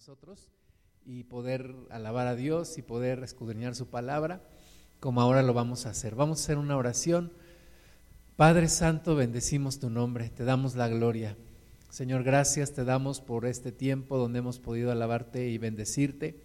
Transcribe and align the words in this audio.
nosotros 0.00 0.48
y 1.04 1.24
poder 1.24 1.74
alabar 1.90 2.26
a 2.26 2.34
Dios 2.34 2.78
y 2.78 2.82
poder 2.82 3.22
escudriñar 3.22 3.74
su 3.74 3.88
palabra, 3.88 4.40
como 4.98 5.20
ahora 5.20 5.42
lo 5.42 5.52
vamos 5.52 5.84
a 5.84 5.90
hacer. 5.90 6.14
Vamos 6.14 6.40
a 6.40 6.42
hacer 6.44 6.56
una 6.56 6.78
oración. 6.78 7.30
Padre 8.34 8.70
Santo, 8.70 9.14
bendecimos 9.14 9.78
tu 9.78 9.90
nombre, 9.90 10.30
te 10.30 10.44
damos 10.44 10.74
la 10.74 10.88
gloria. 10.88 11.36
Señor, 11.90 12.22
gracias 12.22 12.72
te 12.72 12.86
damos 12.86 13.20
por 13.20 13.44
este 13.44 13.72
tiempo 13.72 14.16
donde 14.16 14.38
hemos 14.38 14.58
podido 14.58 14.90
alabarte 14.90 15.50
y 15.50 15.58
bendecirte. 15.58 16.40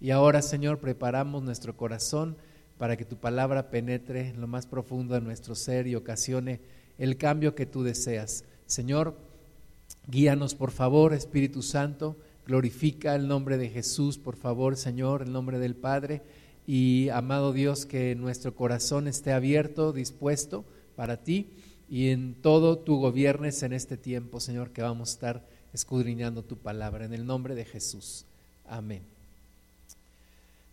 Y 0.00 0.10
ahora, 0.10 0.42
Señor, 0.42 0.80
preparamos 0.80 1.44
nuestro 1.44 1.76
corazón 1.76 2.36
para 2.78 2.96
que 2.96 3.04
tu 3.04 3.18
palabra 3.18 3.70
penetre 3.70 4.30
en 4.30 4.40
lo 4.40 4.48
más 4.48 4.66
profundo 4.66 5.14
de 5.14 5.20
nuestro 5.20 5.54
ser 5.54 5.86
y 5.86 5.94
ocasione 5.94 6.60
el 6.98 7.16
cambio 7.16 7.54
que 7.54 7.64
tú 7.64 7.84
deseas. 7.84 8.42
Señor, 8.66 9.16
guíanos 10.08 10.56
por 10.56 10.72
favor, 10.72 11.14
Espíritu 11.14 11.62
Santo, 11.62 12.16
glorifica 12.48 13.14
el 13.14 13.28
nombre 13.28 13.58
de 13.58 13.68
Jesús, 13.68 14.16
por 14.16 14.34
favor, 14.34 14.78
Señor, 14.78 15.20
el 15.20 15.32
nombre 15.32 15.58
del 15.58 15.76
Padre. 15.76 16.22
Y 16.66 17.10
amado 17.10 17.52
Dios, 17.52 17.84
que 17.84 18.14
nuestro 18.14 18.54
corazón 18.56 19.06
esté 19.06 19.32
abierto, 19.32 19.92
dispuesto 19.92 20.64
para 20.96 21.18
ti 21.18 21.50
y 21.90 22.08
en 22.08 22.34
todo 22.34 22.78
tu 22.78 22.96
gobiernes 22.96 23.62
en 23.62 23.74
este 23.74 23.98
tiempo, 23.98 24.40
Señor, 24.40 24.70
que 24.70 24.80
vamos 24.80 25.10
a 25.10 25.12
estar 25.12 25.46
escudriñando 25.74 26.42
tu 26.42 26.56
palabra. 26.56 27.04
En 27.04 27.12
el 27.12 27.26
nombre 27.26 27.54
de 27.54 27.66
Jesús. 27.66 28.24
Amén. 28.66 29.02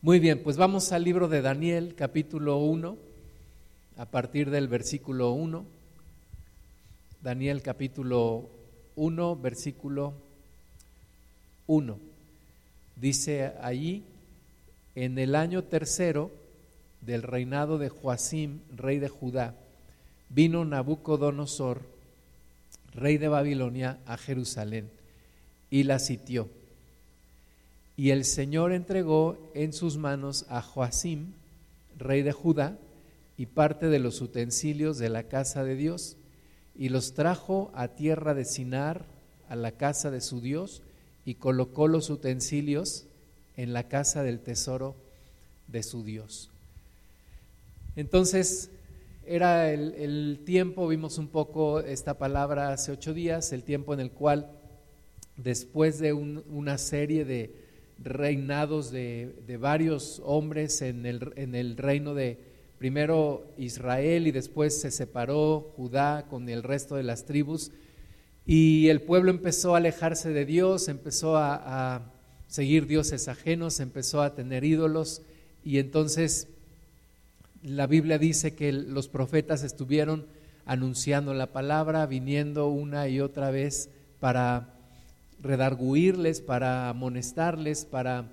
Muy 0.02 0.20
bien, 0.20 0.42
pues 0.44 0.56
vamos 0.56 0.94
al 0.94 1.04
libro 1.04 1.28
de 1.28 1.42
Daniel, 1.42 1.94
capítulo 1.96 2.58
1, 2.58 2.98
a 3.98 4.06
partir 4.06 4.50
del 4.50 4.70
versículo 4.70 5.32
1. 5.32 5.66
Daniel 7.22 7.62
capítulo 7.62 8.50
1, 8.96 9.36
versículo 9.36 10.25
1. 11.68 12.00
Dice 12.96 13.54
allí, 13.62 14.04
en 14.96 15.18
el 15.18 15.36
año 15.36 15.64
tercero 15.64 16.32
del 17.02 17.24
reinado 17.24 17.78
de 17.78 17.90
Joacim, 17.90 18.60
rey 18.76 19.00
de 19.00 19.10
Judá, 19.10 19.56
vino 20.30 20.66
Nabucodonosor, 20.66 21.82
rey 22.94 23.18
de 23.18 23.28
Babilonia, 23.28 24.00
a 24.06 24.18
Jerusalén 24.18 24.90
y 25.70 25.84
la 25.84 26.00
sitió 26.00 26.50
y 27.98 28.10
el 28.10 28.26
Señor 28.26 28.74
entregó 28.74 29.38
en 29.54 29.72
sus 29.72 29.98
manos 29.98 30.46
a 30.50 30.62
Joacim, 30.62 31.34
rey 31.98 32.24
de 32.24 32.34
Judá, 32.34 32.78
y 33.38 33.48
parte 33.48 33.88
de 33.88 34.00
los 34.00 34.22
utensilios 34.22 34.98
de 34.98 35.10
la 35.10 35.24
casa 35.24 35.64
de 35.64 35.76
Dios, 35.76 36.18
y 36.76 36.90
los 36.90 37.14
trajo 37.14 37.72
a 37.74 37.90
tierra 37.90 38.34
de 38.34 38.46
Sinar, 38.46 39.06
a 39.48 39.56
la 39.56 39.72
casa 39.72 40.12
de 40.12 40.22
su 40.22 40.42
Dios, 40.42 40.82
y 41.26 41.36
colocó 41.36 41.88
los 41.88 42.10
utensilios 42.10 43.06
en 43.58 43.74
la 43.74 43.88
casa 43.88 44.24
del 44.24 44.40
tesoro 44.40 44.96
de 45.68 45.84
su 45.84 46.04
Dios. 46.04 46.50
Entonces, 47.96 48.70
era 49.26 49.72
el, 49.72 50.40
tiempo, 50.46 50.88
vimos 50.88 51.18
un 51.18 51.28
poco 51.28 51.80
esta 51.80 52.18
palabra 52.18 52.72
hace 52.72 52.92
ocho 52.92 53.14
días, 53.14 53.52
el 53.54 53.64
tiempo 53.64 53.94
en 53.94 54.00
el 54.00 54.12
cual, 54.12 54.52
después 55.38 56.00
de 56.00 56.14
una 56.14 56.78
serie 56.78 57.26
de, 57.26 57.56
reinados 58.04 58.92
de, 58.92 59.58
varios 59.60 60.22
hombres 60.26 60.82
en 60.82 61.06
el, 61.06 61.34
en 61.38 61.56
el 61.56 61.78
reino 61.78 62.14
de 62.14 62.38
primero 62.78 63.48
Israel 63.58 64.28
y 64.28 64.32
después 64.32 64.80
se 64.80 64.92
separó 64.92 65.72
Judá 65.76 66.28
con 66.30 66.48
el 66.50 66.62
resto 66.62 66.96
de 66.96 67.04
las 67.04 67.26
tribus 67.26 67.72
y 68.46 68.90
el 68.90 69.02
pueblo 69.02 69.32
empezó 69.32 69.74
a 69.74 69.80
alejarse 69.80 70.30
de 70.30 70.46
Dios, 70.46 70.88
empezó 70.88 71.38
a, 71.38 72.12
seguir 72.48 72.86
dioses 72.86 73.28
ajenos, 73.28 73.80
empezó 73.80 74.22
a 74.22 74.36
tener 74.36 74.64
ídolos 74.64 75.24
y 75.64 75.80
entonces 75.80 76.48
la 77.64 77.88
Biblia 77.88 78.20
dice 78.20 78.54
que 78.54 78.72
los 78.72 79.08
profetas 79.08 79.64
estuvieron 79.64 80.28
anunciando 80.66 81.34
la 81.34 81.48
palabra, 81.48 82.06
viniendo 82.06 82.68
una 82.68 83.08
y 83.10 83.20
otra 83.20 83.50
vez 83.50 83.90
para 84.20 84.76
redarguirles, 85.42 86.40
para 86.40 86.90
amonestarles, 86.90 87.84
para 87.86 88.30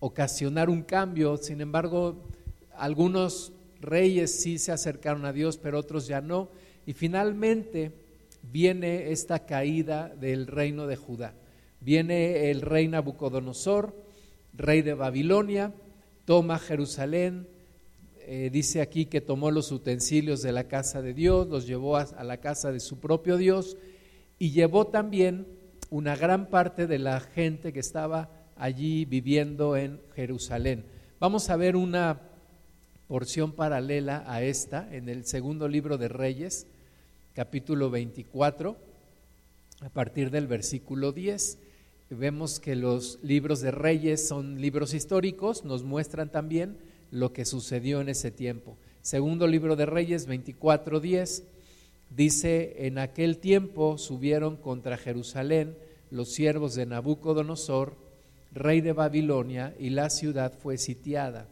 ocasionar 0.00 0.68
un 0.68 0.82
cambio. 0.82 1.36
Sin 1.36 1.60
embargo, 1.60 2.16
algunos 2.76 3.52
reyes 3.80 4.40
sí 4.40 4.58
se 4.58 4.72
acercaron 4.72 5.24
a 5.24 5.32
Dios, 5.32 5.56
pero 5.56 5.78
otros 5.78 6.08
ya 6.08 6.20
no. 6.20 6.48
Y 6.86 6.92
finalmente 6.92 7.92
viene 8.42 9.10
esta 9.12 9.46
caída 9.46 10.08
del 10.08 10.46
reino 10.46 10.86
de 10.86 10.96
Judá. 10.96 11.34
Viene 11.80 12.50
el 12.50 12.60
rey 12.60 12.88
Nabucodonosor, 12.88 13.94
rey 14.54 14.82
de 14.82 14.94
Babilonia, 14.94 15.72
toma 16.24 16.58
Jerusalén, 16.58 17.46
eh, 18.20 18.50
dice 18.52 18.82
aquí 18.82 19.06
que 19.06 19.20
tomó 19.20 19.50
los 19.50 19.72
utensilios 19.72 20.42
de 20.42 20.52
la 20.52 20.64
casa 20.64 21.00
de 21.00 21.14
Dios, 21.14 21.48
los 21.48 21.66
llevó 21.66 21.96
a 21.96 22.24
la 22.24 22.38
casa 22.38 22.72
de 22.72 22.80
su 22.80 22.98
propio 22.98 23.36
Dios 23.36 23.76
y 24.38 24.50
llevó 24.50 24.86
también 24.88 25.46
una 25.90 26.14
gran 26.14 26.46
parte 26.50 26.86
de 26.86 26.98
la 26.98 27.20
gente 27.20 27.72
que 27.72 27.80
estaba 27.80 28.28
allí 28.56 29.04
viviendo 29.04 29.76
en 29.76 30.00
Jerusalén. 30.14 30.84
Vamos 31.20 31.48
a 31.48 31.56
ver 31.56 31.76
una 31.76 32.20
porción 33.06 33.52
paralela 33.52 34.24
a 34.26 34.42
esta 34.42 34.86
en 34.94 35.08
el 35.08 35.24
segundo 35.24 35.66
libro 35.66 35.96
de 35.96 36.08
Reyes, 36.08 36.66
capítulo 37.38 37.88
24, 37.88 38.76
a 39.82 39.88
partir 39.90 40.32
del 40.32 40.48
versículo 40.48 41.12
10. 41.12 41.58
Vemos 42.10 42.58
que 42.58 42.74
los 42.74 43.20
libros 43.22 43.60
de 43.60 43.70
Reyes 43.70 44.26
son 44.26 44.60
libros 44.60 44.92
históricos, 44.92 45.64
nos 45.64 45.84
muestran 45.84 46.32
también 46.32 46.78
lo 47.12 47.32
que 47.32 47.44
sucedió 47.44 48.00
en 48.00 48.08
ese 48.08 48.32
tiempo. 48.32 48.76
Segundo 49.02 49.46
libro 49.46 49.76
de 49.76 49.86
Reyes 49.86 50.26
24, 50.26 50.98
10 50.98 51.44
Dice, 52.10 52.74
en 52.86 52.98
aquel 52.98 53.38
tiempo 53.38 53.98
subieron 53.98 54.56
contra 54.56 54.96
Jerusalén 54.96 55.76
los 56.10 56.30
siervos 56.30 56.74
de 56.74 56.86
Nabucodonosor, 56.86 57.94
rey 58.50 58.80
de 58.80 58.94
Babilonia, 58.94 59.76
y 59.78 59.90
la 59.90 60.10
ciudad 60.10 60.52
fue 60.58 60.76
sitiada. 60.76 61.46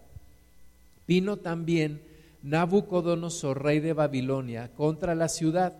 Vino 1.06 1.36
también 1.36 2.00
Nabucodonosor, 2.46 3.60
rey 3.60 3.80
de 3.80 3.92
Babilonia, 3.92 4.72
contra 4.72 5.16
la 5.16 5.28
ciudad, 5.28 5.74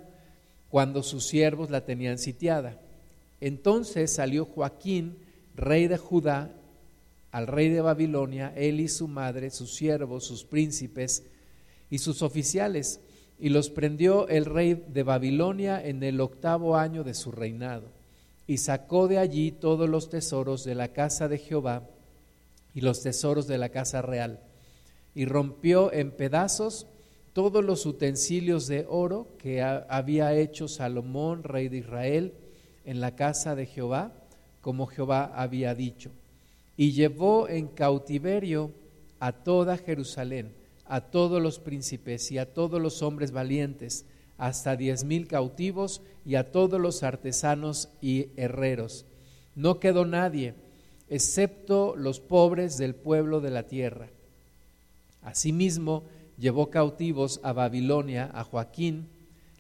cuando 0.69 1.05
sus 1.05 1.25
siervos 1.25 1.71
la 1.71 1.85
tenían 1.85 2.19
sitiada. 2.19 2.81
Entonces 3.41 4.13
salió 4.13 4.45
Joaquín, 4.45 5.17
rey 5.55 5.87
de 5.87 5.97
Judá, 5.97 6.51
al 7.31 7.47
rey 7.47 7.69
de 7.69 7.81
Babilonia, 7.81 8.53
él 8.57 8.81
y 8.81 8.89
su 8.89 9.07
madre, 9.07 9.51
sus 9.51 9.75
siervos, 9.75 10.25
sus 10.25 10.43
príncipes 10.43 11.23
y 11.89 11.99
sus 11.99 12.23
oficiales, 12.23 13.01
y 13.39 13.51
los 13.51 13.71
prendió 13.71 14.27
el 14.27 14.45
rey 14.45 14.83
de 14.89 15.05
Babilonia 15.05 15.81
en 15.85 16.03
el 16.03 16.21
octavo 16.21 16.77
año 16.77 17.05
de 17.05 17.15
su 17.15 17.31
reinado, 17.31 17.93
y 18.49 18.57
sacó 18.57 19.07
de 19.07 19.19
allí 19.19 19.53
todos 19.53 19.89
los 19.89 20.11
tesoros 20.11 20.65
de 20.65 20.75
la 20.75 20.89
casa 20.89 21.29
de 21.29 21.39
Jehová 21.39 21.89
y 22.75 22.81
los 22.81 23.03
tesoros 23.03 23.47
de 23.47 23.59
la 23.59 23.69
casa 23.69 24.03
real, 24.03 24.41
y 25.17 25.25
rompió 25.25 25.93
en 25.93 26.13
pedazos 26.13 26.87
todos 27.33 27.65
los 27.65 27.85
utensilios 27.85 28.69
de 28.69 28.87
oro 28.89 29.27
que 29.39 29.61
había 29.63 30.33
hecho 30.35 30.69
Salomón, 30.69 31.43
rey 31.43 31.69
de 31.69 31.79
Israel, 31.79 32.35
en 32.85 33.01
la 33.01 33.17
casa 33.17 33.57
de 33.57 33.67
Jehová, 33.67 34.13
como 34.61 34.87
Jehová 34.87 35.33
había 35.35 35.75
dicho, 35.75 36.13
y 36.77 36.93
llevó 36.93 37.49
en 37.49 37.67
cautiverio 37.67 38.71
a 39.19 39.33
toda 39.33 39.77
Jerusalén 39.77 40.53
a 40.89 41.01
todos 41.01 41.43
los 41.43 41.59
príncipes 41.59 42.31
y 42.31 42.39
a 42.39 42.53
todos 42.53 42.81
los 42.81 43.03
hombres 43.03 43.33
valientes, 43.33 44.05
hasta 44.39 44.77
diez 44.77 45.05
mil 45.05 45.27
cautivos 45.27 46.03
y 46.25 46.35
a 46.35 46.53
todos 46.53 46.81
los 46.81 47.03
artesanos 47.03 47.89
y 48.01 48.29
herreros. 48.37 49.07
No 49.55 49.81
quedó 49.81 50.05
nadie, 50.05 50.55
excepto 51.09 51.95
los 51.97 52.21
pobres 52.21 52.77
del 52.77 52.95
pueblo 52.95 53.41
de 53.41 53.51
la 53.51 53.65
tierra. 53.65 54.09
Asimismo, 55.27 56.05
llevó 56.39 56.71
cautivos 56.71 57.41
a 57.43 57.53
Babilonia 57.53 58.31
a 58.33 58.45
Joaquín, 58.45 59.09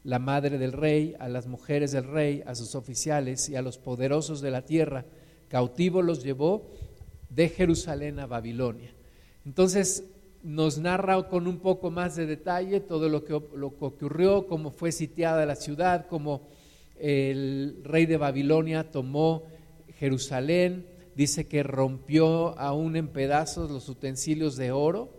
la 0.04 0.20
madre 0.20 0.58
del 0.58 0.72
rey, 0.72 1.16
a 1.18 1.28
las 1.28 1.48
mujeres 1.48 1.90
del 1.90 2.04
rey, 2.04 2.44
a 2.46 2.54
sus 2.54 2.76
oficiales 2.76 3.48
y 3.48 3.56
a 3.56 3.62
los 3.62 3.76
poderosos 3.76 4.40
de 4.40 4.52
la 4.52 4.62
tierra. 4.62 5.04
Cautivo 5.48 6.02
los 6.02 6.22
llevó 6.22 6.70
de 7.30 7.48
Jerusalén 7.48 8.20
a 8.20 8.26
Babilonia. 8.26 8.94
Entonces, 9.44 10.04
nos 10.44 10.78
narra 10.78 11.28
con 11.28 11.48
un 11.48 11.58
poco 11.58 11.90
más 11.90 12.14
de 12.14 12.26
detalle 12.26 12.78
todo 12.78 13.08
lo 13.08 13.24
que, 13.24 13.32
lo 13.32 13.76
que 13.76 13.84
ocurrió, 13.84 14.46
cómo 14.46 14.70
fue 14.70 14.92
sitiada 14.92 15.44
la 15.46 15.56
ciudad, 15.56 16.06
cómo 16.08 16.42
el 16.96 17.80
rey 17.82 18.06
de 18.06 18.16
Babilonia 18.16 18.92
tomó 18.92 19.42
Jerusalén, 19.98 20.86
dice 21.16 21.48
que 21.48 21.64
rompió 21.64 22.56
aún 22.60 22.94
en 22.94 23.08
pedazos 23.08 23.72
los 23.72 23.88
utensilios 23.88 24.56
de 24.56 24.70
oro, 24.70 25.15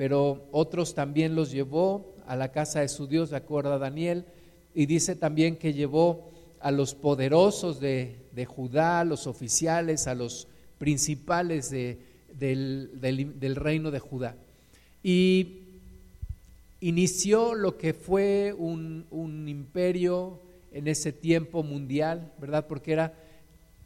pero 0.00 0.48
otros 0.50 0.94
también 0.94 1.34
los 1.34 1.50
llevó 1.50 2.14
a 2.26 2.34
la 2.34 2.52
casa 2.52 2.80
de 2.80 2.88
su 2.88 3.06
Dios, 3.06 3.28
de 3.28 3.36
acuerdo 3.36 3.74
a 3.74 3.78
Daniel, 3.78 4.24
y 4.74 4.86
dice 4.86 5.14
también 5.14 5.56
que 5.56 5.74
llevó 5.74 6.30
a 6.58 6.70
los 6.70 6.94
poderosos 6.94 7.80
de, 7.80 8.16
de 8.32 8.46
Judá, 8.46 9.00
a 9.00 9.04
los 9.04 9.26
oficiales, 9.26 10.06
a 10.06 10.14
los 10.14 10.48
principales 10.78 11.68
de, 11.68 11.98
del, 12.32 12.98
del, 12.98 13.56
reino 13.56 13.90
de 13.90 13.98
Judá. 13.98 14.36
Y 15.02 15.64
inició 16.80 17.54
lo 17.54 17.76
que 17.76 17.92
fue 17.92 18.54
un, 18.56 19.04
un 19.10 19.48
imperio 19.50 20.40
en 20.72 20.88
ese 20.88 21.12
tiempo 21.12 21.62
mundial, 21.62 22.32
¿verdad? 22.40 22.66
Porque 22.66 22.92
era 22.92 23.12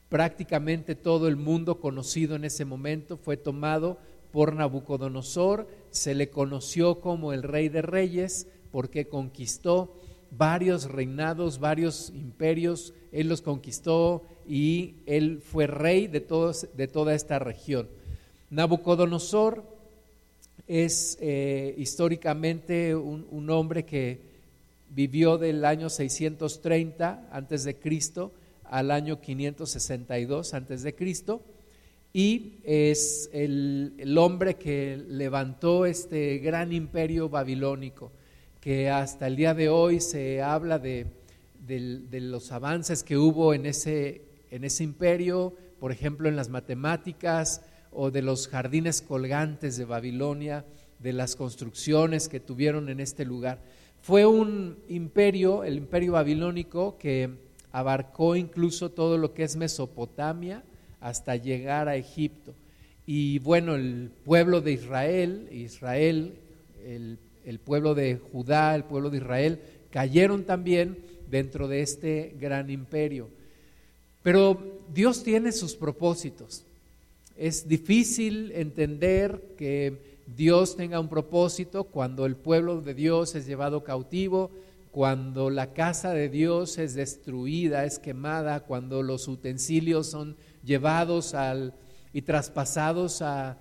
prácticamente 0.08 0.94
todo 0.94 1.26
el 1.26 1.34
mundo 1.34 1.80
conocido 1.80 2.36
en 2.36 2.44
ese 2.44 2.64
momento, 2.64 3.16
fue 3.16 3.36
tomado 3.36 3.98
por 4.34 4.52
Nabucodonosor, 4.52 5.68
se 5.92 6.12
le 6.12 6.28
conoció 6.28 7.00
como 7.00 7.32
el 7.32 7.44
rey 7.44 7.68
de 7.68 7.82
reyes 7.82 8.48
porque 8.72 9.06
conquistó 9.06 9.94
varios 10.36 10.90
reinados, 10.90 11.60
varios 11.60 12.10
imperios, 12.10 12.94
él 13.12 13.28
los 13.28 13.42
conquistó 13.42 14.24
y 14.48 14.96
él 15.06 15.40
fue 15.40 15.68
rey 15.68 16.08
de, 16.08 16.18
todos, 16.20 16.66
de 16.76 16.88
toda 16.88 17.14
esta 17.14 17.38
región. 17.38 17.86
Nabucodonosor 18.50 19.62
es 20.66 21.16
eh, 21.20 21.76
históricamente 21.78 22.96
un, 22.96 23.50
hombre 23.50 23.84
que 23.84 24.18
vivió 24.90 25.38
del 25.38 25.64
año 25.64 25.88
630 25.88 27.28
antes 27.30 27.62
de 27.62 27.76
Cristo 27.76 28.32
al 28.64 28.90
año 28.90 29.20
562 29.20 30.54
antes 30.54 30.82
de 30.82 30.92
Cristo 30.96 31.40
y 32.14 32.54
es 32.62 33.28
el, 33.34 33.92
el 33.98 34.16
hombre 34.16 34.54
que 34.54 34.96
levantó 35.08 35.84
este 35.84 36.38
gran 36.38 36.72
imperio 36.72 37.28
babilónico 37.28 38.12
que 38.64 38.88
hasta 38.88 39.26
el 39.26 39.36
día 39.36 39.52
de 39.52 39.68
hoy 39.68 40.00
se 40.00 40.40
habla 40.40 40.78
de, 40.78 41.06
los 42.10 42.50
avances 42.50 43.04
que 43.04 43.18
hubo 43.18 43.52
en 43.52 43.66
ese, 43.66 44.22
en 44.50 44.64
ese 44.64 44.84
imperio, 44.84 45.52
por 45.78 45.92
ejemplo 45.92 46.30
en 46.30 46.36
las 46.36 46.48
matemáticas 46.48 47.60
o 47.92 48.10
de 48.10 48.22
los 48.22 48.48
jardines 48.48 49.02
colgantes 49.02 49.76
de 49.76 49.84
Babilonia, 49.84 50.64
de 50.98 51.12
las 51.12 51.36
construcciones 51.36 52.30
que 52.30 52.40
tuvieron 52.40 52.88
en 52.88 53.00
este 53.00 53.26
lugar. 53.26 53.58
Fue 54.00 54.24
un 54.24 54.78
imperio, 54.88 55.62
el 55.62 55.76
imperio 55.76 56.12
babilónico, 56.12 56.96
que 56.96 57.28
abarcó 57.70 58.34
incluso 58.34 58.92
todo 58.92 59.18
lo 59.18 59.34
que 59.34 59.42
es 59.42 59.56
Mesopotamia 59.56 60.62
hasta 61.04 61.36
llegar 61.36 61.88
a 61.88 61.96
Egipto. 61.96 62.54
Y 63.06 63.38
bueno, 63.38 63.74
el 63.74 64.10
pueblo 64.24 64.60
de 64.60 64.72
Israel, 64.72 65.48
Israel, 65.52 66.34
el 66.84 67.18
el 67.44 67.58
pueblo 67.58 67.94
de 67.94 68.16
Judá, 68.16 68.74
el 68.74 68.84
pueblo 68.84 69.10
de 69.10 69.18
Israel, 69.18 69.60
cayeron 69.90 70.44
también 70.44 70.98
dentro 71.30 71.68
de 71.68 71.82
este 71.82 72.34
gran 72.40 72.70
imperio. 72.70 73.28
Pero 74.22 74.80
Dios 74.92 75.22
tiene 75.22 75.52
sus 75.52 75.74
propósitos. 75.76 76.64
Es 77.36 77.68
difícil 77.68 78.52
entender 78.52 79.54
que 79.58 80.14
Dios 80.36 80.76
tenga 80.76 81.00
un 81.00 81.08
propósito 81.08 81.84
cuando 81.84 82.24
el 82.24 82.36
pueblo 82.36 82.80
de 82.80 82.94
Dios 82.94 83.34
es 83.34 83.46
llevado 83.46 83.84
cautivo, 83.84 84.50
cuando 84.90 85.50
la 85.50 85.72
casa 85.74 86.12
de 86.12 86.28
Dios 86.28 86.78
es 86.78 86.94
destruida, 86.94 87.84
es 87.84 87.98
quemada, 87.98 88.60
cuando 88.60 89.02
los 89.02 89.28
utensilios 89.28 90.06
son 90.06 90.36
llevados 90.64 91.34
al, 91.34 91.74
y 92.12 92.22
traspasados 92.22 93.22
a 93.22 93.56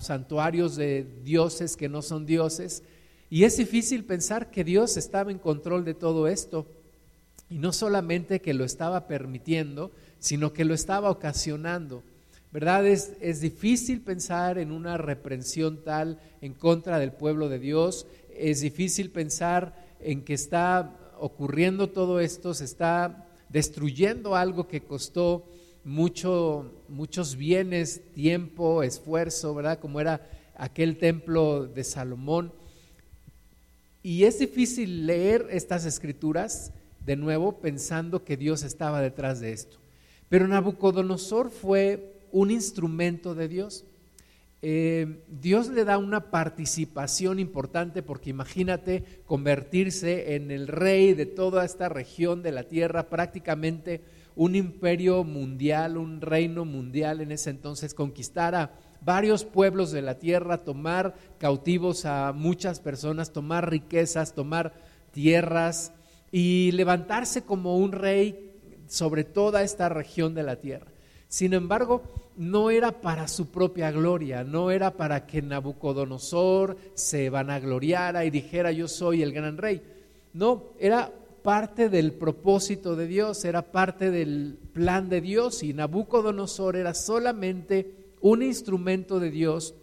santuarios 0.00 0.76
de 0.76 1.06
dioses 1.24 1.76
que 1.76 1.88
no 1.88 2.02
son 2.02 2.26
dioses. 2.26 2.82
Y 3.28 3.44
es 3.44 3.56
difícil 3.56 4.04
pensar 4.04 4.50
que 4.50 4.64
Dios 4.64 4.96
estaba 4.96 5.30
en 5.30 5.38
control 5.38 5.84
de 5.84 5.94
todo 5.94 6.28
esto. 6.28 6.66
Y 7.48 7.58
no 7.58 7.72
solamente 7.72 8.40
que 8.40 8.54
lo 8.54 8.64
estaba 8.64 9.06
permitiendo, 9.06 9.90
sino 10.18 10.52
que 10.52 10.64
lo 10.64 10.74
estaba 10.74 11.10
ocasionando. 11.10 12.02
¿Verdad? 12.52 12.86
Es, 12.86 13.12
es 13.20 13.40
difícil 13.40 14.00
pensar 14.00 14.58
en 14.58 14.72
una 14.72 14.96
reprensión 14.96 15.82
tal 15.82 16.18
en 16.40 16.54
contra 16.54 16.98
del 16.98 17.12
pueblo 17.12 17.48
de 17.48 17.58
Dios. 17.58 18.06
Es 18.34 18.60
difícil 18.60 19.10
pensar 19.10 19.74
en 20.00 20.22
que 20.22 20.34
está 20.34 20.92
ocurriendo 21.18 21.88
todo 21.88 22.20
esto, 22.20 22.54
se 22.54 22.64
está 22.64 23.26
destruyendo 23.48 24.36
algo 24.36 24.68
que 24.68 24.82
costó 24.82 25.44
mucho, 25.86 26.72
muchos 26.88 27.36
bienes, 27.36 28.12
tiempo, 28.12 28.82
esfuerzo, 28.82 29.54
¿verdad? 29.54 29.78
Como 29.78 30.00
era 30.00 30.28
aquel 30.56 30.98
templo 30.98 31.68
de 31.68 31.84
Salomón. 31.84 32.52
Y 34.02 34.24
es 34.24 34.40
difícil 34.40 35.06
leer 35.06 35.46
estas 35.48 35.84
escrituras 35.84 36.72
de 37.04 37.14
nuevo 37.14 37.60
pensando 37.60 38.24
que 38.24 38.36
Dios 38.36 38.64
estaba 38.64 39.00
detrás 39.00 39.38
de 39.38 39.52
esto. 39.52 39.78
Pero 40.28 40.48
Nabucodonosor 40.48 41.50
fue 41.50 42.20
un 42.32 42.50
instrumento 42.50 43.36
de 43.36 43.46
Dios. 43.46 43.84
Eh, 44.62 45.22
Dios 45.28 45.68
le 45.68 45.84
da 45.84 45.98
una 45.98 46.32
participación 46.32 47.38
importante 47.38 48.02
porque 48.02 48.30
imagínate 48.30 49.04
convertirse 49.24 50.34
en 50.34 50.50
el 50.50 50.66
rey 50.66 51.14
de 51.14 51.26
toda 51.26 51.64
esta 51.64 51.88
región 51.88 52.42
de 52.42 52.50
la 52.50 52.64
tierra, 52.64 53.08
prácticamente 53.08 54.00
un 54.36 54.54
imperio 54.54 55.24
mundial, 55.24 55.96
un 55.96 56.20
reino 56.20 56.64
mundial 56.64 57.20
en 57.20 57.32
ese 57.32 57.50
entonces, 57.50 57.94
conquistar 57.94 58.54
a 58.54 58.70
varios 59.00 59.44
pueblos 59.44 59.90
de 59.90 60.02
la 60.02 60.18
tierra, 60.18 60.58
tomar 60.58 61.14
cautivos 61.38 62.04
a 62.04 62.32
muchas 62.32 62.80
personas, 62.80 63.32
tomar 63.32 63.70
riquezas, 63.70 64.34
tomar 64.34 64.74
tierras 65.10 65.92
y 66.30 66.70
levantarse 66.72 67.42
como 67.42 67.78
un 67.78 67.92
rey 67.92 68.52
sobre 68.86 69.24
toda 69.24 69.62
esta 69.62 69.88
región 69.88 70.34
de 70.34 70.42
la 70.42 70.56
tierra. 70.56 70.86
Sin 71.28 71.54
embargo, 71.54 72.02
no 72.36 72.70
era 72.70 73.00
para 73.00 73.28
su 73.28 73.50
propia 73.50 73.90
gloria, 73.90 74.44
no 74.44 74.70
era 74.70 74.92
para 74.92 75.26
que 75.26 75.42
Nabucodonosor 75.42 76.76
se 76.94 77.30
vanagloriara 77.30 78.24
y 78.24 78.30
dijera 78.30 78.70
yo 78.72 78.86
soy 78.86 79.22
el 79.22 79.32
gran 79.32 79.56
rey. 79.56 79.82
No, 80.32 80.64
era 80.78 81.12
parte 81.46 81.88
del 81.88 82.10
propósito 82.10 82.96
de 82.96 83.06
Dios, 83.06 83.44
era 83.44 83.70
parte 83.70 84.10
del 84.10 84.58
plan 84.72 85.08
de 85.08 85.20
Dios 85.20 85.62
y 85.62 85.72
Nabucodonosor 85.74 86.74
era 86.74 86.92
solamente 86.92 87.94
un 88.20 88.42
instrumento 88.42 89.20
de 89.20 89.30
Dios 89.30 89.76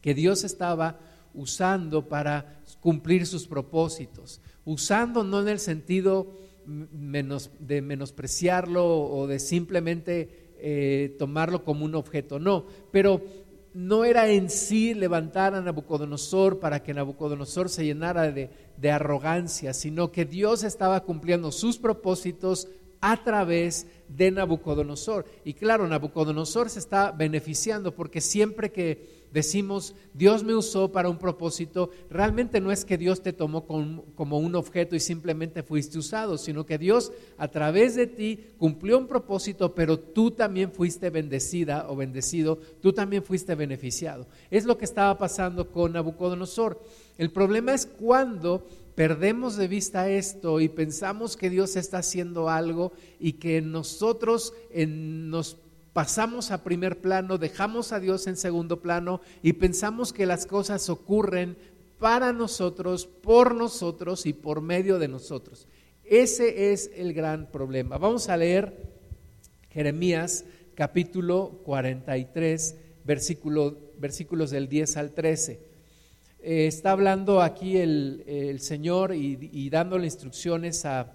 que 0.00 0.14
Dios 0.14 0.44
estaba 0.44 0.98
usando 1.34 2.08
para 2.08 2.62
cumplir 2.80 3.26
sus 3.26 3.46
propósitos, 3.46 4.40
usando 4.64 5.24
no 5.24 5.42
en 5.42 5.48
el 5.48 5.58
sentido 5.58 6.32
de 6.64 7.82
menospreciarlo 7.82 9.10
o 9.10 9.26
de 9.26 9.40
simplemente 9.40 10.54
eh, 10.58 11.16
tomarlo 11.18 11.64
como 11.64 11.84
un 11.84 11.96
objeto, 11.96 12.38
no, 12.38 12.64
pero 12.90 13.20
no 13.74 14.04
era 14.04 14.28
en 14.28 14.50
sí 14.50 14.94
levantar 14.94 15.54
a 15.54 15.60
Nabucodonosor 15.60 16.58
para 16.58 16.82
que 16.82 16.94
Nabucodonosor 16.94 17.68
se 17.68 17.84
llenara 17.84 18.30
de, 18.32 18.50
de 18.76 18.90
arrogancia, 18.90 19.74
sino 19.74 20.10
que 20.10 20.24
Dios 20.24 20.64
estaba 20.64 21.04
cumpliendo 21.04 21.52
sus 21.52 21.78
propósitos 21.78 22.68
a 23.00 23.22
través 23.22 23.86
de 24.08 24.30
Nabucodonosor. 24.30 25.26
Y 25.44 25.54
claro, 25.54 25.86
Nabucodonosor 25.86 26.70
se 26.70 26.78
está 26.78 27.12
beneficiando 27.12 27.94
porque 27.94 28.20
siempre 28.20 28.72
que 28.72 29.18
decimos 29.32 29.94
Dios 30.14 30.42
me 30.42 30.54
usó 30.54 30.90
para 30.90 31.10
un 31.10 31.18
propósito, 31.18 31.90
realmente 32.08 32.60
no 32.60 32.72
es 32.72 32.84
que 32.84 32.96
Dios 32.96 33.22
te 33.22 33.32
tomó 33.32 33.66
como 33.66 34.38
un 34.38 34.54
objeto 34.54 34.96
y 34.96 35.00
simplemente 35.00 35.62
fuiste 35.62 35.98
usado, 35.98 36.38
sino 36.38 36.64
que 36.64 36.78
Dios 36.78 37.12
a 37.36 37.48
través 37.48 37.94
de 37.94 38.06
ti 38.06 38.46
cumplió 38.56 38.98
un 38.98 39.06
propósito, 39.06 39.74
pero 39.74 39.98
tú 39.98 40.30
también 40.30 40.72
fuiste 40.72 41.10
bendecida 41.10 41.86
o 41.90 41.96
bendecido, 41.96 42.58
tú 42.80 42.92
también 42.92 43.22
fuiste 43.22 43.54
beneficiado. 43.54 44.26
Es 44.50 44.64
lo 44.64 44.78
que 44.78 44.86
estaba 44.86 45.18
pasando 45.18 45.70
con 45.70 45.92
Nabucodonosor. 45.92 46.80
El 47.18 47.30
problema 47.30 47.74
es 47.74 47.84
cuando 47.84 48.64
perdemos 48.98 49.56
de 49.56 49.68
vista 49.68 50.10
esto 50.10 50.60
y 50.60 50.68
pensamos 50.68 51.36
que 51.36 51.50
Dios 51.50 51.76
está 51.76 51.98
haciendo 51.98 52.50
algo 52.50 52.90
y 53.20 53.34
que 53.34 53.62
nosotros 53.62 54.54
nos 54.74 55.56
pasamos 55.92 56.50
a 56.50 56.64
primer 56.64 57.00
plano, 57.00 57.38
dejamos 57.38 57.92
a 57.92 58.00
Dios 58.00 58.26
en 58.26 58.36
segundo 58.36 58.80
plano 58.80 59.20
y 59.40 59.52
pensamos 59.52 60.12
que 60.12 60.26
las 60.26 60.46
cosas 60.46 60.88
ocurren 60.88 61.56
para 62.00 62.32
nosotros, 62.32 63.06
por 63.06 63.54
nosotros 63.54 64.26
y 64.26 64.32
por 64.32 64.62
medio 64.62 64.98
de 64.98 65.06
nosotros. 65.06 65.68
Ese 66.02 66.72
es 66.72 66.90
el 66.96 67.14
gran 67.14 67.52
problema. 67.52 67.98
Vamos 67.98 68.28
a 68.28 68.36
leer 68.36 68.82
Jeremías 69.70 70.44
capítulo 70.74 71.60
43, 71.62 72.74
versículo, 73.04 73.78
versículos 74.00 74.50
del 74.50 74.68
10 74.68 74.96
al 74.96 75.14
13. 75.14 75.77
Eh, 76.40 76.66
está 76.66 76.92
hablando 76.92 77.42
aquí 77.42 77.76
el, 77.78 78.58
Señor 78.60 79.14
y, 79.14 79.50
y 79.52 79.70
dándole 79.70 80.04
instrucciones 80.04 80.84
a 80.84 81.12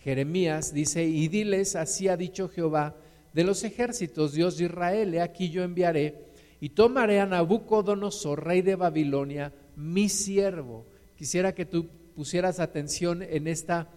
Jeremías. 0.00 0.72
Dice, 0.72 1.04
y 1.04 1.28
diles, 1.28 1.76
así 1.76 2.08
ha 2.08 2.16
dicho 2.16 2.48
Jehová, 2.48 2.96
de 3.32 3.44
los 3.44 3.64
ejércitos, 3.64 4.32
Dios 4.32 4.56
de 4.56 4.64
Israel, 4.64 5.14
he 5.14 5.20
aquí 5.20 5.50
yo 5.50 5.62
enviaré 5.62 6.26
y 6.60 6.70
tomaré 6.70 7.20
a 7.20 7.26
Nabucodonosor, 7.26 8.44
rey 8.44 8.62
de 8.62 8.76
Babilonia, 8.76 9.52
mi 9.76 10.08
siervo. 10.08 10.86
Quisiera 11.16 11.54
que 11.54 11.66
tú 11.66 11.88
pusieras 12.14 12.60
atención 12.60 13.22
en 13.22 13.46
esta 13.46 13.88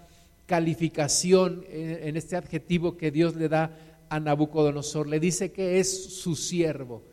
calificación, 0.46 1.64
en 1.70 2.18
este 2.18 2.36
adjetivo 2.36 2.98
que 2.98 3.12
Dios 3.12 3.36
le 3.36 3.48
da 3.48 3.78
a 4.10 4.20
Nabucodonosor. 4.20 5.08
Le 5.08 5.20
dice 5.20 5.52
que 5.52 5.80
es 5.80 6.16
su 6.16 6.36
siervo. 6.36 7.04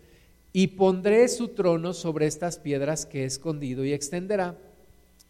Y 0.52 0.68
pondré 0.68 1.28
su 1.28 1.48
trono 1.48 1.92
sobre 1.92 2.26
estas 2.26 2.58
piedras 2.58 3.06
que 3.06 3.22
he 3.22 3.24
escondido 3.24 3.84
y 3.84 3.92
extenderá 3.92 4.56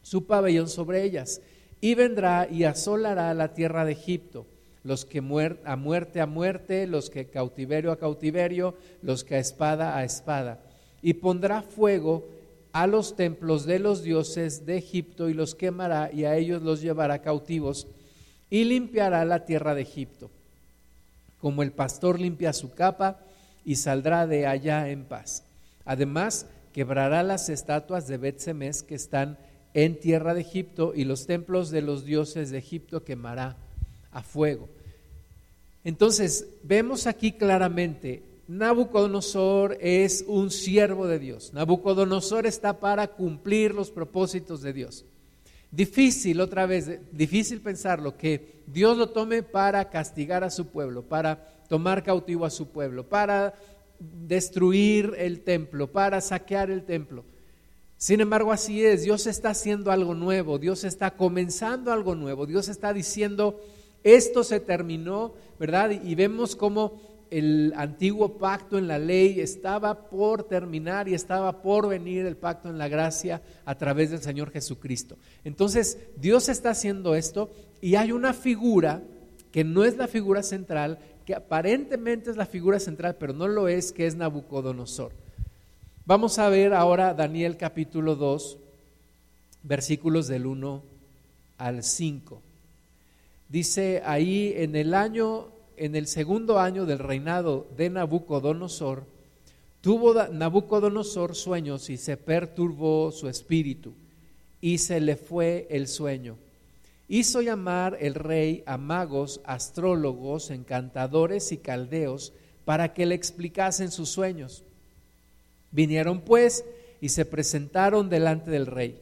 su 0.03 0.27
pabellón 0.27 0.69
sobre 0.69 1.03
ellas. 1.03 1.41
Y 1.81 1.95
vendrá 1.95 2.49
y 2.51 2.65
asolará 2.65 3.35
la 3.35 3.53
tierra 3.55 3.85
de 3.85 3.93
Egipto, 3.93 4.47
los 4.85 5.05
que 5.05 5.19
a 5.65 5.77
muerte 5.77 6.21
a 6.21 6.27
muerte, 6.27 6.87
los 6.87 7.11
que 7.11 7.27
cautiverio 7.27 7.91
a 7.91 7.99
cautiverio, 7.99 8.75
los 9.03 9.25
que 9.25 9.35
a 9.35 9.41
espada 9.41 9.97
a 9.97 10.05
espada. 10.05 10.61
Y 11.03 11.15
pondrá 11.15 11.63
fuego 11.63 12.29
a 12.77 12.87
los 12.87 13.17
templos 13.17 13.65
de 13.65 13.79
los 13.79 14.03
dioses 14.03 14.67
de 14.67 14.77
Egipto 14.77 15.31
y 15.31 15.35
los 15.35 15.55
quemará 15.55 16.11
y 16.13 16.25
a 16.25 16.37
ellos 16.37 16.61
los 16.61 16.83
llevará 16.83 17.23
cautivos 17.23 17.87
y 18.51 18.65
limpiará 18.65 19.25
la 19.25 19.47
tierra 19.47 19.75
de 19.75 19.81
Egipto, 19.81 20.31
como 21.41 21.63
el 21.63 21.73
pastor 21.73 22.21
limpia 22.21 22.53
su 22.53 22.75
capa 22.75 23.19
y 23.67 23.77
saldrá 23.77 24.27
de 24.27 24.47
allá 24.47 24.89
en 24.89 25.05
paz. 25.05 25.45
Además, 25.85 26.47
quebrará 26.73 27.23
las 27.25 27.49
estatuas 27.49 28.07
de 28.07 28.17
bet 28.17 28.41
que 28.87 28.95
están 28.95 29.39
en 29.75 29.99
tierra 29.99 30.33
de 30.33 30.41
Egipto 30.41 30.93
y 30.95 31.05
los 31.05 31.27
templos 31.27 31.71
de 31.71 31.83
los 31.83 32.05
dioses 32.05 32.51
de 32.51 32.59
Egipto 32.59 33.05
quemará 33.05 33.57
a 34.13 34.23
fuego. 34.23 34.69
Entonces, 35.83 36.47
vemos 36.63 37.07
aquí 37.07 37.33
claramente, 37.33 38.23
Nabucodonosor 38.47 39.77
es 39.81 40.25
un 40.29 40.53
siervo 40.53 41.09
de 41.09 41.19
Dios. 41.19 41.53
Nabucodonosor 41.53 42.47
está 42.47 42.79
para 42.79 43.09
cumplir 43.09 43.75
los 43.75 43.91
propósitos 43.91 44.63
de 44.63 44.73
Dios. 44.73 45.05
Difícil, 45.73 46.41
otra 46.41 46.67
vez, 46.67 47.01
difícil 47.11 47.61
pensarlo, 47.61 48.17
que 48.17 48.63
Dios 48.69 48.97
lo 48.97 49.09
tome 49.09 49.43
para 49.43 49.91
castigar 49.91 50.45
a 50.45 50.51
su 50.51 50.69
pueblo, 50.69 51.03
para 51.03 51.56
tomar 51.69 52.03
cautivo 52.03 52.45
a 52.45 52.51
su 52.51 52.69
pueblo, 52.69 53.09
para 53.09 53.55
destruir 53.99 55.15
el 55.17 55.41
templo, 55.41 55.91
para 55.91 56.21
saquear 56.21 56.71
el 56.71 56.85
templo. 56.85 57.25
Sin 57.97 58.21
embargo, 58.21 58.53
así 58.53 58.85
es, 58.85 59.03
Dios 59.03 59.27
está 59.27 59.51
haciendo 59.51 59.91
algo 59.91 60.15
nuevo, 60.15 60.59
Dios 60.59 60.85
está 60.85 61.13
comenzando 61.13 61.93
algo 61.93 62.15
nuevo, 62.15 62.45
Dios 62.47 62.69
está 62.69 62.93
diciendo, 62.93 63.61
esto 64.05 64.45
se 64.45 64.61
terminó, 64.61 65.35
¿verdad? 65.59 65.91
Y 65.91 66.15
vemos 66.15 66.57
cómo 66.57 67.01
el 67.31 67.73
antiguo 67.77 68.39
pacto 68.39 68.79
en 68.79 68.87
la 68.87 68.99
ley 68.99 69.41
estaba 69.41 70.09
por 70.09 70.45
terminar 70.45 71.09
y 71.09 71.15
estaba 71.15 71.63
por 71.63 71.89
venir 71.89 72.25
el 72.27 72.37
pacto 72.37 72.69
en 72.69 72.79
la 72.79 72.89
gracia 72.89 73.43
a 73.65 73.77
través 73.77 74.11
del 74.11 74.21
Señor 74.21 74.51
Jesucristo. 74.51 75.17
Entonces, 75.43 75.99
Dios 76.17 76.49
está 76.49 76.71
haciendo 76.71 77.15
esto 77.15 77.51
y 77.81 77.97
hay 77.97 78.13
una 78.13 78.33
figura 78.33 79.03
que 79.51 79.65
no 79.65 79.85
es 79.85 79.97
la 79.97 80.07
figura 80.07 80.43
central, 80.43 80.99
que 81.27 81.35
aparentemente 81.35 82.31
es 82.31 82.37
la 82.37 82.47
figura 82.47 82.79
central, 82.79 83.17
pero 83.19 83.33
no 83.33 83.49
lo 83.49 83.67
es, 83.67 83.93
que 83.93 84.07
es 84.07 84.15
Nabucodonosor. 84.15 85.13
Vamos 86.07 86.39
a 86.39 86.49
ver 86.49 86.73
ahora 86.73 87.13
Daniel 87.13 87.57
capítulo 87.57 88.15
2, 88.15 88.59
versículos 89.65 90.29
del 90.29 90.47
1 90.47 90.83
al 91.59 91.83
5. 91.83 92.41
Dice 93.49 94.03
ahí 94.05 94.55
en 94.57 94.77
el 94.77 94.95
año 94.95 95.49
en 95.77 95.95
el 95.95 96.07
segundo 96.07 96.59
año 96.59 96.87
del 96.87 96.99
reinado 96.99 97.67
de 97.77 97.91
Nabucodonosor, 97.91 99.05
tuvo 99.81 100.15
Nabucodonosor 100.29 101.35
sueños 101.35 101.91
y 101.91 101.97
se 101.97 102.17
perturbó 102.17 103.13
su 103.13 103.29
espíritu 103.29 103.93
y 104.61 104.79
se 104.79 105.01
le 105.01 105.17
fue 105.17 105.67
el 105.71 105.87
sueño. 105.87 106.39
Hizo 107.09 107.41
llamar 107.41 107.97
el 108.01 108.15
rey 108.15 108.63
a 108.67 108.79
magos, 108.79 109.41
astrólogos, 109.45 110.51
encantadores 110.51 111.53
y 111.53 111.59
caldeos 111.59 112.33
para 112.65 112.95
que 112.95 113.07
le 113.07 113.15
explicasen 113.15 113.91
sus 113.91 114.09
sueños. 114.09 114.65
Vinieron 115.71 116.21
pues 116.21 116.65
y 117.01 117.11
se 117.11 117.25
presentaron 117.25 118.09
delante 118.09 118.51
del 118.51 118.67
rey. 118.67 119.01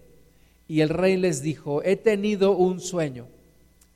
Y 0.68 0.80
el 0.80 0.90
rey 0.90 1.16
les 1.16 1.42
dijo, 1.42 1.82
he 1.82 1.96
tenido 1.96 2.52
un 2.52 2.80
sueño 2.80 3.26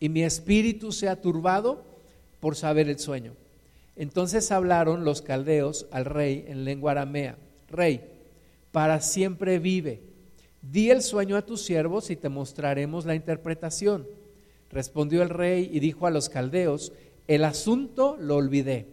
y 0.00 0.08
mi 0.08 0.22
espíritu 0.22 0.92
se 0.92 1.08
ha 1.08 1.20
turbado 1.20 1.82
por 2.40 2.56
saber 2.56 2.88
el 2.88 2.98
sueño. 2.98 3.32
Entonces 3.96 4.52
hablaron 4.52 5.04
los 5.04 5.22
caldeos 5.22 5.86
al 5.90 6.04
rey 6.04 6.44
en 6.48 6.64
lengua 6.64 6.92
aramea, 6.92 7.36
Rey, 7.68 8.00
para 8.70 9.00
siempre 9.00 9.58
vive. 9.58 10.00
Di 10.70 10.90
el 10.90 11.02
sueño 11.02 11.36
a 11.36 11.46
tus 11.46 11.62
siervos 11.62 12.10
y 12.10 12.16
te 12.16 12.28
mostraremos 12.28 13.06
la 13.06 13.14
interpretación. 13.14 14.06
Respondió 14.70 15.22
el 15.22 15.30
rey 15.30 15.70
y 15.72 15.80
dijo 15.80 16.06
a 16.06 16.10
los 16.10 16.28
caldeos, 16.28 16.92
el 17.26 17.44
asunto 17.44 18.16
lo 18.20 18.36
olvidé. 18.36 18.86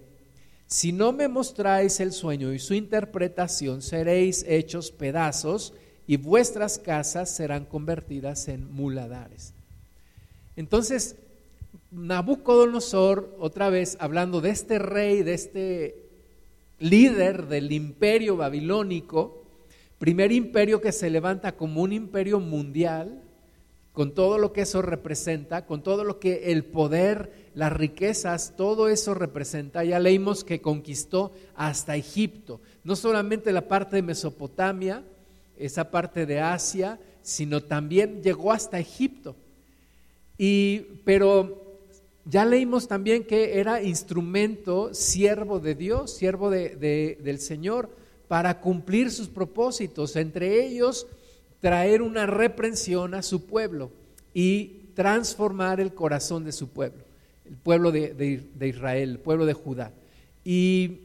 Si 0.67 0.93
no 0.93 1.11
me 1.11 1.27
mostráis 1.27 1.99
el 1.99 2.13
sueño 2.13 2.53
y 2.53 2.59
su 2.59 2.73
interpretación, 2.73 3.81
seréis 3.81 4.45
hechos 4.47 4.91
pedazos 4.91 5.73
y 6.07 6.17
vuestras 6.17 6.79
casas 6.79 7.29
serán 7.29 7.65
convertidas 7.65 8.47
en 8.47 8.71
muladares. 8.73 9.53
Entonces, 10.55 11.17
Nabucodonosor, 11.91 13.35
otra 13.39 13.69
vez 13.69 13.97
hablando 13.99 14.41
de 14.41 14.49
este 14.49 14.79
rey, 14.79 15.23
de 15.23 15.33
este 15.33 16.09
líder 16.79 17.47
del 17.47 17.71
imperio 17.71 18.37
babilónico, 18.37 19.44
primer 19.97 20.31
imperio 20.31 20.81
que 20.81 20.91
se 20.91 21.09
levanta 21.09 21.53
como 21.53 21.81
un 21.81 21.93
imperio 21.93 22.39
mundial, 22.39 23.21
con 23.95 24.13
todo 24.13 24.37
lo 24.37 24.51
que 24.51 24.61
eso 24.61 24.81
representa, 24.81 25.65
con 25.65 25.81
todo 25.81 26.03
lo 26.03 26.19
que 26.19 26.51
el 26.51 26.65
poder, 26.65 27.31
las 27.55 27.71
riquezas, 27.71 28.53
todo 28.57 28.89
eso 28.89 29.13
representa. 29.13 29.85
Ya 29.85 29.99
leímos 29.99 30.43
que 30.43 30.59
conquistó 30.59 31.31
hasta 31.55 31.95
Egipto, 31.95 32.59
no 32.83 32.97
solamente 32.97 33.53
la 33.53 33.69
parte 33.69 33.95
de 33.95 34.01
Mesopotamia, 34.01 35.03
esa 35.57 35.91
parte 35.91 36.25
de 36.25 36.41
Asia, 36.41 36.99
sino 37.21 37.61
también 37.61 38.21
llegó 38.21 38.51
hasta 38.51 38.79
Egipto. 38.79 39.37
Y, 40.37 40.79
pero 41.05 41.79
ya 42.25 42.43
leímos 42.43 42.87
también 42.87 43.23
que 43.23 43.59
era 43.59 43.81
instrumento, 43.81 44.93
siervo 44.93 45.59
de 45.59 45.75
Dios, 45.75 46.11
siervo 46.11 46.49
de, 46.49 46.75
del 47.21 47.39
Señor, 47.39 47.89
para 48.27 48.59
cumplir 48.59 49.11
sus 49.11 49.27
propósitos, 49.27 50.15
entre 50.15 50.65
ellos 50.65 51.07
traer 51.59 52.01
una 52.01 52.25
reprensión 52.25 53.13
a 53.13 53.21
su 53.21 53.45
pueblo 53.45 53.91
y 54.33 54.89
transformar 54.93 55.79
el 55.79 55.93
corazón 55.93 56.43
de 56.43 56.51
su 56.51 56.69
pueblo, 56.69 57.03
el 57.45 57.55
pueblo 57.57 57.91
de, 57.91 58.43
Israel, 58.61 59.09
el 59.11 59.19
pueblo 59.19 59.45
de 59.45 59.53
Judá. 59.53 59.91
Y 60.43 60.99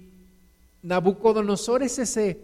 Nabucodonosor 0.83 1.83
es 1.83 1.99
ese, 1.99 2.39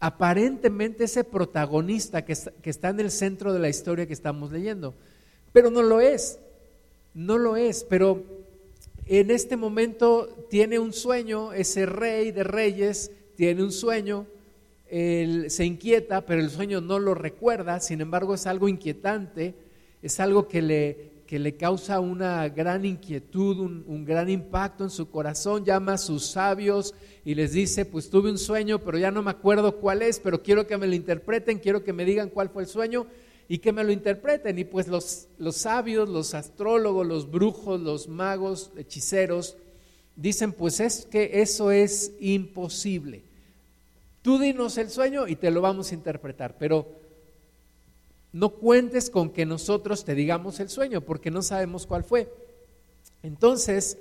aparentemente 0.00 1.04
ese 1.04 1.24
protagonista 1.24 2.24
que 2.24 2.36
que 2.62 2.70
está 2.70 2.88
en 2.90 3.00
el 3.00 3.10
centro 3.10 3.52
de 3.52 3.58
la 3.58 3.68
historia 3.68 4.06
que 4.06 4.12
estamos 4.12 4.52
leyendo, 4.52 4.94
pero 5.52 5.70
no 5.70 5.82
lo 5.82 6.00
es. 6.00 6.38
No 7.14 7.36
lo 7.36 7.56
es, 7.56 7.84
pero 7.84 8.24
en 9.06 9.30
este 9.30 9.56
momento 9.56 10.46
tiene 10.48 10.78
un 10.78 10.92
sueño, 10.92 11.52
ese 11.52 11.86
rey 11.86 12.30
de 12.30 12.44
reyes 12.44 13.10
tiene 13.36 13.62
un 13.62 13.72
sueño, 13.72 14.26
él 14.88 15.50
se 15.50 15.64
inquieta, 15.64 16.26
pero 16.26 16.40
el 16.40 16.50
sueño 16.50 16.80
no 16.80 16.98
lo 16.98 17.14
recuerda, 17.14 17.80
sin 17.80 18.00
embargo 18.00 18.34
es 18.34 18.46
algo 18.46 18.68
inquietante, 18.68 19.54
es 20.02 20.20
algo 20.20 20.48
que 20.48 20.60
le, 20.60 21.12
que 21.26 21.38
le 21.38 21.56
causa 21.56 21.98
una 22.00 22.48
gran 22.48 22.84
inquietud, 22.84 23.58
un, 23.58 23.84
un, 23.86 24.04
gran 24.04 24.28
impacto 24.28 24.84
en 24.84 24.90
su 24.90 25.10
corazón, 25.10 25.64
llama 25.64 25.94
a 25.94 25.98
sus 25.98 26.26
sabios 26.26 26.94
y 27.24 27.34
les 27.34 27.52
dice, 27.52 27.86
pues 27.86 28.10
tuve 28.10 28.30
un 28.30 28.38
sueño, 28.38 28.80
pero 28.80 28.98
ya 28.98 29.10
no 29.10 29.22
me 29.22 29.30
acuerdo 29.30 29.76
cuál 29.76 30.02
es, 30.02 30.20
pero 30.20 30.42
quiero 30.42 30.66
que 30.66 30.76
me 30.76 30.86
lo 30.86 30.94
interpreten, 30.94 31.58
quiero 31.58 31.82
que 31.84 31.94
me 31.94 32.04
digan 32.04 32.28
cuál 32.28 32.50
fue 32.50 32.64
el 32.64 32.68
sueño 32.68 33.06
y 33.48 33.58
que 33.58 33.72
me 33.72 33.84
lo 33.84 33.92
interpreten. 33.92 34.58
Y 34.58 34.64
pues 34.64 34.88
los, 34.88 35.28
los 35.38 35.56
sabios, 35.56 36.08
los 36.08 36.34
astrólogos, 36.34 37.06
los 37.06 37.30
brujos, 37.30 37.80
los 37.80 38.08
magos, 38.08 38.72
hechiceros, 38.76 39.56
dicen, 40.16 40.52
pues 40.52 40.80
es 40.80 41.06
que 41.06 41.40
eso 41.42 41.70
es 41.70 42.12
imposible. 42.20 43.22
Tú 44.22 44.38
dinos 44.38 44.78
el 44.78 44.90
sueño 44.90 45.26
y 45.26 45.36
te 45.36 45.50
lo 45.50 45.60
vamos 45.60 45.90
a 45.90 45.94
interpretar, 45.94 46.56
pero 46.58 47.00
no 48.32 48.50
cuentes 48.50 49.10
con 49.10 49.30
que 49.30 49.44
nosotros 49.44 50.04
te 50.04 50.14
digamos 50.14 50.60
el 50.60 50.68
sueño, 50.68 51.00
porque 51.02 51.30
no 51.30 51.42
sabemos 51.42 51.86
cuál 51.86 52.04
fue. 52.04 52.32
Entonces, 53.22 53.98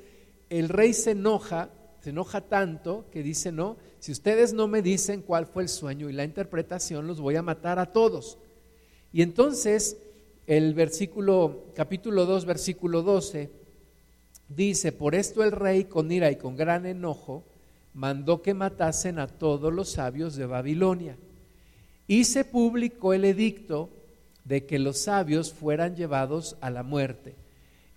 el 0.49 0.69
rey 0.69 0.93
se 0.93 1.11
enoja, 1.11 1.69
se 2.01 2.11
enoja 2.11 2.41
tanto 2.41 3.05
que 3.11 3.23
dice, 3.23 3.51
no, 3.51 3.77
si 3.99 4.11
ustedes 4.11 4.53
no 4.53 4.67
me 4.67 4.81
dicen 4.81 5.21
cuál 5.21 5.45
fue 5.45 5.63
el 5.63 5.69
sueño 5.69 6.09
y 6.09 6.13
la 6.13 6.23
interpretación, 6.23 7.07
los 7.07 7.19
voy 7.19 7.35
a 7.35 7.41
matar 7.41 7.79
a 7.79 7.91
todos. 7.91 8.37
Y 9.11 9.21
entonces 9.21 9.97
el 10.47 10.73
versículo, 10.73 11.65
capítulo 11.75 12.25
2, 12.25 12.45
versículo 12.45 13.03
12, 13.03 13.51
dice, 14.55 14.91
por 14.91 15.15
esto 15.15 15.43
el 15.43 15.51
rey 15.51 15.85
con 15.85 16.11
ira 16.11 16.31
y 16.31 16.35
con 16.35 16.55
gran 16.55 16.85
enojo 16.85 17.43
mandó 17.93 18.41
que 18.41 18.53
matasen 18.53 19.19
a 19.19 19.27
todos 19.27 19.73
los 19.73 19.91
sabios 19.91 20.35
de 20.35 20.45
Babilonia. 20.45 21.17
Y 22.07 22.25
se 22.25 22.43
publicó 22.43 23.13
el 23.13 23.25
edicto 23.25 23.89
de 24.45 24.65
que 24.65 24.79
los 24.79 24.97
sabios 24.97 25.53
fueran 25.53 25.95
llevados 25.95 26.57
a 26.61 26.69
la 26.69 26.83
muerte. 26.83 27.35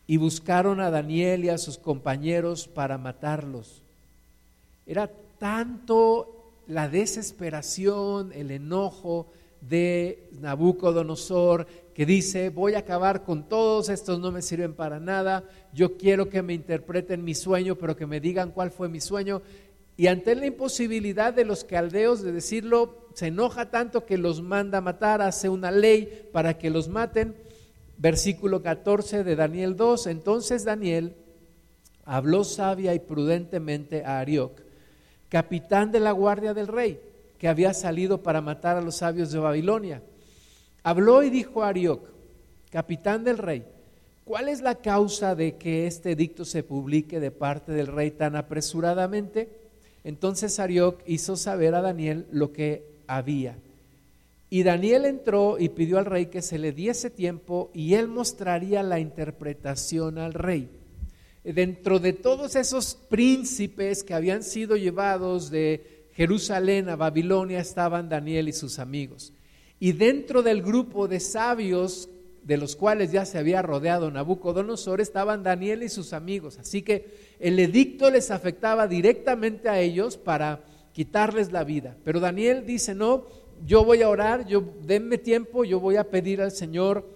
y 0.07 0.19
buscaron 0.19 0.81
a 0.81 0.91
Daniel 0.91 1.47
y 1.47 1.49
a 1.49 1.57
sus 1.57 1.79
compañeros 1.79 2.69
para 2.69 2.99
matarlos. 2.99 3.81
Era 4.87 5.11
tanto 5.39 6.53
la 6.67 6.91
desesperación, 6.91 8.31
el 8.35 8.51
enojo 8.51 9.29
de 9.63 10.29
Nabucodonosor 10.41 11.67
que 11.95 12.05
dice, 12.05 12.51
voy 12.51 12.75
a 12.75 12.81
acabar 12.81 13.23
con 13.23 13.49
todos, 13.49 13.89
estos 13.89 14.19
no 14.19 14.33
me 14.33 14.43
sirven 14.43 14.75
para 14.75 14.99
nada, 14.99 15.45
yo 15.73 15.97
quiero 15.97 16.29
que 16.29 16.43
me 16.43 16.53
interpreten 16.53 17.25
mi 17.25 17.35
sueño, 17.35 17.77
pero 17.77 17.97
que 17.97 18.07
me 18.07 18.21
digan 18.21 18.51
cuál 18.51 18.73
fue 18.73 18.89
mi 18.89 19.01
sueño. 19.01 19.43
Y 19.97 20.09
ante 20.09 20.35
la 20.35 20.47
imposibilidad 20.47 21.33
de 21.33 21.45
los 21.45 21.63
caldeos 21.63 22.21
de 22.21 22.33
decirlo, 22.33 23.07
se 23.15 23.29
enoja 23.29 23.71
tanto 23.71 24.05
que 24.05 24.19
los 24.19 24.43
manda 24.43 24.79
a 24.79 24.81
matar, 24.81 25.23
hace 25.23 25.49
una 25.49 25.71
ley 25.71 26.29
para 26.33 26.59
que 26.59 26.69
los 26.69 26.89
maten. 26.89 27.37
Versículo 27.97 28.61
14 28.61 29.23
de 29.23 29.37
Daniel 29.37 29.77
2. 29.77 30.09
Entonces 30.09 30.65
Daniel 30.65 31.15
habló 32.05 32.43
sabia 32.43 32.93
y 32.93 32.99
prudentemente 32.99 34.05
a 34.05 34.19
Arioc, 34.19 34.61
capitán 35.29 35.93
de 35.93 36.01
la 36.01 36.11
guardia 36.11 36.55
del 36.55 36.67
rey, 36.67 37.01
que 37.39 37.47
había 37.47 37.73
salido 37.73 38.21
para 38.21 38.41
matar 38.41 38.77
a 38.77 38.81
los 38.81 38.97
sabios 38.97 39.31
de 39.31 39.39
Babilonia. 39.39 40.03
Habló 40.85 41.23
y 41.23 41.31
dijo 41.31 41.63
a 41.63 41.69
Arioc, 41.69 42.03
capitán 42.71 43.25
del 43.25 43.39
rey, 43.39 43.65
¿cuál 44.27 44.51
es 44.51 44.61
la 44.61 44.75
causa 44.75 45.35
de 45.35 45.57
que 45.57 45.87
este 45.87 46.11
edicto 46.11 46.45
se 46.45 46.63
publique 46.63 47.21
de 47.21 47.31
parte 47.31 47.73
del 47.73 47.87
rey 47.87 48.11
tan 48.11 48.37
apresuradamente? 48.37 49.49
Entonces 50.05 50.61
Arioc 50.61 51.01
hizo 51.07 51.37
saber 51.37 51.75
a 51.75 51.81
Daniel 51.81 52.27
lo 52.31 52.53
que 52.53 52.85
había. 53.07 53.57
Y 54.51 54.63
Daniel 54.63 55.07
entró 55.07 55.57
y 55.59 55.71
pidió 55.71 55.99
al 55.99 56.05
rey 56.05 56.27
que 56.27 56.43
se 56.43 56.59
le 56.59 56.73
diese 56.73 57.09
tiempo 57.09 57.71
y 57.73 57.95
él 57.95 58.07
mostraría 58.07 58.83
la 58.83 59.01
interpretación 59.01 60.19
al 60.19 60.35
rey. 60.35 60.69
Dentro 61.45 61.99
de 61.99 62.13
todos 62.13 62.57
esos 62.57 62.95
príncipes 63.09 64.05
que 64.05 64.13
habían 64.13 64.43
sido 64.43 64.77
llevados 64.77 65.51
de 65.51 66.09
Jerusalén 66.13 66.91
a 66.91 66.97
Babilonia 66.97 67.61
estaban 67.61 68.11
Daniel 68.11 68.51
y 68.51 68.53
sus 68.53 68.79
amigos. 68.79 69.33
Y 69.81 69.93
dentro 69.93 70.43
del 70.43 70.63
grupo 70.63 71.09
de 71.09 71.21
sabios 71.21 72.09
de 72.45 72.59
los 72.59 72.77
cuales 72.77 73.11
ya 73.11 73.25
se 73.25 73.39
había 73.39 73.63
rodeado 73.63 74.11
Nabucodonosor, 74.11 75.01
estaban 75.01 75.43
Daniel 75.43 75.83
y 75.83 75.89
sus 75.89 76.13
amigos. 76.13 76.59
Así 76.59 76.83
que 76.83 77.07
el 77.41 77.59
edicto 77.59 78.11
les 78.11 78.31
afectaba 78.31 78.87
directamente 78.87 79.69
a 79.69 79.81
ellos 79.81 80.19
para 80.19 80.63
quitarles 80.93 81.53
la 81.53 81.65
vida. 81.65 81.97
Pero 82.05 82.21
Daniel 82.21 82.67
dice, 82.67 82.95
no, 82.95 83.25
yo 83.67 83.85
voy 83.85 84.03
a 84.03 84.11
orar, 84.11 84.47
yo 84.47 84.63
denme 84.83 85.17
tiempo, 85.17 85.65
yo 85.65 85.81
voy 85.81 85.97
a 85.97 86.11
pedir 86.11 86.43
al 86.43 86.53
Señor 86.53 87.09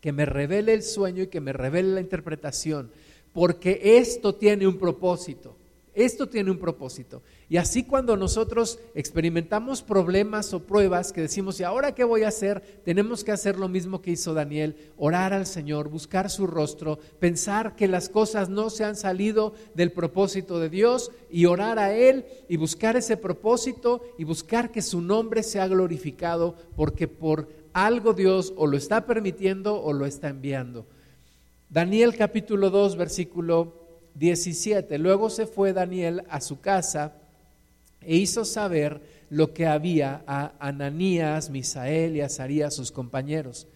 que 0.00 0.12
me 0.12 0.24
revele 0.24 0.72
el 0.72 0.82
sueño 0.82 1.24
y 1.24 1.28
que 1.28 1.40
me 1.40 1.52
revele 1.52 1.94
la 1.94 2.00
interpretación, 2.00 2.90
porque 3.32 3.80
esto 3.82 4.34
tiene 4.34 4.66
un 4.66 4.78
propósito. 4.78 5.56
Esto 5.94 6.28
tiene 6.28 6.50
un 6.50 6.58
propósito. 6.58 7.22
Y 7.48 7.58
así 7.58 7.84
cuando 7.84 8.16
nosotros 8.16 8.78
experimentamos 8.94 9.82
problemas 9.82 10.54
o 10.54 10.60
pruebas 10.60 11.12
que 11.12 11.20
decimos, 11.20 11.60
¿y 11.60 11.64
ahora 11.64 11.94
qué 11.94 12.02
voy 12.02 12.22
a 12.22 12.28
hacer? 12.28 12.62
Tenemos 12.84 13.22
que 13.22 13.32
hacer 13.32 13.58
lo 13.58 13.68
mismo 13.68 14.00
que 14.00 14.12
hizo 14.12 14.32
Daniel, 14.32 14.76
orar 14.96 15.34
al 15.34 15.44
Señor, 15.44 15.88
buscar 15.88 16.30
su 16.30 16.46
rostro, 16.46 16.98
pensar 17.18 17.76
que 17.76 17.86
las 17.86 18.08
cosas 18.08 18.48
no 18.48 18.70
se 18.70 18.84
han 18.84 18.96
salido 18.96 19.54
del 19.74 19.92
propósito 19.92 20.58
de 20.58 20.70
Dios 20.70 21.10
y 21.30 21.44
orar 21.44 21.78
a 21.78 21.94
Él 21.94 22.24
y 22.48 22.56
buscar 22.56 22.96
ese 22.96 23.18
propósito 23.18 24.02
y 24.18 24.24
buscar 24.24 24.72
que 24.72 24.80
su 24.80 25.02
nombre 25.02 25.42
sea 25.42 25.68
glorificado 25.68 26.54
porque 26.76 27.08
por 27.08 27.48
algo 27.74 28.14
Dios 28.14 28.54
o 28.56 28.66
lo 28.66 28.78
está 28.78 29.04
permitiendo 29.04 29.82
o 29.82 29.92
lo 29.92 30.06
está 30.06 30.28
enviando. 30.28 30.86
Daniel 31.68 32.16
capítulo 32.16 32.70
2, 32.70 32.96
versículo 32.96 33.84
17. 34.14 34.96
Luego 34.98 35.28
se 35.28 35.46
fue 35.46 35.72
Daniel 35.72 36.22
a 36.30 36.40
su 36.40 36.60
casa 36.60 37.20
e 38.06 38.16
hizo 38.16 38.44
saber 38.44 39.00
lo 39.30 39.52
que 39.52 39.66
había 39.66 40.22
a 40.26 40.52
Ananías, 40.58 41.50
Misael 41.50 42.16
y 42.16 42.20
Azarías, 42.20 42.74
sus 42.74 42.92
compañeros, 42.92 43.66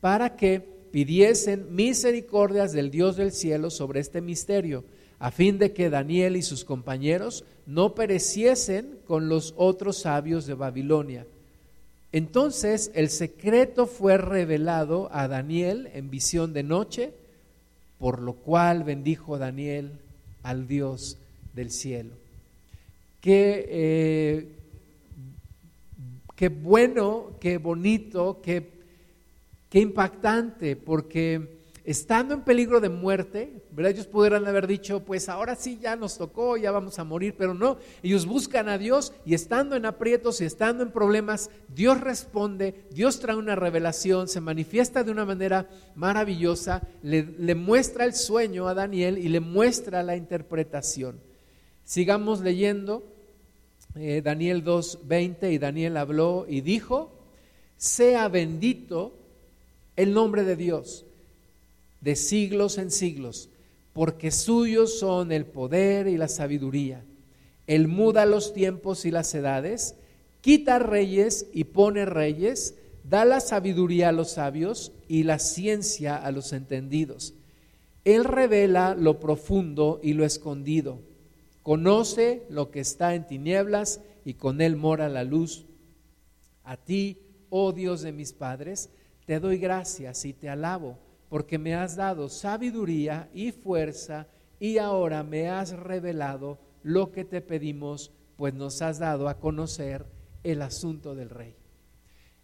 para 0.00 0.36
que 0.36 0.60
pidiesen 0.90 1.74
misericordias 1.74 2.72
del 2.72 2.90
Dios 2.90 3.16
del 3.16 3.32
cielo 3.32 3.70
sobre 3.70 4.00
este 4.00 4.20
misterio, 4.20 4.84
a 5.18 5.30
fin 5.30 5.58
de 5.58 5.72
que 5.72 5.90
Daniel 5.90 6.36
y 6.36 6.42
sus 6.42 6.64
compañeros 6.64 7.44
no 7.66 7.94
pereciesen 7.94 8.98
con 9.06 9.28
los 9.28 9.54
otros 9.56 9.98
sabios 9.98 10.46
de 10.46 10.54
Babilonia. 10.54 11.26
Entonces 12.12 12.92
el 12.94 13.10
secreto 13.10 13.86
fue 13.86 14.18
revelado 14.18 15.08
a 15.12 15.26
Daniel 15.26 15.90
en 15.94 16.10
visión 16.10 16.52
de 16.52 16.62
noche, 16.62 17.12
por 17.98 18.20
lo 18.20 18.34
cual 18.34 18.84
bendijo 18.84 19.38
Daniel 19.38 19.98
al 20.42 20.68
Dios 20.68 21.18
del 21.54 21.70
cielo. 21.70 22.23
Qué, 23.24 23.64
eh, 23.70 24.48
qué 26.36 26.50
bueno, 26.50 27.38
qué 27.40 27.56
bonito, 27.56 28.42
qué, 28.42 28.70
qué 29.70 29.80
impactante, 29.80 30.76
porque 30.76 31.62
estando 31.84 32.34
en 32.34 32.42
peligro 32.42 32.82
de 32.82 32.90
muerte, 32.90 33.64
¿verdad? 33.70 33.92
Ellos 33.92 34.08
pudieran 34.08 34.46
haber 34.46 34.66
dicho, 34.66 35.06
pues 35.06 35.30
ahora 35.30 35.56
sí 35.56 35.78
ya 35.80 35.96
nos 35.96 36.18
tocó, 36.18 36.58
ya 36.58 36.70
vamos 36.70 36.98
a 36.98 37.04
morir, 37.04 37.34
pero 37.38 37.54
no, 37.54 37.78
ellos 38.02 38.26
buscan 38.26 38.68
a 38.68 38.76
Dios 38.76 39.14
y 39.24 39.32
estando 39.32 39.74
en 39.74 39.86
aprietos 39.86 40.42
y 40.42 40.44
estando 40.44 40.82
en 40.82 40.92
problemas, 40.92 41.48
Dios 41.74 42.02
responde, 42.02 42.84
Dios 42.90 43.20
trae 43.20 43.36
una 43.36 43.56
revelación, 43.56 44.28
se 44.28 44.42
manifiesta 44.42 45.02
de 45.02 45.12
una 45.12 45.24
manera 45.24 45.70
maravillosa, 45.94 46.82
le, 47.02 47.54
muestra 47.54 48.04
el 48.04 48.12
sueño 48.12 48.68
a 48.68 48.74
Daniel 48.74 49.16
y 49.16 49.30
le 49.30 49.40
muestra 49.40 50.02
la 50.02 50.14
interpretación. 50.14 51.20
Sigamos 51.84 52.42
leyendo 52.42 53.13
eh, 53.96 54.22
Daniel 54.22 54.64
2.20 54.64 55.52
y 55.52 55.58
Daniel 55.58 55.96
habló 55.96 56.46
y 56.48 56.60
dijo, 56.60 57.12
sea 57.76 58.28
bendito 58.28 59.14
el 59.96 60.12
nombre 60.12 60.44
de 60.44 60.56
Dios 60.56 61.04
de 62.04 62.16
siglos 62.16 62.76
en 62.76 62.90
siglos, 62.90 63.48
porque 63.94 64.30
suyos 64.30 64.98
son 64.98 65.32
el 65.32 65.46
poder 65.46 66.06
y 66.06 66.18
la 66.18 66.28
sabiduría. 66.28 67.02
Él 67.66 67.88
muda 67.88 68.26
los 68.26 68.52
tiempos 68.52 69.06
y 69.06 69.10
las 69.10 69.34
edades, 69.34 69.94
quita 70.42 70.78
reyes 70.78 71.46
y 71.54 71.64
pone 71.64 72.04
reyes, 72.04 72.74
da 73.04 73.24
la 73.24 73.40
sabiduría 73.40 74.10
a 74.10 74.12
los 74.12 74.32
sabios 74.32 74.92
y 75.08 75.22
la 75.22 75.38
ciencia 75.38 76.16
a 76.16 76.30
los 76.30 76.52
entendidos. 76.52 77.32
Él 78.04 78.24
revela 78.24 78.94
lo 78.94 79.18
profundo 79.18 79.98
y 80.02 80.12
lo 80.12 80.26
escondido, 80.26 80.98
conoce 81.64 82.46
lo 82.50 82.70
que 82.70 82.80
está 82.80 83.14
en 83.14 83.26
tinieblas 83.26 84.02
y 84.24 84.34
con 84.34 84.60
él 84.60 84.76
mora 84.76 85.08
la 85.08 85.24
luz. 85.24 85.66
A 86.62 86.76
ti, 86.76 87.18
oh 87.48 87.72
Dios 87.72 88.02
de 88.02 88.12
mis 88.12 88.34
padres, 88.34 88.90
te 89.24 89.40
doy 89.40 89.56
gracias 89.56 90.26
y 90.26 90.34
te 90.34 90.50
alabo 90.50 90.98
porque 91.30 91.58
me 91.58 91.74
has 91.74 91.96
dado 91.96 92.28
sabiduría 92.28 93.30
y 93.32 93.50
fuerza 93.50 94.28
y 94.60 94.76
ahora 94.76 95.24
me 95.24 95.48
has 95.48 95.70
revelado 95.70 96.60
lo 96.82 97.10
que 97.10 97.24
te 97.24 97.40
pedimos, 97.40 98.12
pues 98.36 98.52
nos 98.52 98.82
has 98.82 98.98
dado 98.98 99.28
a 99.28 99.40
conocer 99.40 100.04
el 100.42 100.60
asunto 100.60 101.14
del 101.14 101.30
rey. 101.30 101.56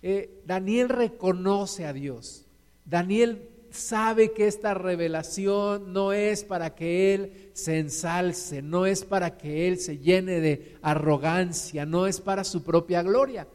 Eh, 0.01 0.43
Daniel 0.47 0.89
reconoce 0.89 1.85
a 1.85 1.93
Dios. 1.93 2.47
Daniel 2.87 3.51
sabe 3.71 4.33
que 4.33 4.47
esta 4.47 4.75
revelación 4.75 5.93
no 5.93 6.13
es 6.13 6.45
para 6.45 6.75
que 6.75 7.15
él 7.15 7.51
se 7.53 7.79
ensalce, 7.79 8.63
no 8.63 8.87
es 8.87 9.05
para 9.05 9.37
que 9.37 9.69
él 9.69 9.79
se 9.79 9.99
llene 9.99 10.41
de 10.41 10.77
arrogancia, 10.83 11.87
no 11.87 12.07
es 12.07 12.21
para 12.21 12.45
su 12.45 12.63
propia 12.63 13.03
gloria. 13.03 13.47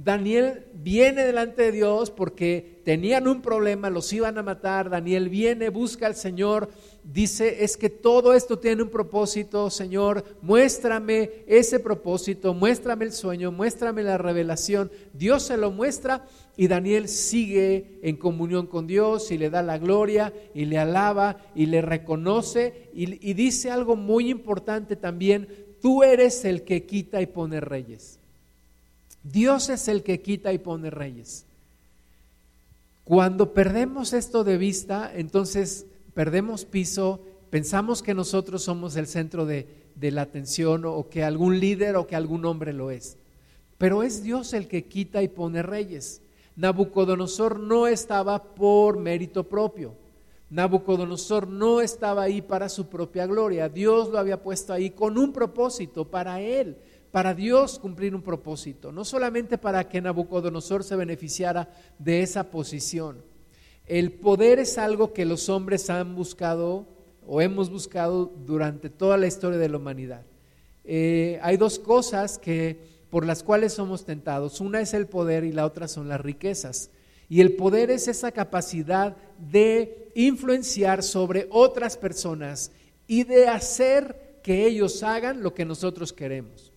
Daniel 0.00 0.64
viene 0.74 1.24
delante 1.24 1.62
de 1.62 1.72
Dios 1.72 2.12
porque 2.12 2.80
tenían 2.84 3.26
un 3.26 3.42
problema, 3.42 3.90
los 3.90 4.12
iban 4.12 4.38
a 4.38 4.44
matar. 4.44 4.90
Daniel 4.90 5.28
viene, 5.28 5.70
busca 5.70 6.06
al 6.06 6.14
Señor, 6.14 6.68
dice, 7.02 7.64
es 7.64 7.76
que 7.76 7.90
todo 7.90 8.32
esto 8.32 8.60
tiene 8.60 8.84
un 8.84 8.90
propósito, 8.90 9.70
Señor, 9.70 10.24
muéstrame 10.40 11.42
ese 11.48 11.80
propósito, 11.80 12.54
muéstrame 12.54 13.06
el 13.06 13.12
sueño, 13.12 13.50
muéstrame 13.50 14.04
la 14.04 14.18
revelación. 14.18 14.92
Dios 15.14 15.42
se 15.42 15.56
lo 15.56 15.72
muestra 15.72 16.28
y 16.56 16.68
Daniel 16.68 17.08
sigue 17.08 17.98
en 18.00 18.18
comunión 18.18 18.68
con 18.68 18.86
Dios 18.86 19.32
y 19.32 19.36
le 19.36 19.50
da 19.50 19.62
la 19.64 19.78
gloria 19.78 20.32
y 20.54 20.66
le 20.66 20.78
alaba 20.78 21.38
y 21.56 21.66
le 21.66 21.82
reconoce 21.82 22.88
y, 22.94 23.28
y 23.28 23.34
dice 23.34 23.72
algo 23.72 23.96
muy 23.96 24.30
importante 24.30 24.94
también, 24.94 25.48
tú 25.82 26.04
eres 26.04 26.44
el 26.44 26.62
que 26.62 26.86
quita 26.86 27.20
y 27.20 27.26
pone 27.26 27.58
reyes. 27.58 28.17
Dios 29.22 29.68
es 29.68 29.88
el 29.88 30.02
que 30.02 30.20
quita 30.20 30.52
y 30.52 30.58
pone 30.58 30.90
reyes. 30.90 31.44
Cuando 33.04 33.54
perdemos 33.54 34.12
esto 34.12 34.44
de 34.44 34.58
vista, 34.58 35.10
entonces 35.14 35.86
perdemos 36.14 36.64
piso, 36.64 37.20
pensamos 37.48 38.02
que 38.02 38.12
nosotros 38.12 38.62
somos 38.62 38.96
el 38.96 39.06
centro 39.06 39.46
de, 39.46 39.66
la 40.00 40.22
atención 40.22 40.84
o 40.84 41.08
que 41.08 41.24
algún 41.24 41.58
líder 41.58 41.96
o 41.96 42.06
que 42.06 42.16
algún 42.16 42.44
hombre 42.44 42.72
lo 42.72 42.90
es. 42.90 43.16
Pero 43.78 44.02
es 44.02 44.22
Dios 44.22 44.52
el 44.52 44.68
que 44.68 44.84
quita 44.84 45.22
y 45.22 45.28
pone 45.28 45.62
reyes. 45.62 46.20
Nabucodonosor 46.56 47.58
no 47.60 47.86
estaba 47.86 48.42
por 48.42 48.98
mérito 48.98 49.44
propio. 49.44 49.94
Nabucodonosor 50.50 51.46
no 51.46 51.80
estaba 51.80 52.22
ahí 52.22 52.42
para 52.42 52.68
su 52.68 52.88
propia 52.88 53.26
gloria, 53.26 53.68
Dios 53.68 54.08
lo 54.08 54.18
había 54.18 54.42
puesto 54.42 54.72
ahí 54.72 54.90
con 54.90 55.18
un 55.18 55.32
propósito 55.32 56.06
para 56.06 56.40
él, 56.40 56.76
para 57.10 57.34
Dios 57.34 57.78
cumplir 57.78 58.14
un 58.14 58.22
propósito, 58.22 58.92
no 58.92 59.04
solamente 59.04 59.58
para 59.58 59.88
que 59.88 60.00
Nabucodonosor 60.00 60.84
se 60.84 60.96
beneficiara 60.96 61.68
de 61.98 62.22
esa 62.22 62.50
posición. 62.50 63.22
El 63.86 64.12
poder 64.12 64.58
es 64.58 64.76
algo 64.76 65.14
que 65.14 65.24
los 65.24 65.48
hombres 65.48 65.88
han 65.88 66.14
buscado 66.14 66.86
o 67.26 67.40
hemos 67.40 67.70
buscado 67.70 68.32
durante 68.46 68.90
toda 68.90 69.16
la 69.16 69.26
historia 69.26 69.58
de 69.58 69.68
la 69.68 69.78
humanidad. 69.78 70.22
Eh, 70.84 71.38
hay 71.42 71.56
dos 71.56 71.78
cosas 71.78 72.38
que, 72.38 72.78
por 73.10 73.26
las 73.26 73.42
cuales 73.42 73.74
somos 73.74 74.04
tentados. 74.04 74.60
Una 74.60 74.80
es 74.80 74.94
el 74.94 75.06
poder 75.06 75.44
y 75.44 75.52
la 75.52 75.66
otra 75.66 75.88
son 75.88 76.08
las 76.08 76.20
riquezas. 76.20 76.90
Y 77.28 77.40
el 77.42 77.56
poder 77.56 77.90
es 77.90 78.08
esa 78.08 78.32
capacidad 78.32 79.16
de 79.38 80.10
influenciar 80.14 81.02
sobre 81.02 81.46
otras 81.50 81.96
personas 81.96 82.72
y 83.06 83.24
de 83.24 83.48
hacer 83.48 84.40
que 84.42 84.66
ellos 84.66 85.02
hagan 85.02 85.42
lo 85.42 85.52
que 85.52 85.66
nosotros 85.66 86.12
queremos. 86.12 86.67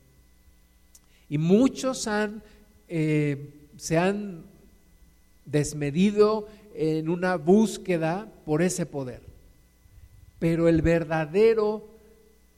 Y 1.31 1.39
muchos 1.39 2.07
eh, 2.89 3.53
se 3.77 3.97
han 3.97 4.43
desmedido 5.45 6.47
en 6.75 7.09
una 7.09 7.37
búsqueda 7.37 8.27
por 8.45 8.61
ese 8.61 8.85
poder. 8.85 9.21
Pero 10.37 10.67
el 10.67 10.83
verdadero 10.83 11.87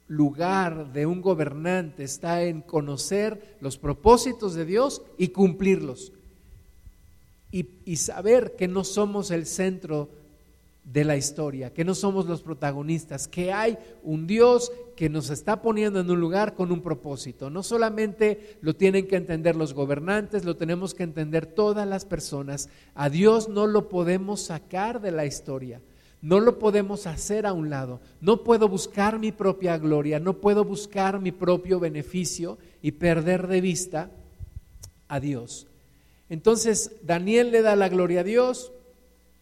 lugar 0.08 0.92
de 0.92 1.06
un 1.06 1.22
gobernante 1.22 2.04
está 2.04 2.44
en 2.44 2.62
conocer 2.62 3.58
los 3.62 3.78
propósitos 3.78 4.56
de 4.56 4.66
Dios 4.66 5.04
y 5.18 5.30
cumplirlos 5.30 6.12
y, 7.54 7.98
saber 7.98 8.56
que 8.56 8.68
no 8.68 8.84
somos 8.84 9.30
el 9.30 9.46
centro 9.46 10.10
de 10.84 11.06
la 11.06 11.16
historia, 11.16 11.74
que 11.74 11.86
no 11.86 11.96
somos 11.96 12.26
los 12.26 12.42
protagonistas, 12.42 13.28
que 13.28 13.54
hay 13.54 13.78
un 14.04 14.28
Dios 14.28 14.72
que 14.96 15.10
nos 15.10 15.30
está 15.30 15.62
poniendo 15.62 16.00
en 16.00 16.12
un 16.12 16.20
lugar 16.20 16.56
con 16.56 16.72
un 16.72 16.82
propósito. 16.82 17.50
No 17.50 17.64
solamente 17.64 18.58
lo 18.62 18.76
tienen 18.76 19.08
que 19.08 19.16
entender 19.16 19.56
los 19.56 19.74
gobernantes, 19.74 20.44
lo 20.44 20.58
tenemos 20.58 20.94
que 20.94 21.04
entender 21.04 21.46
todas 21.46 21.88
las 21.88 22.06
personas. 22.06 22.70
A 22.96 23.10
Dios 23.10 23.48
no 23.48 23.66
lo 23.66 23.88
podemos 23.88 24.42
sacar 24.42 25.02
de 25.02 25.12
la 25.12 25.26
historia, 25.26 25.82
no 26.22 26.40
lo 26.40 26.60
podemos 26.60 27.08
hacer 27.08 27.46
a 27.46 27.54
un 27.54 27.70
lado. 27.70 28.02
No 28.20 28.44
puedo 28.44 28.68
buscar 28.68 29.20
mi 29.20 29.32
propia 29.32 29.78
gloria, 29.78 30.20
no 30.20 30.42
puedo 30.42 30.66
buscar 30.66 31.20
mi 31.22 31.32
propio 31.32 31.80
beneficio 31.80 32.58
y 32.82 32.92
perder 32.92 33.48
de 33.48 33.62
vista 33.62 34.12
a 35.08 35.20
Dios. 35.22 35.68
Entonces 36.30 36.92
Daniel 37.04 37.52
le 37.52 37.62
da 37.62 37.76
la 37.76 37.90
gloria 37.90 38.22
a 38.22 38.24
Dios, 38.24 38.72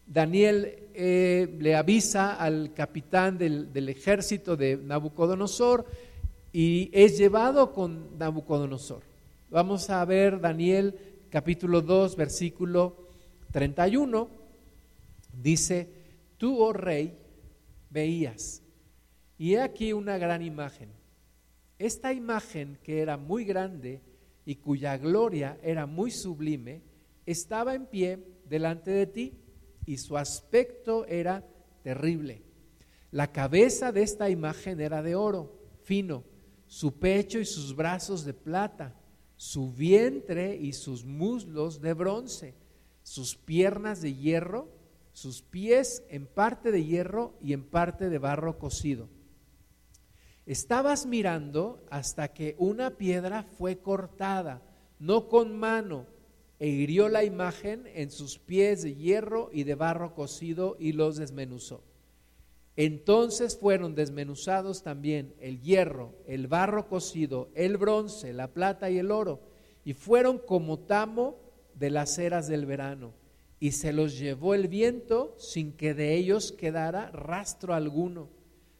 Daniel 0.06 0.81
eh, 0.94 1.56
le 1.58 1.74
avisa 1.74 2.34
al 2.34 2.72
capitán 2.74 3.38
del, 3.38 3.72
del, 3.72 3.88
ejército 3.88 4.56
de 4.56 4.76
Nabucodonosor 4.76 5.86
y 6.52 6.90
es 6.92 7.18
llevado 7.18 7.72
con 7.72 8.18
Nabucodonosor. 8.18 9.02
Vamos 9.50 9.90
a 9.90 10.04
ver 10.04 10.40
Daniel 10.40 10.94
capítulo 11.30 11.80
2, 11.80 12.16
versículo 12.16 13.08
31. 13.52 14.28
Dice, 15.32 15.88
tú, 16.38 16.60
oh 16.62 16.72
rey, 16.72 17.16
veías. 17.90 18.62
Y 19.38 19.54
he 19.54 19.60
aquí 19.60 19.92
una 19.92 20.18
gran 20.18 20.42
imagen. 20.42 20.90
Esta 21.78 22.12
imagen 22.12 22.78
que 22.82 23.00
era 23.00 23.16
muy 23.16 23.44
grande, 23.44 24.00
y 24.44 24.56
cuya 24.56 24.96
gloria 24.98 25.58
era 25.62 25.86
muy 25.86 26.10
sublime, 26.10 26.82
estaba 27.26 27.74
en 27.74 27.86
pie 27.86 28.18
delante 28.48 28.90
de 28.90 29.06
ti 29.06 29.32
y 29.86 29.98
su 29.98 30.16
aspecto 30.16 31.06
era 31.06 31.46
terrible. 31.82 32.42
La 33.10 33.32
cabeza 33.32 33.92
de 33.92 34.02
esta 34.02 34.30
imagen 34.30 34.80
era 34.80 35.02
de 35.02 35.14
oro 35.14 35.58
fino, 35.82 36.24
su 36.66 36.98
pecho 36.98 37.38
y 37.38 37.44
sus 37.44 37.76
brazos 37.76 38.24
de 38.24 38.34
plata, 38.34 38.94
su 39.36 39.72
vientre 39.72 40.56
y 40.56 40.72
sus 40.72 41.04
muslos 41.04 41.80
de 41.80 41.92
bronce, 41.92 42.54
sus 43.02 43.36
piernas 43.36 44.00
de 44.00 44.14
hierro, 44.14 44.68
sus 45.12 45.42
pies 45.42 46.04
en 46.08 46.26
parte 46.26 46.72
de 46.72 46.84
hierro 46.84 47.34
y 47.42 47.52
en 47.52 47.64
parte 47.64 48.08
de 48.08 48.18
barro 48.18 48.58
cocido. 48.58 49.08
Estabas 50.46 51.06
mirando 51.06 51.84
hasta 51.90 52.28
que 52.28 52.56
una 52.58 52.96
piedra 52.96 53.42
fue 53.42 53.78
cortada, 53.78 54.62
no 54.98 55.28
con 55.28 55.56
mano, 55.58 56.06
e 56.62 56.68
hirió 56.68 57.08
la 57.08 57.24
imagen 57.24 57.88
en 57.92 58.12
sus 58.12 58.38
pies 58.38 58.82
de 58.82 58.94
hierro 58.94 59.50
y 59.52 59.64
de 59.64 59.74
barro 59.74 60.14
cocido 60.14 60.76
y 60.78 60.92
los 60.92 61.16
desmenuzó. 61.16 61.82
Entonces 62.76 63.58
fueron 63.58 63.96
desmenuzados 63.96 64.84
también 64.84 65.34
el 65.40 65.60
hierro, 65.60 66.14
el 66.24 66.46
barro 66.46 66.86
cocido, 66.86 67.48
el 67.56 67.78
bronce, 67.78 68.32
la 68.32 68.46
plata 68.46 68.90
y 68.90 68.98
el 68.98 69.10
oro, 69.10 69.40
y 69.84 69.94
fueron 69.94 70.38
como 70.38 70.78
tamo 70.78 71.36
de 71.74 71.90
las 71.90 72.16
eras 72.16 72.46
del 72.46 72.64
verano, 72.64 73.12
y 73.58 73.72
se 73.72 73.92
los 73.92 74.16
llevó 74.16 74.54
el 74.54 74.68
viento 74.68 75.34
sin 75.38 75.72
que 75.72 75.94
de 75.94 76.14
ellos 76.14 76.52
quedara 76.52 77.10
rastro 77.10 77.74
alguno, 77.74 78.28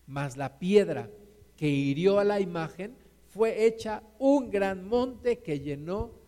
mas 0.06 0.36
la 0.36 0.60
piedra 0.60 1.10
que 1.56 1.68
hirió 1.68 2.20
a 2.20 2.24
la 2.24 2.38
imagen, 2.38 2.94
fue 3.26 3.66
hecha 3.66 4.04
un 4.20 4.50
gran 4.50 4.86
monte 4.86 5.40
que 5.40 5.58
llenó 5.58 6.21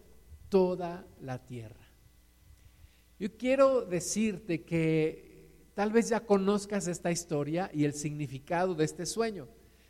toda 0.48 1.06
la 1.20 1.44
tierra. 1.44 1.84
Yo 3.18 3.36
quiero 3.36 3.82
decirte 3.82 4.62
que 4.62 5.48
tal 5.74 5.92
vez 5.92 6.08
ya 6.08 6.20
conozcas 6.20 6.86
esta 6.86 7.10
historia 7.10 7.70
y 7.72 7.84
el 7.84 7.94
significado 7.94 8.74
de 8.74 8.84
este 8.84 9.06
sueño. 9.06 9.48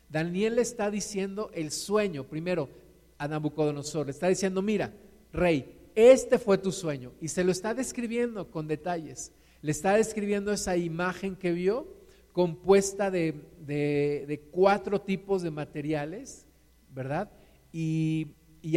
Daniel 0.09 0.59
está 0.59 0.91
diciendo 0.91 1.49
el 1.53 1.71
sueño, 1.71 2.25
primero 2.25 2.69
a 3.17 3.27
Nabucodonosor, 3.27 4.05
le 4.05 4.11
está 4.11 4.27
diciendo, 4.27 4.61
mira, 4.61 4.93
rey, 5.31 5.89
este 5.95 6.37
fue 6.37 6.57
tu 6.57 6.71
sueño. 6.71 7.13
Y 7.21 7.29
se 7.29 7.43
lo 7.43 7.51
está 7.51 7.73
describiendo 7.73 8.51
con 8.51 8.67
detalles. 8.67 9.31
Le 9.61 9.71
está 9.71 9.93
describiendo 9.93 10.51
esa 10.51 10.77
imagen 10.77 11.35
que 11.35 11.51
vio 11.51 11.87
compuesta 12.33 13.09
de, 13.09 14.49
cuatro 14.51 14.99
tipos 14.99 15.41
de 15.41 15.51
materiales, 15.51 16.45
¿verdad? 16.89 17.31
Y, 17.71 18.27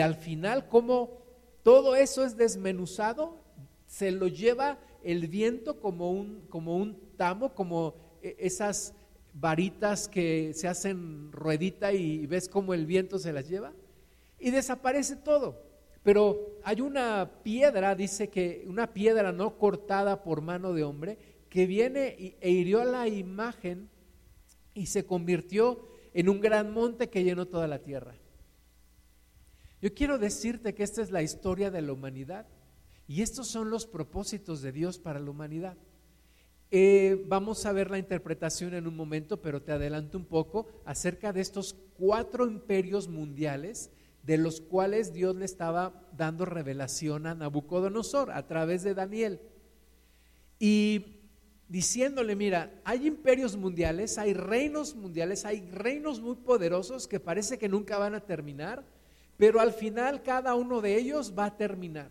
al 0.01 0.14
final, 0.14 0.69
como 0.69 1.19
todo 1.68 1.96
eso 1.96 2.24
es 2.24 2.35
desmenuzado, 2.35 3.44
se 3.85 4.11
lo 4.11 4.26
lleva 4.26 4.78
el 5.04 5.26
viento 5.28 5.78
como 5.81 6.11
un, 6.11 6.46
como 6.48 6.78
un 6.78 6.98
tamo, 7.18 7.54
como 7.54 7.94
e, 8.22 8.37
esas 8.38 8.94
varitas 9.35 10.09
que 10.09 10.54
se 10.54 10.66
hacen 10.66 11.31
ruedita 11.31 11.92
y 11.92 12.26
ves 12.26 12.48
cómo 12.48 12.72
el 12.72 12.87
viento 12.87 13.18
se 13.18 13.35
las 13.35 13.50
lleva, 13.50 13.74
y 14.38 14.50
desaparece 14.50 15.16
todo. 15.16 15.61
Pero 16.02 16.59
hay 16.64 16.81
una 16.81 17.33
piedra, 17.42 17.94
dice 17.94 18.28
que 18.28 18.64
una 18.66 18.94
piedra 18.94 19.31
no 19.31 19.59
cortada 19.59 20.22
por 20.22 20.40
mano 20.40 20.72
de 20.72 20.85
hombre, 20.85 21.18
que 21.50 21.66
viene 21.66 22.38
e 22.40 22.50
hirió 22.50 22.83
la 22.85 23.09
imagen 23.09 23.90
y 24.72 24.87
se 24.87 25.04
convirtió 25.04 25.87
en 26.14 26.31
un 26.31 26.40
gran 26.40 26.72
monte 26.72 27.11
que 27.11 27.24
llenó 27.24 27.44
toda 27.44 27.68
la 27.68 27.81
tierra. 27.81 28.14
Yo 29.81 29.95
quiero 29.95 30.19
decirte 30.19 30.75
que 30.75 30.83
esta 30.83 31.03
es 31.03 31.11
la 31.11 31.23
historia 31.23 31.71
de 31.71 31.83
la 31.83 31.93
humanidad 31.93 32.47
y 33.07 33.23
estos 33.23 33.49
son 33.49 33.71
los 33.71 33.87
propósitos 33.87 34.61
de 34.61 34.73
Dios 34.73 34.99
para 34.99 35.21
la 35.21 35.31
humanidad. 35.31 35.77
Eh, 36.71 37.25
vamos 37.29 37.64
a 37.64 37.73
ver 37.73 37.91
la 37.91 37.99
interpretación 37.99 38.75
en 38.75 38.87
un 38.87 38.95
momento, 38.95 39.41
pero 39.41 39.62
te 39.62 39.73
adelanto 39.73 40.19
un 40.19 40.27
poco 40.27 40.67
acerca 40.85 41.33
de 41.33 41.41
estos 41.41 41.75
cuatro 41.97 42.47
imperios 42.47 43.09
mundiales 43.09 43.91
de 44.23 44.37
los 44.37 44.61
cuales 44.61 45.14
Dios 45.14 45.35
le 45.37 45.47
estaba 45.47 46.07
dando 46.14 46.45
revelación 46.45 47.27
a 47.27 47.35
Nabucodonosor 47.35 48.31
a 48.31 48.47
través 48.47 48.83
de 48.83 48.93
Daniel. 48.93 49.41
Y 50.59 51.21
diciéndole, 51.69 52.37
mira, 52.37 52.71
hay 52.85 53.07
imperios 53.07 53.57
mundiales, 53.57 54.19
hay 54.19 54.35
reinos 54.35 54.95
mundiales, 54.95 55.47
hay 55.47 55.62
reinos 55.71 56.21
muy 56.21 56.37
poderosos 56.37 57.09
que 57.09 57.21
parece 57.21 57.59
que 57.59 57.71
nunca 57.71 57.97
van 57.97 58.14
a 58.14 58.21
terminar, 58.21 58.85
pero 59.38 59.61
al 59.61 59.72
final 59.72 60.22
cada 60.22 60.55
uno 60.57 60.83
de 60.83 60.96
ellos 60.96 61.33
va 61.38 61.46
a 61.46 61.57
terminar. 61.57 62.11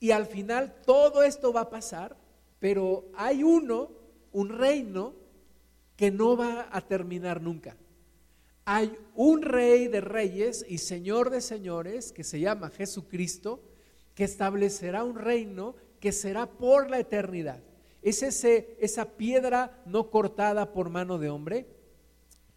Y 0.00 0.10
al 0.10 0.26
final 0.26 0.74
todo 0.84 1.22
esto 1.22 1.52
va 1.52 1.60
a 1.60 1.70
pasar, 1.70 2.16
pero 2.58 3.04
hay 3.14 3.44
uno, 3.44 3.92
un 4.32 4.48
reino, 4.48 5.14
que 5.96 6.10
no 6.10 6.34
va 6.34 6.66
a 6.72 6.80
terminar 6.80 7.42
nunca. 7.42 7.76
Hay 8.64 8.96
un 9.14 9.42
rey 9.42 9.86
de 9.86 10.00
reyes 10.00 10.64
y 10.66 10.78
señor 10.78 11.28
de 11.28 11.42
señores 11.42 12.10
que 12.10 12.24
se 12.24 12.40
llama 12.40 12.70
Jesucristo, 12.70 13.62
que 14.14 14.24
establecerá 14.24 15.04
un 15.04 15.16
reino 15.16 15.74
que 16.00 16.12
será 16.12 16.46
por 16.46 16.88
la 16.88 17.00
eternidad. 17.00 17.62
Es 18.00 18.22
ese, 18.22 18.78
esa 18.80 19.04
piedra 19.18 19.82
no 19.84 20.10
cortada 20.10 20.72
por 20.72 20.88
mano 20.88 21.18
de 21.18 21.28
hombre 21.28 21.66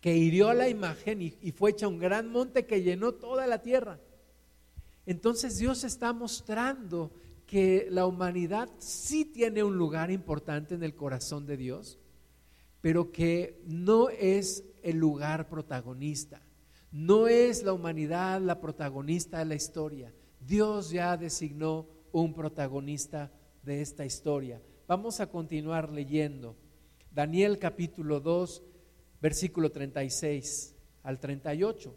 que 0.03 0.17
hirió 0.17 0.53
la 0.53 0.67
imagen 0.67 1.21
y, 1.21 1.33
y 1.41 1.53
fue 1.53 1.71
hecha 1.71 1.87
un 1.87 1.97
gran 1.97 2.29
monte 2.29 2.65
que 2.65 2.83
llenó 2.83 3.13
toda 3.13 3.47
la 3.47 3.61
tierra. 3.61 4.01
Entonces 5.05 5.57
Dios 5.57 5.85
está 5.85 6.11
mostrando 6.11 7.13
que 7.45 7.87
la 7.89 8.05
humanidad 8.05 8.69
sí 8.79 9.23
tiene 9.23 9.63
un 9.63 9.77
lugar 9.77 10.11
importante 10.11 10.75
en 10.75 10.83
el 10.83 10.93
corazón 10.93 11.45
de 11.45 11.55
Dios, 11.55 11.99
pero 12.81 13.13
que 13.13 13.61
no 13.65 14.09
es 14.09 14.65
el 14.81 14.97
lugar 14.97 15.47
protagonista. 15.47 16.41
No 16.91 17.29
es 17.29 17.63
la 17.63 17.71
humanidad 17.71 18.41
la 18.41 18.59
protagonista 18.59 19.39
de 19.39 19.45
la 19.45 19.55
historia. 19.55 20.13
Dios 20.41 20.89
ya 20.89 21.15
designó 21.15 21.87
un 22.11 22.33
protagonista 22.33 23.31
de 23.61 23.81
esta 23.81 24.05
historia. 24.05 24.61
Vamos 24.85 25.21
a 25.21 25.27
continuar 25.27 25.89
leyendo. 25.93 26.57
Daniel 27.09 27.57
capítulo 27.57 28.19
2, 28.19 28.63
versículo 29.23 29.71
36 29.71 30.75
al 31.01 31.17
38. 31.17 31.95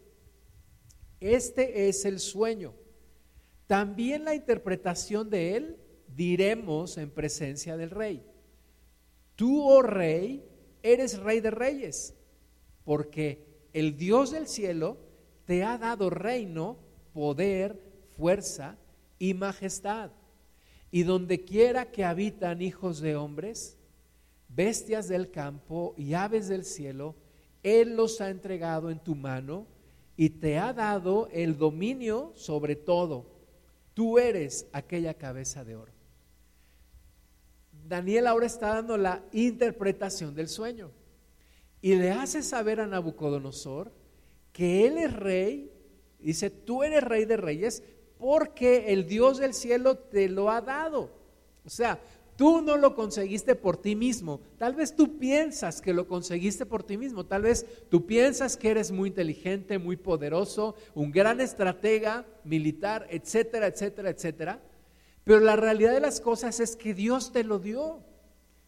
Este 1.19 1.89
es 1.89 2.05
el 2.05 2.21
sueño. 2.21 2.73
También 3.67 4.23
la 4.23 4.33
interpretación 4.33 5.29
de 5.29 5.57
él 5.57 5.77
diremos 6.15 6.97
en 6.97 7.11
presencia 7.11 7.75
del 7.75 7.89
rey. 7.89 8.25
Tú, 9.35 9.61
oh 9.61 9.81
rey, 9.81 10.41
eres 10.81 11.19
rey 11.19 11.41
de 11.41 11.51
reyes, 11.51 12.15
porque 12.85 13.45
el 13.73 13.97
Dios 13.97 14.31
del 14.31 14.47
cielo 14.47 14.97
te 15.43 15.65
ha 15.65 15.77
dado 15.77 16.09
reino, 16.09 16.77
poder, 17.11 17.77
fuerza 18.15 18.77
y 19.19 19.33
majestad. 19.33 20.11
Y 20.91 21.03
donde 21.03 21.43
quiera 21.43 21.91
que 21.91 22.05
habitan 22.05 22.61
hijos 22.61 23.01
de 23.01 23.17
hombres, 23.17 23.76
bestias 24.49 25.07
del 25.07 25.31
campo 25.31 25.93
y 25.97 26.13
aves 26.13 26.47
del 26.47 26.65
cielo, 26.65 27.15
Él 27.63 27.95
los 27.95 28.21
ha 28.21 28.29
entregado 28.29 28.89
en 28.89 28.99
tu 28.99 29.15
mano 29.15 29.67
y 30.15 30.29
te 30.29 30.57
ha 30.57 30.73
dado 30.73 31.29
el 31.31 31.57
dominio 31.57 32.31
sobre 32.35 32.75
todo. 32.75 33.25
Tú 33.93 34.19
eres 34.19 34.67
aquella 34.73 35.13
cabeza 35.13 35.63
de 35.63 35.75
oro. 35.75 35.91
Daniel 37.71 38.27
ahora 38.27 38.45
está 38.45 38.73
dando 38.73 38.97
la 38.97 39.23
interpretación 39.31 40.35
del 40.35 40.49
sueño 40.49 40.91
y 41.81 41.95
le 41.95 42.11
hace 42.11 42.43
saber 42.43 42.81
a 42.81 42.87
Nabucodonosor 42.87 43.93
que 44.51 44.87
él 44.87 44.97
es 44.97 45.13
rey, 45.13 45.71
dice, 46.19 46.49
tú 46.49 46.83
eres 46.83 47.03
rey 47.03 47.25
de 47.25 47.37
reyes 47.37 47.83
porque 48.17 48.91
el 48.91 49.07
Dios 49.07 49.37
del 49.37 49.53
cielo 49.53 49.97
te 49.97 50.27
lo 50.27 50.49
ha 50.49 50.61
dado. 50.61 51.11
O 51.63 51.69
sea, 51.69 51.99
tú 52.37 52.61
no 52.61 52.77
lo 52.77 52.95
conseguiste 52.95 53.55
por 53.55 53.75
ti 53.75 53.95
mismo. 53.95 54.39
Tal 54.57 54.75
vez 54.75 54.95
tú 54.95 55.17
piensas 55.17 55.81
que 55.81 55.93
lo 55.93 56.07
conseguiste 56.07 56.65
por 56.65 56.83
ti 56.83 56.95
mismo. 56.95 57.25
Tal 57.25 57.41
vez 57.41 57.65
tú 57.89 58.05
piensas 58.05 58.55
que 58.55 58.69
eres 58.69 58.91
muy 58.91 59.09
inteligente, 59.09 59.79
muy 59.79 59.97
poderoso, 59.97 60.75
un 60.93 61.11
gran 61.11 61.41
estratega 61.41 62.25
militar, 62.45 63.07
etcétera, 63.09 63.67
etcétera, 63.67 64.11
etcétera. 64.11 64.61
Pero 65.25 65.41
la 65.41 65.57
realidad 65.57 65.91
de 65.91 65.99
las 65.99 66.21
cosas 66.21 66.61
es 66.61 66.77
que 66.77 66.93
Dios 66.93 67.33
te 67.33 67.43
lo 67.43 67.59
dio. 67.59 67.99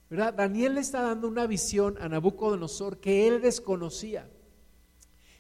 Daniel 0.09 0.73
le 0.73 0.81
está 0.81 1.03
dando 1.03 1.27
una 1.27 1.45
visión 1.45 1.95
a 2.01 2.09
Nabucodonosor 2.09 2.97
que 2.97 3.27
él 3.27 3.41
desconocía. 3.41 4.27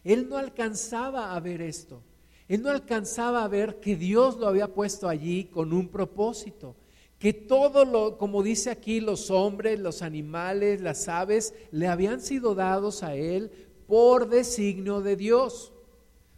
Él 0.03 0.29
no 0.29 0.37
alcanzaba 0.37 1.35
a 1.35 1.39
ver 1.39 1.61
esto. 1.61 2.03
Él 2.47 2.61
no 2.61 2.69
alcanzaba 2.69 3.43
a 3.43 3.47
ver 3.47 3.79
que 3.79 3.95
Dios 3.95 4.37
lo 4.37 4.47
había 4.47 4.73
puesto 4.73 5.09
allí 5.09 5.45
con 5.45 5.73
un 5.73 5.89
propósito. 5.89 6.75
Que 7.19 7.33
todo 7.33 7.85
lo, 7.85 8.17
como 8.17 8.41
dice 8.41 8.71
aquí, 8.71 9.01
los 9.01 9.29
hombres, 9.29 9.79
los 9.79 10.01
animales, 10.01 10.81
las 10.81 11.07
aves, 11.07 11.53
le 11.71 11.87
habían 11.87 12.21
sido 12.21 12.55
dados 12.55 13.03
a 13.03 13.15
él 13.15 13.51
por 13.85 14.29
designio 14.29 15.01
de 15.01 15.15
Dios, 15.15 15.73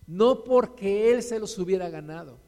no 0.07 0.43
porque 0.43 1.13
él 1.13 1.23
se 1.23 1.39
los 1.39 1.57
hubiera 1.57 1.89
ganado. 1.89 2.39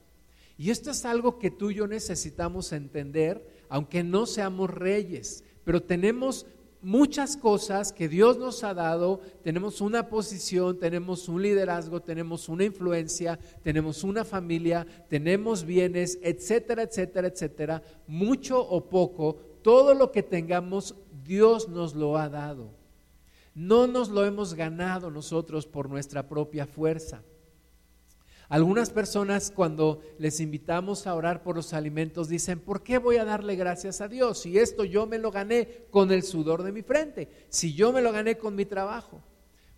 Y 0.58 0.72
esto 0.72 0.92
es 0.92 1.06
algo 1.06 1.40
que 1.40 1.52
tú 1.52 1.72
y 1.72 1.76
yo 1.76 1.88
necesitamos 1.88 2.74
entender, 2.74 3.48
aunque 3.70 4.04
no 4.04 4.26
seamos 4.26 4.70
reyes 4.70 5.44
pero 5.64 5.82
tenemos 5.82 6.46
muchas 6.84 7.38
cosas 7.38 7.92
que 7.92 8.08
Dios 8.08 8.38
nos 8.38 8.64
ha 8.64 8.74
dado, 8.74 9.22
tenemos 9.42 9.82
una 9.82 10.10
posición, 10.10 10.78
tenemos 10.78 11.28
un 11.30 11.42
liderazgo, 11.42 12.02
tenemos 12.02 12.50
una 12.50 12.66
influencia, 12.66 13.40
tenemos 13.64 14.04
una 14.04 14.24
familia, 14.26 14.86
tenemos 15.10 15.64
bienes, 15.64 16.20
etcétera, 16.22 16.84
etcétera, 16.84 17.28
etcétera, 17.30 17.84
mucho 18.06 18.60
o 18.60 18.88
poco, 18.90 19.38
todo 19.62 19.94
lo 19.94 20.12
que 20.12 20.22
tengamos, 20.24 20.96
Dios 21.24 21.70
nos 21.70 21.96
lo 21.96 22.18
ha 22.18 22.30
dado. 22.30 22.70
No 23.56 23.88
nos 23.88 24.10
lo 24.10 24.26
hemos 24.26 24.54
ganado 24.54 25.10
nosotros 25.10 25.66
por 25.66 25.90
nuestra 25.90 26.28
propia 26.28 26.66
fuerza. 26.66 27.24
Algunas 28.50 28.90
personas 28.90 29.52
cuando 29.52 30.02
les 30.20 30.40
invitamos 30.40 31.08
a 31.08 31.16
orar 31.16 31.44
por 31.44 31.56
los 31.56 31.74
alimentos 31.74 32.28
dicen, 32.28 32.60
¿por 32.60 32.84
qué 32.84 32.98
voy 32.98 33.18
a 33.18 33.26
darle 33.26 33.56
gracias 33.56 34.02
a 34.02 34.08
Dios 34.08 34.40
si 34.40 34.60
esto 34.60 34.84
yo 34.84 35.08
me 35.08 35.18
lo 35.18 35.32
gané 35.32 35.86
con 35.90 36.12
el 36.12 36.24
sudor 36.24 36.64
de 36.64 36.72
mi 36.72 36.82
frente, 36.82 37.30
si 37.50 37.74
yo 37.74 37.92
me 37.92 38.02
lo 38.02 38.12
gané 38.12 38.38
con 38.38 38.56
mi 38.56 38.66
trabajo? 38.66 39.22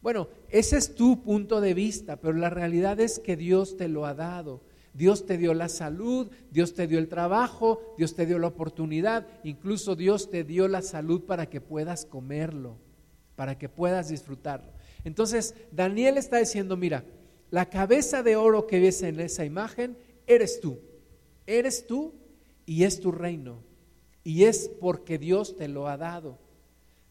Bueno, 0.01 0.27
ese 0.49 0.77
es 0.77 0.93
tu 0.93 1.23
punto 1.23 1.61
de 1.61 1.73
vista, 1.73 2.17
pero 2.17 2.33
la 2.33 2.49
realidad 2.49 2.99
es 2.99 3.19
que 3.19 3.35
Dios 3.35 3.77
te 3.77 3.87
lo 3.87 4.05
ha 4.05 4.13
dado. 4.13 4.61
Dios 4.93 5.25
te 5.25 5.37
dio 5.37 5.53
la 5.53 5.67
salud, 5.67 6.31
Dios 6.51 6.73
te 6.73 6.87
dio 6.87 6.99
el 6.99 7.09
trabajo, 7.09 7.81
Dios 7.97 8.15
te 8.15 8.25
dio 8.25 8.39
la 8.39 8.47
oportunidad, 8.47 9.27
incluso 9.43 9.95
Dios 9.95 10.29
te 10.29 10.45
dio 10.45 10.69
la 10.69 10.81
salud 10.81 11.23
para 11.23 11.47
que 11.49 11.59
puedas 11.59 12.05
comerlo, 12.05 12.77
para 13.35 13.57
que 13.57 13.67
puedas 13.67 14.07
disfrutarlo. 14.07 14.71
Entonces, 15.03 15.53
Daniel 15.71 16.17
está 16.17 16.37
diciendo, 16.37 16.77
mira, 16.77 17.03
la 17.55 17.69
cabeza 17.69 18.21
de 18.21 18.35
oro 18.35 18.67
que 18.67 18.81
ves 18.81 19.01
en 19.01 19.17
esa 19.21 19.45
imagen 19.45 19.97
eres 20.27 20.59
tú. 20.59 20.77
Eres 21.47 21.87
tú 21.87 22.13
y 22.65 22.83
es 22.83 22.99
tu 22.99 23.13
reino. 23.13 23.63
Y 24.25 24.43
es 24.43 24.69
porque 24.81 25.17
Dios 25.17 25.55
te 25.55 25.69
lo 25.69 25.87
ha 25.87 25.95
dado. 25.95 26.37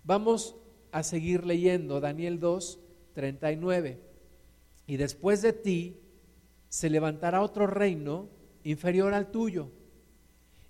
Vamos 0.03 0.55
a 0.93 1.03
seguir 1.03 1.47
leyendo 1.47 1.99
Daniel 1.99 2.41
2, 2.41 2.79
39. 3.15 3.99
Y 4.87 4.99
después 4.99 5.41
de 5.41 5.55
ti 5.55 5.97
se 6.69 6.91
levantará 6.91 7.41
otro 7.41 7.67
reino 7.67 8.29
inferior 8.65 9.15
al 9.15 9.31
tuyo. 9.31 9.71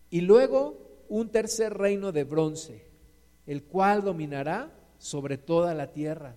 Y 0.09 0.21
luego 0.21 1.03
un 1.09 1.31
tercer 1.31 1.75
reino 1.75 2.13
de 2.13 2.23
bronce, 2.23 2.87
el 3.45 3.65
cual 3.65 4.05
dominará 4.05 4.73
sobre 4.99 5.37
toda 5.37 5.75
la 5.75 5.91
tierra. 5.91 6.37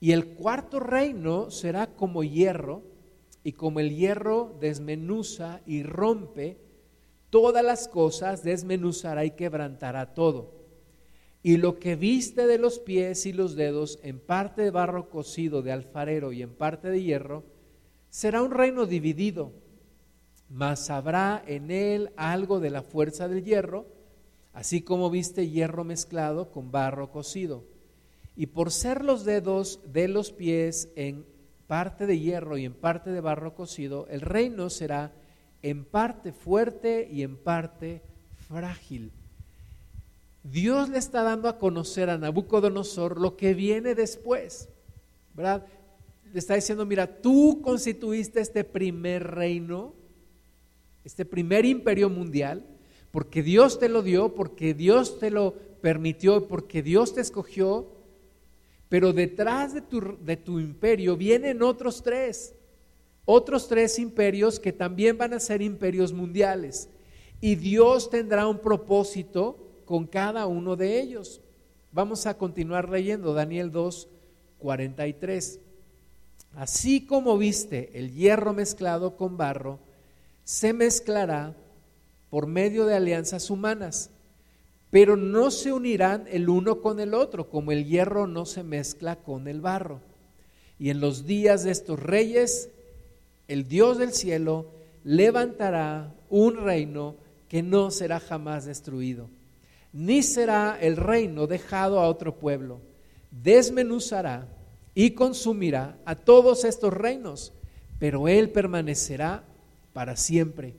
Y 0.00 0.12
el 0.12 0.28
cuarto 0.28 0.80
reino 0.80 1.50
será 1.50 1.94
como 1.94 2.24
hierro, 2.24 2.82
y 3.44 3.52
como 3.52 3.80
el 3.80 3.94
hierro 3.94 4.56
desmenuza 4.60 5.60
y 5.66 5.82
rompe 5.82 6.58
todas 7.28 7.64
las 7.64 7.86
cosas, 7.86 8.42
desmenuzará 8.42 9.24
y 9.24 9.32
quebrantará 9.32 10.14
todo. 10.14 10.58
Y 11.42 11.56
lo 11.56 11.78
que 11.78 11.96
viste 11.96 12.46
de 12.46 12.58
los 12.58 12.78
pies 12.78 13.24
y 13.24 13.32
los 13.32 13.56
dedos, 13.56 13.98
en 14.02 14.18
parte 14.18 14.62
de 14.62 14.70
barro 14.70 15.08
cocido 15.08 15.62
de 15.62 15.72
alfarero 15.72 16.32
y 16.32 16.42
en 16.42 16.50
parte 16.50 16.90
de 16.90 17.02
hierro, 17.02 17.44
será 18.10 18.42
un 18.42 18.50
reino 18.50 18.84
dividido, 18.84 19.52
mas 20.48 20.90
habrá 20.90 21.42
en 21.46 21.70
él 21.70 22.10
algo 22.16 22.60
de 22.60 22.70
la 22.70 22.82
fuerza 22.82 23.28
del 23.28 23.44
hierro, 23.44 23.86
así 24.52 24.82
como 24.82 25.08
viste 25.08 25.48
hierro 25.48 25.84
mezclado 25.84 26.50
con 26.50 26.70
barro 26.70 27.10
cocido 27.10 27.69
y 28.40 28.46
por 28.46 28.72
ser 28.72 29.04
los 29.04 29.26
dedos 29.26 29.80
de 29.92 30.08
los 30.08 30.32
pies 30.32 30.88
en 30.96 31.26
parte 31.66 32.06
de 32.06 32.18
hierro 32.18 32.56
y 32.56 32.64
en 32.64 32.72
parte 32.72 33.10
de 33.10 33.20
barro 33.20 33.54
cocido, 33.54 34.06
el 34.08 34.22
reino 34.22 34.70
será 34.70 35.12
en 35.60 35.84
parte 35.84 36.32
fuerte 36.32 37.06
y 37.12 37.22
en 37.22 37.36
parte 37.36 38.00
frágil. 38.48 39.12
Dios 40.42 40.88
le 40.88 40.96
está 40.96 41.22
dando 41.22 41.50
a 41.50 41.58
conocer 41.58 42.08
a 42.08 42.16
Nabucodonosor 42.16 43.20
lo 43.20 43.36
que 43.36 43.52
viene 43.52 43.94
después, 43.94 44.70
¿verdad? 45.34 45.66
Le 46.32 46.38
está 46.38 46.54
diciendo, 46.54 46.86
mira, 46.86 47.20
tú 47.20 47.60
constituiste 47.60 48.40
este 48.40 48.64
primer 48.64 49.34
reino, 49.34 49.92
este 51.04 51.26
primer 51.26 51.66
imperio 51.66 52.08
mundial, 52.08 52.64
porque 53.10 53.42
Dios 53.42 53.78
te 53.78 53.90
lo 53.90 54.00
dio, 54.00 54.34
porque 54.34 54.72
Dios 54.72 55.18
te 55.18 55.30
lo 55.30 55.52
permitió, 55.82 56.48
porque 56.48 56.82
Dios 56.82 57.12
te 57.12 57.20
escogió, 57.20 57.99
pero 58.90 59.12
detrás 59.12 59.72
de 59.72 59.80
tu, 59.80 60.18
de 60.20 60.36
tu 60.36 60.58
imperio 60.58 61.16
vienen 61.16 61.62
otros 61.62 62.02
tres, 62.02 62.54
otros 63.24 63.68
tres 63.68 64.00
imperios 64.00 64.58
que 64.58 64.72
también 64.72 65.16
van 65.16 65.32
a 65.32 65.40
ser 65.40 65.62
imperios 65.62 66.12
mundiales. 66.12 66.90
Y 67.40 67.54
Dios 67.54 68.10
tendrá 68.10 68.48
un 68.48 68.58
propósito 68.58 69.56
con 69.84 70.08
cada 70.08 70.46
uno 70.46 70.74
de 70.74 71.00
ellos. 71.00 71.40
Vamos 71.92 72.26
a 72.26 72.36
continuar 72.36 72.88
leyendo 72.88 73.32
Daniel 73.32 73.70
2, 73.70 74.08
43. 74.58 75.60
Así 76.56 77.06
como 77.06 77.38
viste 77.38 77.90
el 77.94 78.12
hierro 78.12 78.52
mezclado 78.52 79.16
con 79.16 79.36
barro, 79.36 79.78
se 80.42 80.72
mezclará 80.72 81.54
por 82.28 82.48
medio 82.48 82.86
de 82.86 82.96
alianzas 82.96 83.50
humanas 83.50 84.10
pero 84.90 85.16
no 85.16 85.50
se 85.50 85.72
unirán 85.72 86.26
el 86.30 86.48
uno 86.48 86.80
con 86.80 86.98
el 86.98 87.14
otro, 87.14 87.48
como 87.48 87.72
el 87.72 87.86
hierro 87.86 88.26
no 88.26 88.44
se 88.44 88.64
mezcla 88.64 89.16
con 89.16 89.46
el 89.46 89.60
barro. 89.60 90.00
Y 90.78 90.90
en 90.90 91.00
los 91.00 91.26
días 91.26 91.62
de 91.62 91.70
estos 91.70 92.00
reyes, 92.00 92.70
el 93.46 93.68
Dios 93.68 93.98
del 93.98 94.12
cielo 94.12 94.66
levantará 95.04 96.12
un 96.28 96.56
reino 96.56 97.16
que 97.48 97.62
no 97.62 97.90
será 97.90 98.18
jamás 98.20 98.64
destruido, 98.64 99.28
ni 99.92 100.22
será 100.22 100.78
el 100.80 100.96
reino 100.96 101.46
dejado 101.46 102.00
a 102.00 102.08
otro 102.08 102.36
pueblo, 102.36 102.80
desmenuzará 103.30 104.46
y 104.94 105.12
consumirá 105.12 105.98
a 106.04 106.16
todos 106.16 106.64
estos 106.64 106.92
reinos, 106.92 107.52
pero 107.98 108.28
Él 108.28 108.50
permanecerá 108.50 109.44
para 109.92 110.16
siempre. 110.16 110.74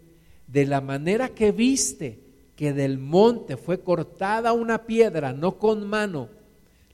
De 0.47 0.65
la 0.65 0.82
manera 0.82 1.30
que 1.30 1.52
viste 1.52 2.31
que 2.56 2.74
del 2.74 2.98
monte 2.98 3.58
fue 3.58 3.82
cortada 3.82 4.54
una 4.54 4.86
piedra, 4.86 5.34
no 5.34 5.58
con 5.58 5.88
mano, 5.88 6.30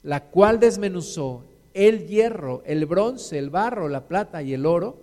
la 0.03 0.25
cual 0.25 0.59
desmenuzó 0.59 1.43
el 1.73 2.07
hierro, 2.07 2.63
el 2.65 2.85
bronce, 2.85 3.37
el 3.37 3.49
barro, 3.49 3.89
la 3.89 4.07
plata 4.07 4.41
y 4.41 4.53
el 4.53 4.65
oro, 4.65 4.97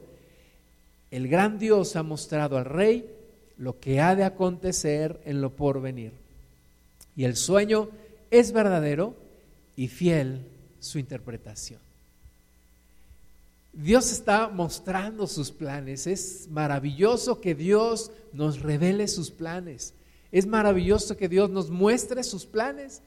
el 1.11 1.29
gran 1.29 1.59
Dios 1.59 1.95
ha 1.97 2.03
mostrado 2.03 2.59
al 2.59 2.65
rey 2.65 3.09
lo 3.57 3.79
que 3.79 4.01
ha 4.01 4.17
de 4.17 4.25
acontecer 4.25 5.21
en 5.25 5.41
lo 5.41 5.51
porvenir. 5.51 6.13
Y 7.17 7.25
el 7.25 7.37
sueño 7.37 7.91
es 8.31 8.53
verdadero 8.53 9.15
y 9.77 9.89
fiel 9.89 10.45
su 10.81 10.99
interpretación. 10.99 11.79
Dios 13.73 14.13
está 14.13 14.49
mostrando 14.49 15.27
sus 15.27 15.51
planes. 15.51 16.07
Es 16.07 16.49
maravilloso 16.51 17.41
que 17.41 17.55
Dios 17.55 18.11
nos 18.33 18.61
revele 18.61 19.09
sus 19.09 19.31
planes. 19.31 19.95
Es 20.35 20.47
maravilloso 20.47 21.17
que 21.17 21.29
Dios 21.29 21.49
nos 21.49 21.71
muestre 21.71 22.25
sus 22.25 22.45
planes 22.45 23.03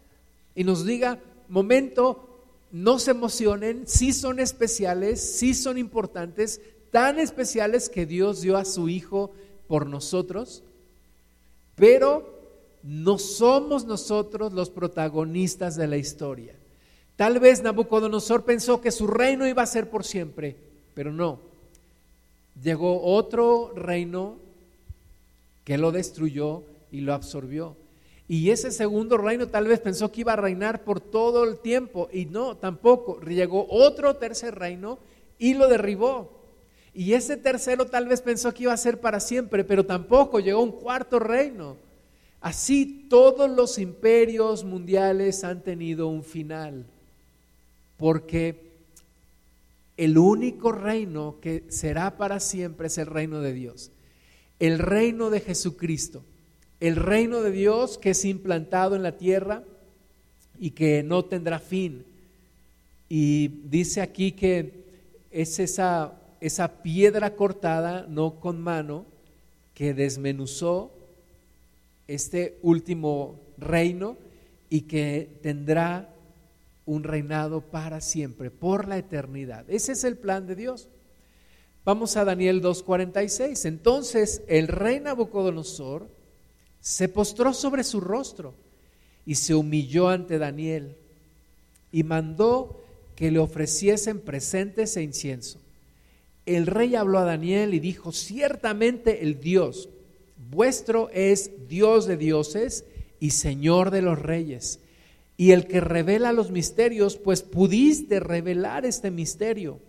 y 0.55 0.63
nos 0.63 0.85
diga, 0.85 1.19
momento, 1.49 2.25
no 2.71 2.99
se 2.99 3.11
emocionen, 3.11 3.83
sí 3.85 4.13
son 4.13 4.39
especiales, 4.39 5.37
sí 5.37 5.53
son 5.53 5.77
importantes, 5.77 6.61
tan 6.89 7.19
especiales 7.19 7.89
que 7.89 8.05
Dios 8.05 8.39
dio 8.39 8.55
a 8.55 8.63
su 8.63 8.87
Hijo 8.87 9.33
por 9.67 9.87
nosotros, 9.87 10.63
pero 11.75 12.33
no 12.81 13.17
somos 13.17 13.83
nosotros 13.83 14.53
los 14.53 14.69
protagonistas 14.69 15.75
de 15.75 15.87
la 15.87 15.97
historia. 15.97 16.55
Tal 17.17 17.41
vez 17.41 17.61
Nabucodonosor 17.61 18.45
pensó 18.45 18.79
que 18.79 18.89
su 18.89 19.05
reino 19.05 19.45
iba 19.45 19.63
a 19.63 19.67
ser 19.67 19.89
por 19.89 20.05
siempre, 20.05 20.55
pero 20.93 21.11
no. 21.11 21.39
Llegó 22.63 23.03
otro 23.03 23.73
reino 23.75 24.37
que 25.65 25.77
lo 25.77 25.91
destruyó 25.91 26.63
y 26.91 27.01
lo 27.01 27.13
absorbió. 27.13 27.75
Y 28.27 28.49
ese 28.49 28.71
segundo 28.71 29.17
reino 29.17 29.47
tal 29.47 29.67
vez 29.67 29.79
pensó 29.79 30.11
que 30.11 30.21
iba 30.21 30.33
a 30.33 30.37
reinar 30.37 30.83
por 30.83 30.99
todo 30.99 31.43
el 31.43 31.59
tiempo 31.59 32.09
y 32.11 32.25
no, 32.25 32.57
tampoco. 32.57 33.21
Llegó 33.21 33.67
otro 33.69 34.15
tercer 34.17 34.55
reino 34.55 34.99
y 35.39 35.53
lo 35.53 35.67
derribó. 35.67 36.35
Y 36.93 37.13
ese 37.13 37.37
tercero 37.37 37.85
tal 37.85 38.07
vez 38.07 38.21
pensó 38.21 38.53
que 38.53 38.63
iba 38.63 38.73
a 38.73 38.77
ser 38.77 38.99
para 38.99 39.19
siempre, 39.19 39.63
pero 39.63 39.85
tampoco. 39.85 40.39
Llegó 40.39 40.61
un 40.61 40.71
cuarto 40.71 41.19
reino. 41.19 41.77
Así 42.41 43.07
todos 43.09 43.49
los 43.49 43.77
imperios 43.77 44.63
mundiales 44.63 45.43
han 45.43 45.63
tenido 45.63 46.07
un 46.07 46.23
final 46.23 46.85
porque 47.97 48.67
el 49.97 50.17
único 50.17 50.71
reino 50.71 51.39
que 51.41 51.65
será 51.69 52.17
para 52.17 52.39
siempre 52.39 52.87
es 52.87 52.97
el 52.99 53.07
reino 53.07 53.41
de 53.41 53.53
Dios, 53.53 53.91
el 54.59 54.79
reino 54.79 55.29
de 55.29 55.41
Jesucristo, 55.41 56.23
el 56.79 56.95
reino 56.95 57.41
de 57.41 57.51
Dios 57.51 57.97
que 57.97 58.11
es 58.11 58.25
implantado 58.25 58.95
en 58.95 59.03
la 59.03 59.17
tierra 59.17 59.63
y 60.59 60.71
que 60.71 61.03
no 61.03 61.25
tendrá 61.25 61.59
fin. 61.59 62.05
Y 63.09 63.47
dice 63.47 64.01
aquí 64.01 64.31
que 64.31 64.85
es 65.31 65.59
esa, 65.59 66.13
esa 66.41 66.81
piedra 66.81 67.35
cortada, 67.35 68.05
no 68.07 68.39
con 68.39 68.59
mano, 68.61 69.05
que 69.73 69.93
desmenuzó 69.93 70.91
este 72.07 72.57
último 72.61 73.39
reino 73.57 74.17
y 74.69 74.81
que 74.81 75.29
tendrá 75.41 76.09
un 76.85 77.03
reinado 77.03 77.61
para 77.61 78.01
siempre, 78.01 78.49
por 78.49 78.87
la 78.87 78.97
eternidad. 78.97 79.69
Ese 79.69 79.91
es 79.91 80.03
el 80.03 80.17
plan 80.17 80.47
de 80.47 80.55
Dios. 80.55 80.87
Vamos 81.85 82.17
a 82.17 82.25
Daniel 82.25 82.61
2.46. 82.61 83.65
Entonces 83.65 84.41
el 84.47 84.67
rey 84.67 84.99
Nabucodonosor 84.99 86.16
se 86.81 87.09
postró 87.09 87.53
sobre 87.53 87.83
su 87.83 87.99
rostro 87.99 88.53
y 89.25 89.35
se 89.35 89.55
humilló 89.55 90.09
ante 90.09 90.37
Daniel 90.37 90.95
y 91.91 92.03
mandó 92.03 92.83
que 93.15 93.31
le 93.31 93.39
ofreciesen 93.39 94.19
presentes 94.19 94.95
e 94.95 95.03
incienso. 95.03 95.59
El 96.45 96.67
rey 96.67 96.95
habló 96.95 97.19
a 97.19 97.25
Daniel 97.25 97.73
y 97.73 97.79
dijo, 97.79 98.11
ciertamente 98.11 99.23
el 99.23 99.39
Dios 99.41 99.89
vuestro 100.49 101.09
es 101.09 101.67
Dios 101.67 102.05
de 102.05 102.15
dioses 102.15 102.85
y 103.19 103.31
Señor 103.31 103.91
de 103.91 104.01
los 104.01 104.19
reyes 104.19 104.79
y 105.37 105.51
el 105.51 105.67
que 105.67 105.79
revela 105.79 106.33
los 106.33 106.49
misterios, 106.49 107.15
pues 107.15 107.43
pudiste 107.43 108.19
revelar 108.19 108.85
este 108.85 109.11
misterio. 109.11 109.79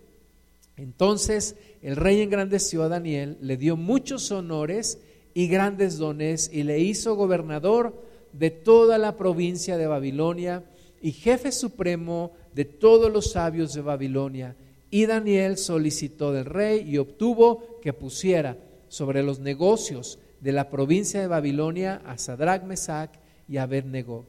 Entonces 0.77 1.55
el 1.81 1.95
rey 1.95 2.21
engrandeció 2.21 2.83
a 2.83 2.87
Daniel, 2.87 3.37
le 3.41 3.57
dio 3.57 3.75
muchos 3.75 4.31
honores 4.31 4.99
y 5.39 5.47
grandes 5.47 5.97
dones 5.97 6.49
y 6.51 6.63
le 6.63 6.79
hizo 6.79 7.15
gobernador 7.15 7.93
de 8.33 8.51
toda 8.51 8.97
la 8.97 9.15
provincia 9.15 9.77
de 9.77 9.87
Babilonia 9.87 10.65
y 11.01 11.13
jefe 11.13 11.53
supremo 11.53 12.33
de 12.53 12.65
todos 12.65 13.09
los 13.09 13.31
sabios 13.31 13.73
de 13.73 13.79
Babilonia. 13.79 14.57
Y 14.91 15.05
Daniel 15.05 15.57
solicitó 15.57 16.33
del 16.33 16.43
rey 16.43 16.85
y 16.85 16.97
obtuvo 16.97 17.79
que 17.81 17.93
pusiera 17.93 18.57
sobre 18.89 19.23
los 19.23 19.39
negocios 19.39 20.19
de 20.41 20.51
la 20.51 20.69
provincia 20.69 21.21
de 21.21 21.27
Babilonia 21.27 22.01
a 22.05 22.17
Sadrach, 22.17 22.63
Mesach 22.63 23.11
y 23.47 23.55
Abednego 23.55 24.25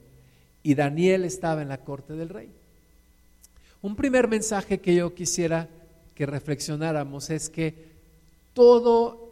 y 0.63 0.77
Daniel 0.77 1.25
estaba 1.25 1.61
en 1.61 1.71
la 1.71 1.79
corte 1.79 2.13
del 2.13 2.29
rey. 2.29 2.53
Un 3.83 3.97
primer 3.97 4.29
mensaje 4.29 4.79
que 4.79 4.95
yo 4.95 5.13
quisiera 5.13 5.69
que 6.15 6.25
reflexionáramos 6.25 7.31
es 7.31 7.51
que 7.51 7.75
todo 8.55 9.30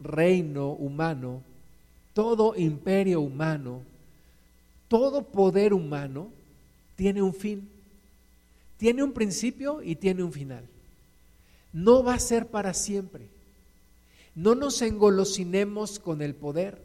reino 0.00 0.70
humano, 0.72 1.42
todo 2.12 2.54
imperio 2.56 3.20
humano, 3.20 3.82
todo 4.88 5.22
poder 5.22 5.74
humano 5.74 6.28
tiene 6.96 7.22
un 7.22 7.34
fin, 7.34 7.68
tiene 8.78 9.02
un 9.02 9.12
principio 9.12 9.82
y 9.82 9.96
tiene 9.96 10.22
un 10.22 10.32
final. 10.32 10.64
No 11.72 12.02
va 12.02 12.14
a 12.14 12.20
ser 12.20 12.46
para 12.46 12.72
siempre. 12.72 13.26
No 14.34 14.54
nos 14.54 14.80
engolosinemos 14.82 15.98
con 15.98 16.22
el 16.22 16.34
poder. 16.34 16.80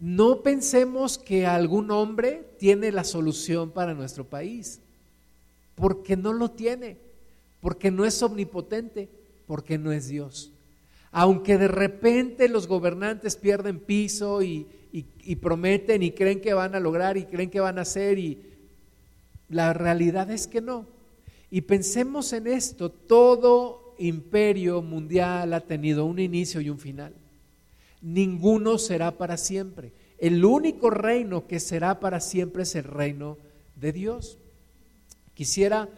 No 0.00 0.42
pensemos 0.42 1.18
que 1.18 1.46
algún 1.46 1.90
hombre 1.90 2.46
tiene 2.58 2.90
la 2.92 3.04
solución 3.04 3.70
para 3.70 3.94
nuestro 3.94 4.24
país, 4.24 4.80
porque 5.74 6.16
no 6.16 6.32
lo 6.32 6.50
tiene, 6.50 6.96
porque 7.60 7.90
no 7.90 8.04
es 8.04 8.22
omnipotente, 8.22 9.08
porque 9.46 9.78
no 9.78 9.92
es 9.92 10.08
Dios. 10.08 10.50
Aunque 11.16 11.56
de 11.56 11.68
repente 11.68 12.48
los 12.50 12.66
gobernantes 12.68 13.36
pierden 13.36 13.78
piso 13.78 14.42
y, 14.42 14.66
prometen 15.40 16.02
y 16.02 16.10
creen 16.10 16.42
que 16.42 16.52
van 16.52 16.74
a 16.74 16.80
lograr 16.80 17.16
y 17.16 17.24
creen 17.24 17.48
que 17.48 17.60
van 17.60 17.78
a 17.78 17.82
hacer 17.82 18.18
y 18.18 18.42
la 19.48 19.72
realidad 19.72 20.30
es 20.30 20.46
que 20.46 20.60
no. 20.60 20.86
Y 21.50 21.62
pensemos 21.62 22.32
en 22.34 22.46
esto, 22.46 22.90
todo 22.90 23.94
imperio 23.98 24.82
mundial 24.82 25.54
ha 25.54 25.60
tenido 25.60 26.04
un 26.04 26.18
inicio 26.18 26.60
y 26.60 26.68
un 26.68 26.78
final 26.78 27.14
ninguno 28.04 28.76
será 28.78 29.12
para 29.16 29.36
siempre. 29.36 29.92
El 30.18 30.44
único 30.44 30.90
reino 30.90 31.46
que 31.46 31.58
será 31.58 31.98
para 31.98 32.20
siempre 32.20 32.62
es 32.62 32.74
el 32.76 32.84
reino 32.84 33.38
de 33.76 33.92
Dios. 33.92 34.38
Quisiera 35.32 35.88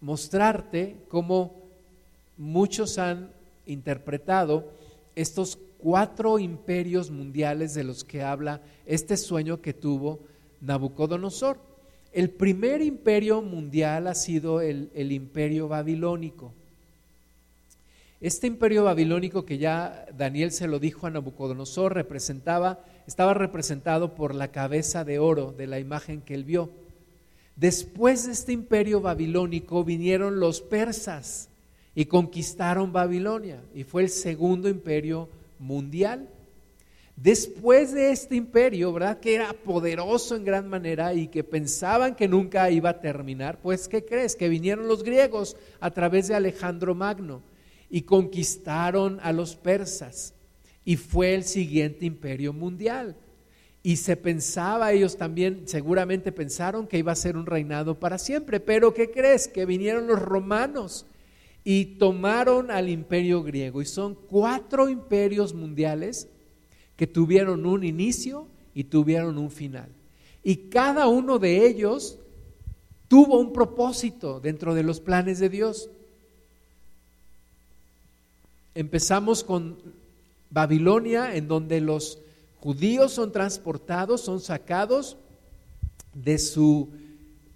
mostrarte 0.00 0.96
cómo 1.08 1.62
muchos 2.38 2.98
han 2.98 3.30
interpretado 3.66 4.70
estos 5.14 5.58
cuatro 5.78 6.38
imperios 6.38 7.10
mundiales 7.10 7.74
de 7.74 7.84
los 7.84 8.04
que 8.04 8.22
habla 8.22 8.60
este 8.86 9.16
sueño 9.16 9.60
que 9.60 9.74
tuvo 9.74 10.20
Nabucodonosor. 10.60 11.58
El 12.12 12.30
primer 12.30 12.80
imperio 12.82 13.42
mundial 13.42 14.06
ha 14.06 14.14
sido 14.14 14.60
el, 14.60 14.90
el 14.94 15.12
imperio 15.12 15.68
babilónico. 15.68 16.52
Este 18.20 18.46
imperio 18.46 18.84
babilónico 18.84 19.44
que 19.44 19.58
ya 19.58 20.06
Daniel 20.16 20.50
se 20.50 20.66
lo 20.66 20.78
dijo 20.78 21.06
a 21.06 21.10
Nabucodonosor 21.10 21.94
representaba, 21.94 22.80
estaba 23.06 23.34
representado 23.34 24.14
por 24.14 24.34
la 24.34 24.48
cabeza 24.48 25.04
de 25.04 25.18
oro 25.18 25.52
de 25.52 25.66
la 25.66 25.78
imagen 25.78 26.22
que 26.22 26.34
él 26.34 26.44
vio. 26.44 26.70
Después 27.56 28.26
de 28.26 28.32
este 28.32 28.52
imperio 28.52 29.00
babilónico 29.00 29.84
vinieron 29.84 30.40
los 30.40 30.62
persas 30.62 31.50
y 31.96 32.04
conquistaron 32.04 32.92
Babilonia 32.92 33.58
y 33.74 33.82
fue 33.82 34.02
el 34.02 34.10
segundo 34.10 34.68
imperio 34.68 35.30
mundial. 35.58 36.28
Después 37.16 37.94
de 37.94 38.10
este 38.10 38.36
imperio, 38.36 38.92
¿verdad? 38.92 39.18
Que 39.18 39.36
era 39.36 39.54
poderoso 39.54 40.36
en 40.36 40.44
gran 40.44 40.68
manera 40.68 41.14
y 41.14 41.28
que 41.28 41.42
pensaban 41.42 42.14
que 42.14 42.28
nunca 42.28 42.70
iba 42.70 42.90
a 42.90 43.00
terminar, 43.00 43.58
pues 43.62 43.88
¿qué 43.88 44.04
crees? 44.04 44.36
Que 44.36 44.50
vinieron 44.50 44.86
los 44.86 45.02
griegos 45.02 45.56
a 45.80 45.90
través 45.90 46.28
de 46.28 46.34
Alejandro 46.34 46.94
Magno 46.94 47.40
y 47.88 48.02
conquistaron 48.02 49.18
a 49.22 49.32
los 49.32 49.56
persas 49.56 50.34
y 50.84 50.96
fue 50.96 51.34
el 51.34 51.44
siguiente 51.44 52.04
imperio 52.04 52.52
mundial. 52.52 53.16
y 53.82 53.96
se 53.96 54.16
pensaba, 54.16 54.92
ellos 54.92 55.16
también 55.16 55.62
seguramente 55.66 56.32
pensaron 56.32 56.88
que 56.88 56.98
iba 56.98 57.12
a 57.12 57.16
ser 57.16 57.36
un 57.36 57.46
reinado 57.46 57.94
para 58.00 58.18
siempre, 58.18 58.58
pero 58.58 58.92
¿qué 58.92 59.12
crees? 59.12 59.46
Que 59.46 59.64
vinieron 59.64 60.08
los 60.08 60.20
romanos 60.20 61.06
y 61.68 61.96
tomaron 61.98 62.70
al 62.70 62.88
imperio 62.88 63.42
griego 63.42 63.82
y 63.82 63.86
son 63.86 64.14
cuatro 64.14 64.88
imperios 64.88 65.52
mundiales 65.52 66.28
que 66.94 67.08
tuvieron 67.08 67.66
un 67.66 67.82
inicio 67.82 68.46
y 68.72 68.84
tuvieron 68.84 69.36
un 69.36 69.50
final. 69.50 69.88
Y 70.44 70.68
cada 70.68 71.08
uno 71.08 71.40
de 71.40 71.66
ellos 71.66 72.20
tuvo 73.08 73.40
un 73.40 73.52
propósito 73.52 74.38
dentro 74.38 74.76
de 74.76 74.84
los 74.84 75.00
planes 75.00 75.40
de 75.40 75.48
Dios. 75.48 75.90
Empezamos 78.76 79.42
con 79.42 79.76
Babilonia, 80.50 81.34
en 81.34 81.48
donde 81.48 81.80
los 81.80 82.20
judíos 82.60 83.12
son 83.12 83.32
transportados, 83.32 84.20
son 84.20 84.38
sacados 84.38 85.16
de 86.14 86.38
su, 86.38 86.90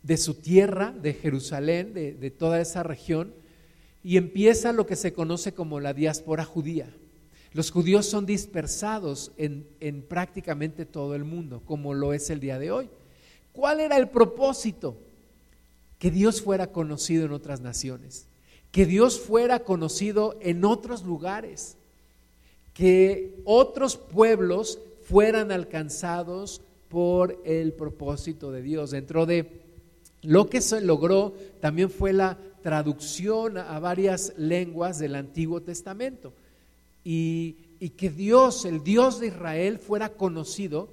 de 0.02 0.16
su 0.16 0.34
tierra, 0.34 0.90
de 0.90 1.14
Jerusalén, 1.14 1.94
de, 1.94 2.12
de 2.12 2.30
toda 2.32 2.60
esa 2.60 2.82
región, 2.82 3.38
y 4.02 4.16
empieza 4.16 4.72
lo 4.72 4.86
que 4.86 4.96
se 4.96 5.12
conoce 5.12 5.52
como 5.52 5.80
la 5.80 5.92
diáspora 5.92 6.44
judía. 6.44 6.88
Los 7.52 7.70
judíos 7.70 8.06
son 8.06 8.26
dispersados 8.26 9.32
en, 9.36 9.66
en, 9.80 10.02
prácticamente 10.02 10.86
todo 10.86 11.14
el 11.14 11.24
mundo, 11.24 11.62
como 11.64 11.94
lo 11.94 12.12
es 12.12 12.30
el 12.30 12.40
día 12.40 12.58
de 12.58 12.70
hoy. 12.70 12.88
¿Cuál 13.52 13.80
era 13.80 13.96
el 13.96 14.08
propósito? 14.08 14.96
Que 15.98 16.10
Dios 16.10 16.40
fuera 16.40 16.68
conocido 16.68 17.26
en 17.26 17.32
otras 17.32 17.60
naciones, 17.60 18.26
que 18.70 18.86
Dios 18.86 19.20
fuera 19.20 19.60
conocido 19.60 20.38
en 20.40 20.64
otros 20.64 21.02
lugares, 21.04 21.76
que 22.72 23.34
otros 23.44 23.96
pueblos 23.96 24.78
fueran 25.02 25.50
alcanzados 25.50 26.62
por 26.88 27.40
el 27.44 27.72
propósito 27.72 28.52
de 28.52 28.62
Dios. 28.62 28.92
Dentro 28.92 29.26
de 29.26 29.60
lo 30.22 30.48
que 30.48 30.60
se 30.60 30.80
logró 30.80 31.34
también 31.60 31.90
fue 31.90 32.12
la 32.12 32.38
traducción 32.62 33.58
a 33.58 33.78
varias 33.78 34.34
lenguas 34.36 34.98
del 34.98 35.14
Antiguo 35.14 35.60
Testamento 35.62 36.32
y, 37.04 37.52
que 37.96 38.10
Dios, 38.10 38.64
el 38.64 38.84
Dios 38.84 39.20
de 39.20 39.28
Israel, 39.28 39.78
fuera 39.78 40.10
conocido 40.10 40.88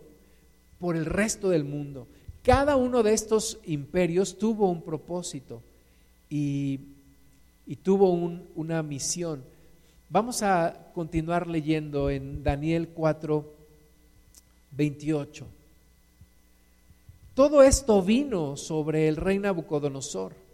por 0.80 0.96
el 0.96 1.06
resto 1.06 1.50
del 1.50 1.64
mundo. 1.64 2.08
Cada 2.44 2.76
uno 2.76 3.04
de 3.04 3.14
estos 3.14 3.60
imperios 3.66 4.38
tuvo 4.38 4.70
un 4.70 4.82
propósito 4.82 5.62
y, 6.30 6.80
tuvo 7.84 8.12
una 8.12 8.82
misión. 8.84 9.44
Vamos 10.10 10.42
a 10.42 10.92
continuar 10.94 11.48
leyendo 11.48 12.10
en 12.10 12.42
Daniel 12.44 12.90
4, 12.90 13.54
28. 14.72 15.46
Todo 17.34 17.62
esto 17.62 18.02
vino 18.02 18.56
sobre 18.56 19.08
el 19.10 19.18
rey 19.18 19.38
Nabucodonosor. 19.38 20.47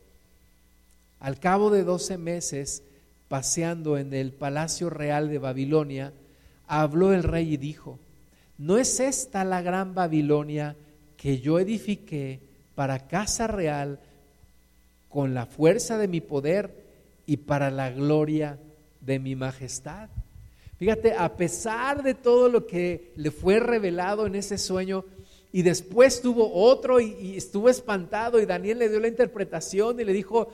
Al 1.24 1.40
cabo 1.40 1.70
de 1.70 1.86
doce 1.86 2.18
meses, 2.18 2.84
paseando 3.30 3.98
en 3.98 4.14
el 4.14 4.34
palacio 4.34 4.90
real 4.90 5.30
de 5.30 5.40
Babilonia, 5.40 6.12
habló 6.68 7.14
el 7.14 7.24
rey 7.24 7.54
y 7.54 7.56
dijo, 7.56 7.98
¿no 8.58 8.78
es 8.78 9.00
esta 9.00 9.46
la 9.46 9.62
gran 9.62 9.96
Babilonia 9.96 10.76
que 11.16 11.40
yo 11.40 11.60
edifiqué 11.60 12.42
para 12.76 13.08
casa 13.08 13.48
real 13.48 14.02
con 15.08 15.34
la 15.34 15.46
fuerza 15.46 15.98
de 15.98 16.10
mi 16.10 16.20
poder 16.20 16.76
y 17.26 17.38
para 17.38 17.72
la 17.72 17.90
gloria 17.90 18.60
de 19.00 19.20
mi 19.20 19.38
majestad? 19.38 20.10
Fíjate, 20.78 21.14
a 21.14 21.38
pesar 21.38 22.04
de 22.04 22.16
todo 22.16 22.50
lo 22.50 22.68
que 22.68 23.14
le 23.16 23.32
fue 23.32 23.62
revelado 23.62 24.26
en 24.26 24.36
ese 24.36 24.58
sueño, 24.58 25.06
y 25.56 25.62
después 25.62 26.20
tuvo 26.20 26.52
otro 26.52 27.00
y, 27.00 27.38
estuvo 27.38 27.70
espantado 27.70 28.42
y 28.42 28.46
Daniel 28.48 28.80
le 28.80 28.90
dio 28.90 29.00
la 29.00 29.08
interpretación 29.08 30.00
y 30.00 30.04
le 30.04 30.12
dijo, 30.12 30.52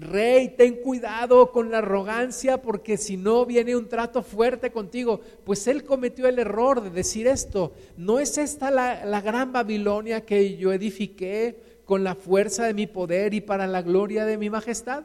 rey, 0.00 0.54
ten 0.56 0.76
cuidado 0.76 1.52
con 1.52 1.70
la 1.70 1.78
arrogancia 1.78 2.62
porque 2.62 2.96
si 2.96 3.16
no 3.16 3.46
viene 3.46 3.76
un 3.76 3.88
trato 3.88 4.22
fuerte 4.22 4.70
contigo. 4.70 5.20
Pues 5.44 5.66
él 5.66 5.84
cometió 5.84 6.26
el 6.26 6.38
error 6.38 6.82
de 6.82 6.90
decir 6.90 7.26
esto, 7.26 7.72
¿no 7.96 8.18
es 8.18 8.38
esta 8.38 8.70
la, 8.70 9.04
la 9.04 9.20
gran 9.20 9.52
Babilonia 9.52 10.24
que 10.24 10.56
yo 10.56 10.72
edifiqué 10.72 11.80
con 11.84 12.04
la 12.04 12.14
fuerza 12.14 12.64
de 12.64 12.74
mi 12.74 12.86
poder 12.86 13.34
y 13.34 13.40
para 13.40 13.66
la 13.66 13.82
gloria 13.82 14.24
de 14.24 14.38
mi 14.38 14.50
majestad? 14.50 15.04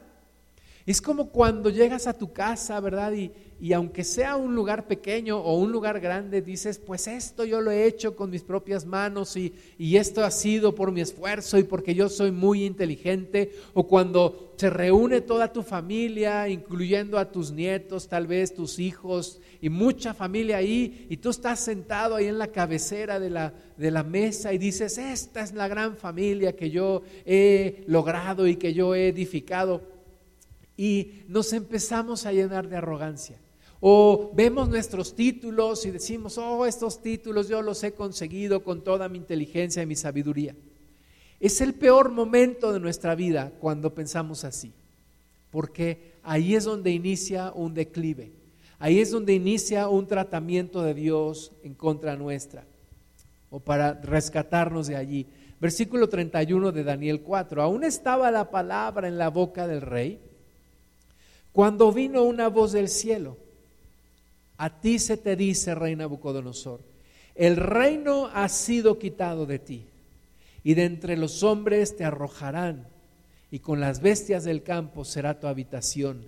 Es 0.86 1.02
como 1.02 1.30
cuando 1.30 1.68
llegas 1.68 2.06
a 2.06 2.16
tu 2.16 2.32
casa, 2.32 2.78
¿verdad? 2.78 3.12
Y, 3.12 3.32
y 3.58 3.72
aunque 3.72 4.04
sea 4.04 4.36
un 4.36 4.54
lugar 4.54 4.86
pequeño 4.86 5.38
o 5.38 5.56
un 5.56 5.72
lugar 5.72 5.98
grande, 5.98 6.42
dices, 6.42 6.78
pues 6.78 7.06
esto 7.06 7.42
yo 7.44 7.62
lo 7.62 7.70
he 7.70 7.86
hecho 7.86 8.14
con 8.14 8.28
mis 8.28 8.42
propias 8.42 8.84
manos 8.84 9.34
y, 9.36 9.54
esto 9.96 10.22
ha 10.22 10.30
sido 10.30 10.74
por 10.74 10.92
mi 10.92 11.00
esfuerzo 11.00 11.58
y 11.58 11.62
porque 11.62 11.94
yo 11.94 12.10
soy 12.10 12.30
muy 12.30 12.64
inteligente. 12.64 13.52
O 13.72 13.86
cuando 13.86 14.52
se 14.56 14.68
reúne 14.68 15.22
toda 15.22 15.52
tu 15.52 15.62
familia, 15.62 16.48
incluyendo 16.50 17.18
a 17.18 17.32
tus 17.32 17.50
nietos, 17.50 18.08
tal 18.08 18.26
vez 18.26 18.54
tus 18.54 18.78
hijos 18.78 19.40
y 19.62 19.70
mucha 19.70 20.12
familia 20.12 20.58
ahí, 20.58 21.06
y 21.08 21.16
tú 21.16 21.30
estás 21.30 21.60
sentado 21.60 22.16
ahí 22.16 22.26
en 22.26 22.36
la 22.36 22.48
cabecera 22.48 23.18
de 23.18 23.30
la, 23.30 23.54
de 23.78 23.90
la 23.90 24.02
mesa 24.02 24.52
y 24.52 24.58
dices, 24.58 24.98
esta 24.98 25.40
es 25.40 25.54
la 25.54 25.66
gran 25.66 25.96
familia 25.96 26.54
que 26.54 26.68
yo 26.68 27.02
he 27.24 27.84
logrado 27.86 28.46
y 28.46 28.56
que 28.56 28.74
yo 28.74 28.94
he 28.94 29.08
edificado. 29.08 29.95
Y 30.76 31.22
nos 31.28 31.52
empezamos 31.52 32.26
a 32.26 32.32
llenar 32.32 32.68
de 32.68 32.76
arrogancia. 32.76 33.38
O 33.80 34.30
vemos 34.34 34.68
nuestros 34.68 35.14
títulos 35.14 35.84
y 35.84 35.90
decimos, 35.90 36.38
oh, 36.38 36.66
estos 36.66 37.02
títulos 37.02 37.48
yo 37.48 37.62
los 37.62 37.82
he 37.84 37.92
conseguido 37.92 38.64
con 38.64 38.82
toda 38.82 39.08
mi 39.08 39.18
inteligencia 39.18 39.82
y 39.82 39.86
mi 39.86 39.96
sabiduría. 39.96 40.54
Es 41.38 41.60
el 41.60 41.74
peor 41.74 42.10
momento 42.10 42.72
de 42.72 42.80
nuestra 42.80 43.14
vida 43.14 43.52
cuando 43.60 43.94
pensamos 43.94 44.44
así, 44.44 44.72
porque 45.50 46.14
ahí 46.22 46.54
es 46.54 46.64
donde 46.64 46.90
inicia 46.90 47.52
un 47.52 47.74
declive, 47.74 48.32
ahí 48.78 49.00
es 49.00 49.10
donde 49.10 49.34
inicia 49.34 49.88
un 49.88 50.06
tratamiento 50.06 50.82
de 50.82 50.94
Dios 50.94 51.52
en 51.62 51.74
contra 51.74 52.16
nuestra, 52.16 52.64
o 53.50 53.60
para 53.60 53.92
rescatarnos 53.92 54.86
de 54.86 54.96
allí. 54.96 55.26
Versículo 55.60 56.08
31 56.08 56.72
de 56.72 56.84
Daniel 56.84 57.20
4, 57.20 57.62
aún 57.62 57.84
estaba 57.84 58.30
la 58.30 58.50
palabra 58.50 59.06
en 59.06 59.18
la 59.18 59.28
boca 59.28 59.66
del 59.66 59.82
rey, 59.82 60.20
cuando 61.56 61.90
vino 61.90 62.22
una 62.22 62.48
voz 62.48 62.72
del 62.72 62.90
cielo 62.90 63.38
a 64.58 64.78
ti 64.78 64.98
se 64.98 65.16
te 65.16 65.36
dice, 65.36 65.74
rey 65.74 65.96
Nabucodonosor, 65.96 66.80
el 67.34 67.56
reino 67.56 68.26
ha 68.26 68.50
sido 68.50 68.98
quitado 68.98 69.46
de 69.46 69.58
ti, 69.58 69.86
y 70.62 70.74
de 70.74 70.84
entre 70.84 71.16
los 71.16 71.42
hombres 71.42 71.96
te 71.96 72.04
arrojarán, 72.04 72.86
y 73.50 73.60
con 73.60 73.80
las 73.80 74.02
bestias 74.02 74.44
del 74.44 74.64
campo 74.64 75.06
será 75.06 75.40
tu 75.40 75.46
habitación, 75.46 76.26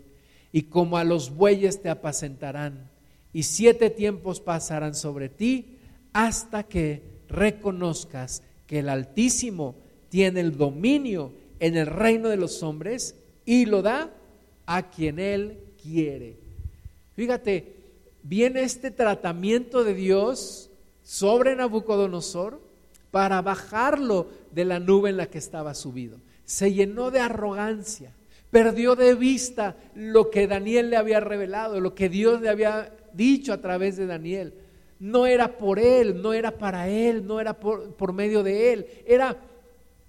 y 0.50 0.62
como 0.62 0.96
a 0.96 1.04
los 1.04 1.36
bueyes 1.36 1.82
te 1.82 1.90
apacentarán, 1.90 2.88
y 3.34 3.42
siete 3.42 3.90
tiempos 3.90 4.40
pasarán 4.40 4.94
sobre 4.94 5.28
ti, 5.28 5.76
hasta 6.14 6.62
que 6.62 7.02
reconozcas 7.28 8.42
que 8.66 8.78
el 8.78 8.88
Altísimo 8.88 9.74
tiene 10.08 10.40
el 10.40 10.56
dominio 10.56 11.32
en 11.60 11.76
el 11.76 11.86
reino 11.86 12.30
de 12.30 12.38
los 12.38 12.62
hombres 12.62 13.14
y 13.44 13.66
lo 13.66 13.82
da 13.82 14.10
a 14.68 14.90
quien 14.90 15.18
él 15.18 15.58
quiere. 15.82 16.36
Fíjate, 17.16 17.74
viene 18.22 18.62
este 18.62 18.90
tratamiento 18.90 19.82
de 19.82 19.94
Dios 19.94 20.70
sobre 21.02 21.56
Nabucodonosor 21.56 22.60
para 23.10 23.40
bajarlo 23.40 24.28
de 24.52 24.66
la 24.66 24.78
nube 24.78 25.08
en 25.08 25.16
la 25.16 25.26
que 25.26 25.38
estaba 25.38 25.72
subido. 25.72 26.20
Se 26.44 26.70
llenó 26.74 27.10
de 27.10 27.20
arrogancia, 27.20 28.12
perdió 28.50 28.94
de 28.94 29.14
vista 29.14 29.74
lo 29.94 30.28
que 30.28 30.46
Daniel 30.46 30.90
le 30.90 30.98
había 30.98 31.20
revelado, 31.20 31.80
lo 31.80 31.94
que 31.94 32.10
Dios 32.10 32.42
le 32.42 32.50
había 32.50 32.92
dicho 33.14 33.54
a 33.54 33.62
través 33.62 33.96
de 33.96 34.06
Daniel. 34.06 34.52
No 35.00 35.24
era 35.24 35.56
por 35.56 35.78
él, 35.78 36.20
no 36.20 36.34
era 36.34 36.50
para 36.50 36.90
él, 36.90 37.26
no 37.26 37.40
era 37.40 37.58
por, 37.58 37.94
por 37.94 38.12
medio 38.12 38.42
de 38.42 38.74
él, 38.74 38.86
era 39.06 39.34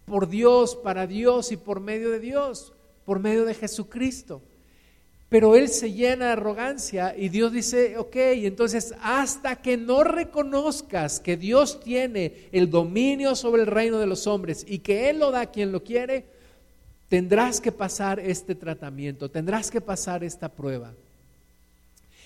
por 0.03 0.27
Dios, 0.27 0.75
para 0.75 1.07
Dios 1.07 1.53
y 1.53 1.57
por 1.57 1.79
medio 1.79 2.09
de 2.09 2.19
Dios, 2.19 2.73
por 3.05 3.19
medio 3.19 3.45
de 3.45 3.53
Jesucristo. 3.53 4.41
Pero 5.29 5.55
él 5.55 5.69
se 5.69 5.93
llena 5.93 6.25
de 6.25 6.31
arrogancia 6.31 7.15
y 7.15 7.29
Dios 7.29 7.51
dice, 7.51 7.97
ok, 7.99 8.15
entonces 8.15 8.95
hasta 8.99 9.57
que 9.57 9.77
no 9.77 10.03
reconozcas 10.03 11.19
que 11.19 11.37
Dios 11.37 11.79
tiene 11.81 12.49
el 12.51 12.71
dominio 12.71 13.35
sobre 13.35 13.61
el 13.61 13.67
reino 13.67 13.99
de 13.99 14.07
los 14.07 14.25
hombres 14.25 14.65
y 14.67 14.79
que 14.79 15.11
Él 15.11 15.19
lo 15.19 15.29
da 15.29 15.41
a 15.41 15.51
quien 15.51 15.71
lo 15.71 15.83
quiere, 15.83 16.25
tendrás 17.09 17.61
que 17.61 17.71
pasar 17.71 18.19
este 18.19 18.55
tratamiento, 18.55 19.29
tendrás 19.29 19.69
que 19.69 19.81
pasar 19.81 20.23
esta 20.23 20.49
prueba. 20.49 20.93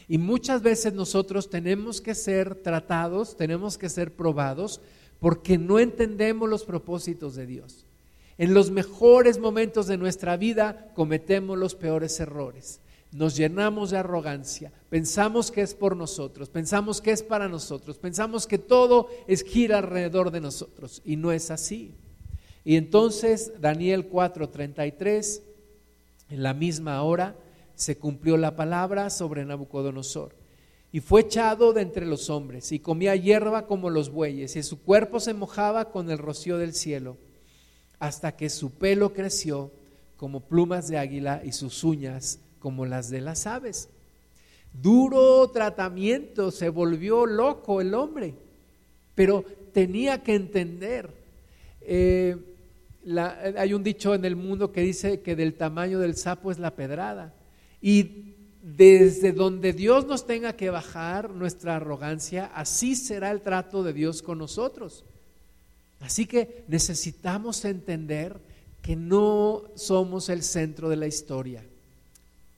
Y 0.07 0.17
muchas 0.17 0.61
veces 0.61 0.93
nosotros 0.93 1.49
tenemos 1.49 1.99
que 1.99 2.15
ser 2.15 2.55
tratados, 2.55 3.35
tenemos 3.35 3.77
que 3.77 3.89
ser 3.89 4.13
probados, 4.13 4.79
porque 5.19 5.57
no 5.57 5.77
entendemos 5.77 6.49
los 6.49 6.63
propósitos 6.63 7.35
de 7.35 7.47
Dios. 7.47 7.85
En 8.37 8.53
los 8.53 8.71
mejores 8.71 9.39
momentos 9.39 9.87
de 9.87 9.97
nuestra 9.97 10.37
vida 10.37 10.89
cometemos 10.95 11.57
los 11.57 11.75
peores 11.75 12.17
errores 12.21 12.79
nos 13.13 13.35
llenamos 13.35 13.91
de 13.91 13.97
arrogancia, 13.97 14.71
pensamos 14.89 15.51
que 15.51 15.61
es 15.61 15.75
por 15.75 15.95
nosotros, 15.95 16.49
pensamos 16.49 16.99
que 16.99 17.11
es 17.11 17.21
para 17.21 17.47
nosotros, 17.47 17.97
pensamos 17.97 18.47
que 18.47 18.57
todo 18.57 19.07
es 19.27 19.43
gira 19.43 19.77
alrededor 19.77 20.31
de 20.31 20.41
nosotros 20.41 21.01
y 21.05 21.15
no 21.15 21.31
es 21.31 21.51
así. 21.51 21.95
Y 22.65 22.75
entonces 22.75 23.53
Daniel 23.59 24.09
4:33, 24.09 25.41
en 26.29 26.43
la 26.43 26.53
misma 26.53 27.01
hora, 27.03 27.35
se 27.75 27.97
cumplió 27.97 28.37
la 28.37 28.55
palabra 28.55 29.09
sobre 29.09 29.45
Nabucodonosor. 29.45 30.35
Y 30.91 30.99
fue 30.99 31.21
echado 31.21 31.73
de 31.73 31.81
entre 31.81 32.05
los 32.05 32.29
hombres 32.29 32.71
y 32.71 32.79
comía 32.79 33.15
hierba 33.15 33.65
como 33.65 33.89
los 33.89 34.11
bueyes 34.11 34.55
y 34.55 34.61
su 34.63 34.81
cuerpo 34.81 35.19
se 35.19 35.33
mojaba 35.33 35.91
con 35.91 36.11
el 36.11 36.19
rocío 36.19 36.59
del 36.59 36.73
cielo 36.73 37.17
hasta 37.97 38.35
que 38.35 38.49
su 38.49 38.69
pelo 38.71 39.11
creció 39.11 39.71
como 40.17 40.41
plumas 40.41 40.87
de 40.87 40.99
águila 40.99 41.41
y 41.43 41.51
sus 41.51 41.83
uñas 41.83 42.39
como 42.63 42.85
las 42.85 43.09
de 43.09 43.19
las 43.19 43.45
aves. 43.45 43.89
Duro 44.71 45.49
tratamiento, 45.49 46.49
se 46.49 46.69
volvió 46.69 47.25
loco 47.25 47.81
el 47.81 47.93
hombre, 47.93 48.35
pero 49.13 49.43
tenía 49.73 50.23
que 50.23 50.33
entender. 50.33 51.09
Eh, 51.81 52.37
hay 53.57 53.73
un 53.73 53.83
dicho 53.83 54.15
en 54.15 54.23
el 54.23 54.37
mundo 54.37 54.71
que 54.71 54.79
dice 54.79 55.19
que 55.19 55.35
del 55.35 55.55
tamaño 55.55 55.99
del 55.99 56.15
sapo 56.15 56.51
es 56.51 56.57
la 56.57 56.71
pedrada. 56.71 57.33
Y 57.81 58.33
desde 58.61 59.33
donde 59.33 59.73
Dios 59.73 60.07
nos 60.07 60.25
tenga 60.25 60.53
que 60.53 60.69
bajar 60.69 61.31
nuestra 61.31 61.75
arrogancia, 61.75 62.45
así 62.55 62.95
será 62.95 63.29
el 63.31 63.41
trato 63.41 63.83
de 63.83 63.91
Dios 63.91 64.21
con 64.21 64.37
nosotros. 64.37 65.03
Así 65.99 66.25
que 66.25 66.63
necesitamos 66.69 67.65
entender 67.65 68.37
que 68.81 68.95
no 68.95 69.63
somos 69.75 70.29
el 70.29 70.43
centro 70.43 70.87
de 70.87 70.95
la 70.95 71.07
historia 71.07 71.65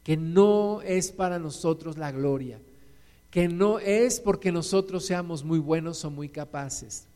que 0.05 0.17
no 0.17 0.83
es 0.83 1.11
para 1.11 1.39
nosotros 1.39 1.97
la 1.97 2.11
gloria, 2.11 2.59
que 3.31 3.47
no 3.47 3.79
es 3.79 4.19
porque 4.19 4.51
nosotros 4.51 5.03
seamos 5.03 5.43
muy 5.43 5.57
buenos 5.57 6.05
o 6.05 6.11
muy 6.11 6.29
capaces, 6.29 7.07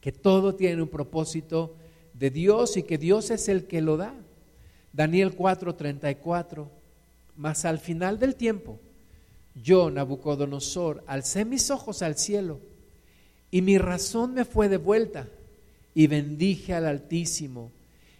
que 0.00 0.12
todo 0.12 0.54
tiene 0.54 0.80
un 0.80 0.88
propósito 0.88 1.74
de 2.14 2.30
Dios 2.30 2.76
y 2.76 2.84
que 2.84 2.98
Dios 2.98 3.32
es 3.32 3.48
el 3.48 3.64
que 3.64 3.82
lo 3.82 3.96
da. 3.96 4.14
Daniel 4.92 5.36
4:34, 5.36 6.68
mas 7.36 7.64
al 7.64 7.80
final 7.80 8.20
del 8.20 8.36
tiempo, 8.36 8.78
yo, 9.56 9.90
Nabucodonosor, 9.90 11.02
alcé 11.08 11.44
mis 11.44 11.68
ojos 11.68 12.02
al 12.02 12.16
cielo 12.16 12.60
y 13.50 13.60
mi 13.60 13.76
razón 13.76 14.34
me 14.34 14.44
fue 14.44 14.68
devuelta 14.68 15.26
y 15.96 16.06
bendije 16.06 16.74
al 16.74 16.86
Altísimo 16.86 17.72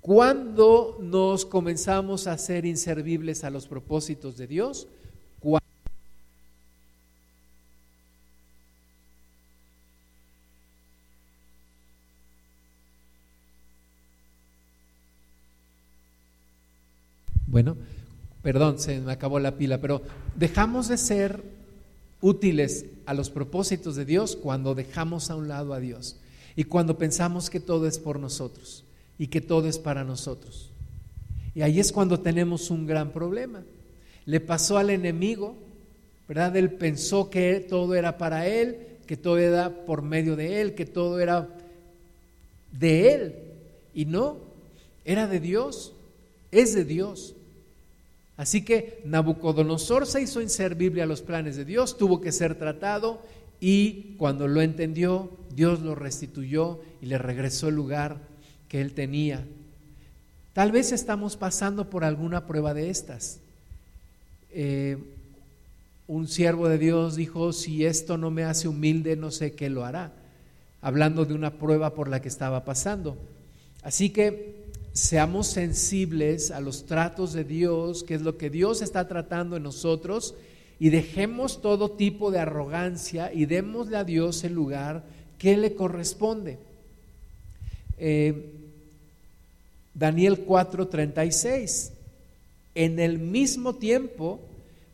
¿Cuándo 0.00 0.96
nos 0.98 1.44
comenzamos 1.44 2.26
a 2.26 2.38
ser 2.38 2.64
inservibles 2.64 3.44
a 3.44 3.50
los 3.50 3.66
propósitos 3.66 4.38
de 4.38 4.46
Dios? 4.46 4.88
Bueno, 17.46 17.76
perdón, 18.42 18.78
se 18.78 19.00
me 19.00 19.10
acabó 19.10 19.40
la 19.40 19.56
pila, 19.56 19.80
pero 19.80 20.02
dejamos 20.36 20.86
de 20.88 20.96
ser 20.96 21.42
útiles 22.22 22.86
a 23.06 23.12
los 23.12 23.28
propósitos 23.28 23.96
de 23.96 24.04
Dios 24.04 24.36
cuando 24.36 24.74
dejamos 24.74 25.30
a 25.30 25.36
un 25.36 25.48
lado 25.48 25.74
a 25.74 25.80
Dios 25.80 26.16
y 26.54 26.64
cuando 26.64 26.96
pensamos 26.96 27.50
que 27.50 27.58
todo 27.58 27.86
es 27.88 27.98
por 27.98 28.20
nosotros 28.20 28.84
y 29.20 29.26
que 29.26 29.42
todo 29.42 29.68
es 29.68 29.78
para 29.78 30.02
nosotros. 30.02 30.70
Y 31.54 31.60
ahí 31.60 31.78
es 31.78 31.92
cuando 31.92 32.20
tenemos 32.20 32.70
un 32.70 32.86
gran 32.86 33.12
problema. 33.12 33.62
Le 34.24 34.40
pasó 34.40 34.78
al 34.78 34.88
enemigo, 34.88 35.56
¿verdad? 36.26 36.56
Él 36.56 36.70
pensó 36.70 37.28
que 37.28 37.60
todo 37.60 37.94
era 37.94 38.16
para 38.16 38.46
él, 38.46 38.78
que 39.06 39.18
todo 39.18 39.36
era 39.36 39.84
por 39.84 40.00
medio 40.00 40.36
de 40.36 40.62
él, 40.62 40.74
que 40.74 40.86
todo 40.86 41.20
era 41.20 41.50
de 42.72 43.12
él. 43.12 43.34
Y 43.92 44.06
no, 44.06 44.38
era 45.04 45.26
de 45.26 45.38
Dios, 45.38 45.92
es 46.50 46.74
de 46.74 46.86
Dios. 46.86 47.34
Así 48.38 48.64
que 48.64 49.02
Nabucodonosor 49.04 50.06
se 50.06 50.22
hizo 50.22 50.40
inservible 50.40 51.02
a 51.02 51.06
los 51.06 51.20
planes 51.20 51.56
de 51.56 51.66
Dios, 51.66 51.98
tuvo 51.98 52.22
que 52.22 52.32
ser 52.32 52.54
tratado 52.54 53.20
y 53.60 54.14
cuando 54.16 54.48
lo 54.48 54.62
entendió, 54.62 55.28
Dios 55.54 55.80
lo 55.80 55.94
restituyó 55.94 56.80
y 57.02 57.06
le 57.06 57.18
regresó 57.18 57.68
el 57.68 57.74
lugar 57.74 58.29
que 58.70 58.80
él 58.80 58.94
tenía. 58.94 59.44
Tal 60.54 60.70
vez 60.70 60.92
estamos 60.92 61.36
pasando 61.36 61.90
por 61.90 62.04
alguna 62.04 62.46
prueba 62.46 62.72
de 62.72 62.88
estas. 62.88 63.40
Eh, 64.52 64.96
un 66.06 66.28
siervo 66.28 66.68
de 66.68 66.78
Dios 66.78 67.16
dijo, 67.16 67.52
si 67.52 67.84
esto 67.84 68.16
no 68.16 68.30
me 68.30 68.44
hace 68.44 68.68
humilde, 68.68 69.16
no 69.16 69.32
sé 69.32 69.52
qué 69.52 69.68
lo 69.68 69.84
hará, 69.84 70.12
hablando 70.80 71.24
de 71.24 71.34
una 71.34 71.54
prueba 71.54 71.94
por 71.94 72.08
la 72.08 72.22
que 72.22 72.28
estaba 72.28 72.64
pasando. 72.64 73.18
Así 73.82 74.10
que 74.10 74.66
seamos 74.92 75.48
sensibles 75.48 76.52
a 76.52 76.60
los 76.60 76.86
tratos 76.86 77.32
de 77.32 77.42
Dios, 77.42 78.04
que 78.04 78.14
es 78.14 78.22
lo 78.22 78.38
que 78.38 78.50
Dios 78.50 78.82
está 78.82 79.08
tratando 79.08 79.56
en 79.56 79.64
nosotros, 79.64 80.34
y 80.78 80.90
dejemos 80.90 81.60
todo 81.60 81.90
tipo 81.90 82.30
de 82.30 82.38
arrogancia 82.38 83.32
y 83.32 83.46
démosle 83.46 83.96
a 83.96 84.04
Dios 84.04 84.44
el 84.44 84.54
lugar 84.54 85.04
que 85.38 85.56
le 85.56 85.74
corresponde. 85.74 86.58
Eh, 87.98 88.59
Daniel 90.00 90.46
4:36. 90.46 91.92
En 92.74 92.98
el 92.98 93.18
mismo 93.18 93.74
tiempo, 93.74 94.40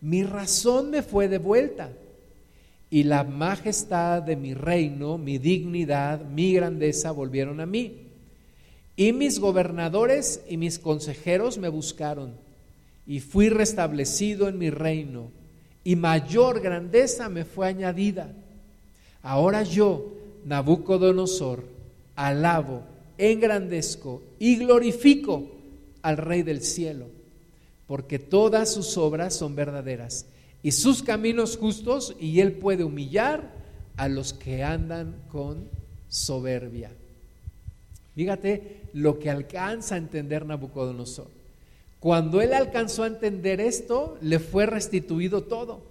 mi 0.01 0.25
razón 0.25 0.91
me 0.91 1.05
fue 1.05 1.29
devuelta 1.29 1.93
y 2.91 3.05
la 3.05 3.23
majestad 3.23 4.23
de 4.23 4.35
mi 4.35 4.53
reino, 4.53 5.17
mi 5.17 5.39
dignidad, 5.39 6.25
mi 6.25 6.55
grandeza 6.55 7.13
volvieron 7.13 7.61
a 7.61 7.67
mí. 7.67 8.09
Y 8.97 9.13
mis 9.13 9.39
gobernadores 9.39 10.43
y 10.49 10.57
mis 10.57 10.81
consejeros 10.81 11.57
me 11.57 11.69
buscaron 11.69 12.33
y 13.07 13.21
fui 13.21 13.49
restablecido 13.49 14.49
en 14.49 14.59
mi 14.59 14.71
reino 14.71 15.31
y 15.85 15.95
mayor 15.95 16.61
grandeza 16.61 17.29
me 17.29 17.45
fue 17.45 17.69
añadida. 17.69 18.35
Ahora 19.23 19.63
yo, 19.63 20.15
Nabucodonosor, 20.45 21.63
alabo 22.17 22.96
engrandezco 23.19 24.23
y 24.39 24.57
glorifico 24.57 25.51
al 26.03 26.17
Rey 26.17 26.43
del 26.43 26.63
cielo, 26.63 27.07
porque 27.87 28.19
todas 28.19 28.73
sus 28.73 28.97
obras 28.97 29.35
son 29.35 29.55
verdaderas 29.55 30.27
y 30.63 30.73
sus 30.73 31.03
caminos 31.03 31.57
justos, 31.57 32.17
y 32.19 32.41
él 32.41 32.53
puede 32.53 32.83
humillar 32.83 33.53
a 33.97 34.09
los 34.09 34.33
que 34.33 34.65
andan 34.65 35.15
con 35.31 35.69
soberbia. 36.09 36.91
Fíjate 38.17 38.81
lo 38.93 39.19
que 39.19 39.31
alcanza 39.31 39.95
a 39.95 39.99
entender 39.99 40.45
Nabucodonosor. 40.45 41.29
Cuando 42.01 42.41
él 42.41 42.53
alcanzó 42.53 43.05
a 43.05 43.09
entender 43.09 43.61
esto, 43.61 44.19
le 44.21 44.39
fue 44.39 44.67
restituido 44.67 45.45
todo. 45.45 45.83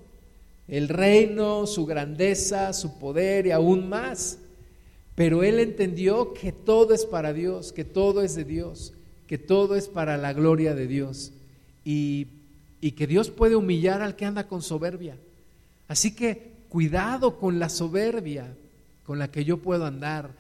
El 0.68 0.90
reino, 0.90 1.68
su 1.68 1.86
grandeza, 1.86 2.74
su 2.74 2.98
poder 3.00 3.48
y 3.48 3.52
aún 3.52 3.88
más. 3.88 4.40
Pero 5.16 5.44
él 5.44 5.60
entendió 5.60 6.34
que 6.34 6.52
todo 6.52 6.94
es 6.94 7.06
para 7.06 7.32
Dios, 7.32 7.72
que 7.72 7.86
todo 7.86 8.22
es 8.22 8.36
de 8.36 8.44
Dios, 8.44 8.94
que 9.28 9.38
todo 9.38 9.76
es 9.76 9.88
para 9.88 10.18
la 10.18 10.34
gloria 10.34 10.76
de 10.76 10.88
Dios 10.88 11.32
y, 11.84 12.28
que 12.96 13.08
Dios 13.08 13.32
puede 13.32 13.56
humillar 13.56 14.04
al 14.04 14.16
que 14.16 14.26
anda 14.26 14.48
con 14.48 14.62
soberbia. 14.62 15.18
Así 15.88 16.14
que 16.14 16.52
cuidado 16.70 17.40
con 17.40 17.58
la 17.58 17.70
soberbia 17.70 18.56
con 19.06 19.18
la 19.18 19.32
que 19.32 19.44
yo 19.44 19.58
puedo 19.58 19.86
andar. 19.86 20.32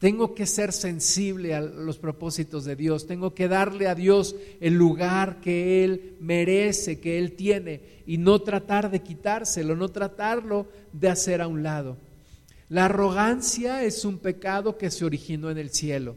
Tengo 0.00 0.34
que 0.34 0.46
ser 0.46 0.72
sensible 0.72 1.54
a 1.54 1.60
los 1.60 1.98
propósitos 1.98 2.64
de 2.64 2.74
Dios. 2.76 3.06
Tengo 3.06 3.34
que 3.34 3.48
darle 3.48 3.88
a 3.88 3.94
Dios 3.94 4.34
el 4.60 4.74
lugar 4.74 5.40
que 5.40 5.84
Él 5.84 6.16
merece, 6.20 7.00
que 7.00 7.18
Él 7.18 7.32
tiene, 7.32 7.82
y 8.06 8.18
no 8.18 8.40
tratar 8.40 8.90
de 8.90 9.00
quitárselo, 9.00 9.76
no 9.76 9.88
tratarlo 9.88 10.66
de 10.92 11.08
hacer 11.08 11.40
a 11.40 11.48
un 11.48 11.62
lado. 11.62 11.96
La 12.68 12.86
arrogancia 12.86 13.82
es 13.84 14.04
un 14.04 14.18
pecado 14.18 14.76
que 14.76 14.90
se 14.90 15.04
originó 15.04 15.50
en 15.50 15.58
el 15.58 15.70
cielo. 15.70 16.16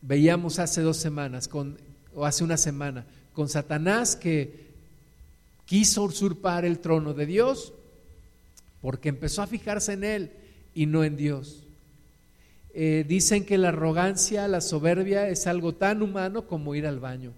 Veíamos 0.00 0.58
hace 0.58 0.80
dos 0.82 0.96
semanas, 0.96 1.46
con, 1.46 1.78
o 2.14 2.26
hace 2.26 2.42
una 2.42 2.56
semana, 2.56 3.06
con 3.32 3.48
Satanás 3.48 4.16
que 4.16 4.72
quiso 5.64 6.02
usurpar 6.02 6.64
el 6.64 6.80
trono 6.80 7.14
de 7.14 7.26
Dios 7.26 7.72
porque 8.80 9.08
empezó 9.08 9.42
a 9.42 9.46
fijarse 9.46 9.92
en 9.92 10.04
él 10.04 10.30
y 10.74 10.86
no 10.86 11.04
en 11.04 11.16
Dios. 11.16 11.62
Eh, 12.74 13.04
dicen 13.06 13.44
que 13.44 13.58
la 13.58 13.68
arrogancia, 13.68 14.48
la 14.48 14.60
soberbia 14.60 15.28
es 15.28 15.46
algo 15.46 15.74
tan 15.74 16.02
humano 16.02 16.46
como 16.46 16.74
ir 16.74 16.86
al 16.86 16.98
baño. 16.98 17.32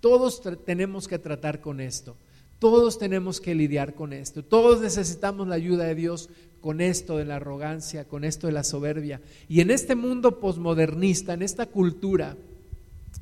Todos 0.00 0.42
tenemos 0.64 1.06
que 1.08 1.18
tratar 1.18 1.60
con 1.60 1.80
esto. 1.80 2.16
Todos 2.58 2.98
tenemos 2.98 3.40
que 3.40 3.54
lidiar 3.54 3.94
con 3.94 4.12
esto. 4.12 4.42
Todos 4.42 4.80
necesitamos 4.80 5.46
la 5.46 5.56
ayuda 5.56 5.84
de 5.84 5.94
Dios 5.94 6.30
con 6.66 6.80
esto 6.80 7.18
de 7.18 7.24
la 7.24 7.36
arrogancia, 7.36 8.06
con 8.06 8.24
esto 8.24 8.48
de 8.48 8.52
la 8.52 8.64
soberbia. 8.64 9.20
Y 9.48 9.60
en 9.60 9.70
este 9.70 9.94
mundo 9.94 10.40
posmodernista, 10.40 11.34
en 11.34 11.42
esta 11.42 11.66
cultura, 11.66 12.36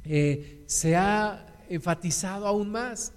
eh, 0.06 0.62
se 0.64 0.96
ha 0.96 1.44
enfatizado 1.68 2.46
aún 2.46 2.70
más 2.70 3.12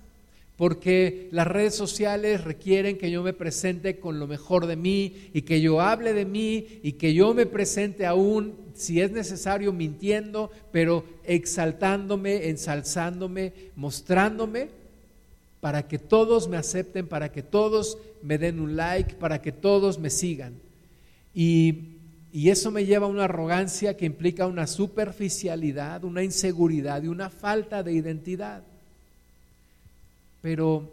porque 0.57 1.30
las 1.32 1.47
redes 1.47 1.75
sociales 1.75 2.43
requieren 2.43 2.97
que 2.97 3.09
yo 3.09 3.23
me 3.23 3.32
presente 3.32 4.01
con 4.01 4.19
lo 4.19 4.28
mejor 4.28 4.65
de 4.65 4.75
mí 4.75 5.30
y 5.34 5.43
que 5.43 5.61
yo 5.61 5.80
hable 5.80 6.11
de 6.11 6.25
mí 6.25 6.82
y 6.84 6.93
que 6.93 7.13
yo 7.13 7.34
me 7.34 7.45
presente 7.45 8.05
aún, 8.05 8.53
si 8.73 8.99
es 8.99 9.11
necesario, 9.11 9.71
mintiendo, 9.71 10.51
pero 10.73 11.05
exaltándome, 11.23 12.49
ensalzándome, 12.49 13.53
mostrándome 13.78 14.87
para 15.60 15.88
que 15.88 15.97
todos 15.97 16.47
me 16.47 16.58
acepten, 16.58 17.08
para 17.08 17.32
que 17.32 17.43
todos 17.43 17.97
me 18.22 18.38
den 18.38 18.60
un 18.60 18.76
like, 18.76 19.16
para 19.16 19.41
que 19.41 19.51
todos 19.51 19.97
me 19.99 20.10
sigan. 20.10 20.55
Y, 21.34 21.93
eso 22.34 22.70
me 22.70 22.86
lleva 22.86 23.08
a 23.08 23.10
una 23.10 23.24
arrogancia 23.24 23.97
que 23.97 24.05
implica 24.05 24.45
una 24.45 24.68
superficialidad, 24.68 26.03
una 26.03 26.24
inseguridad 26.24 27.01
y 27.01 27.08
una 27.08 27.32
falta 27.32 27.82
de 27.82 27.93
identidad. 27.93 28.62
Pero 30.43 30.91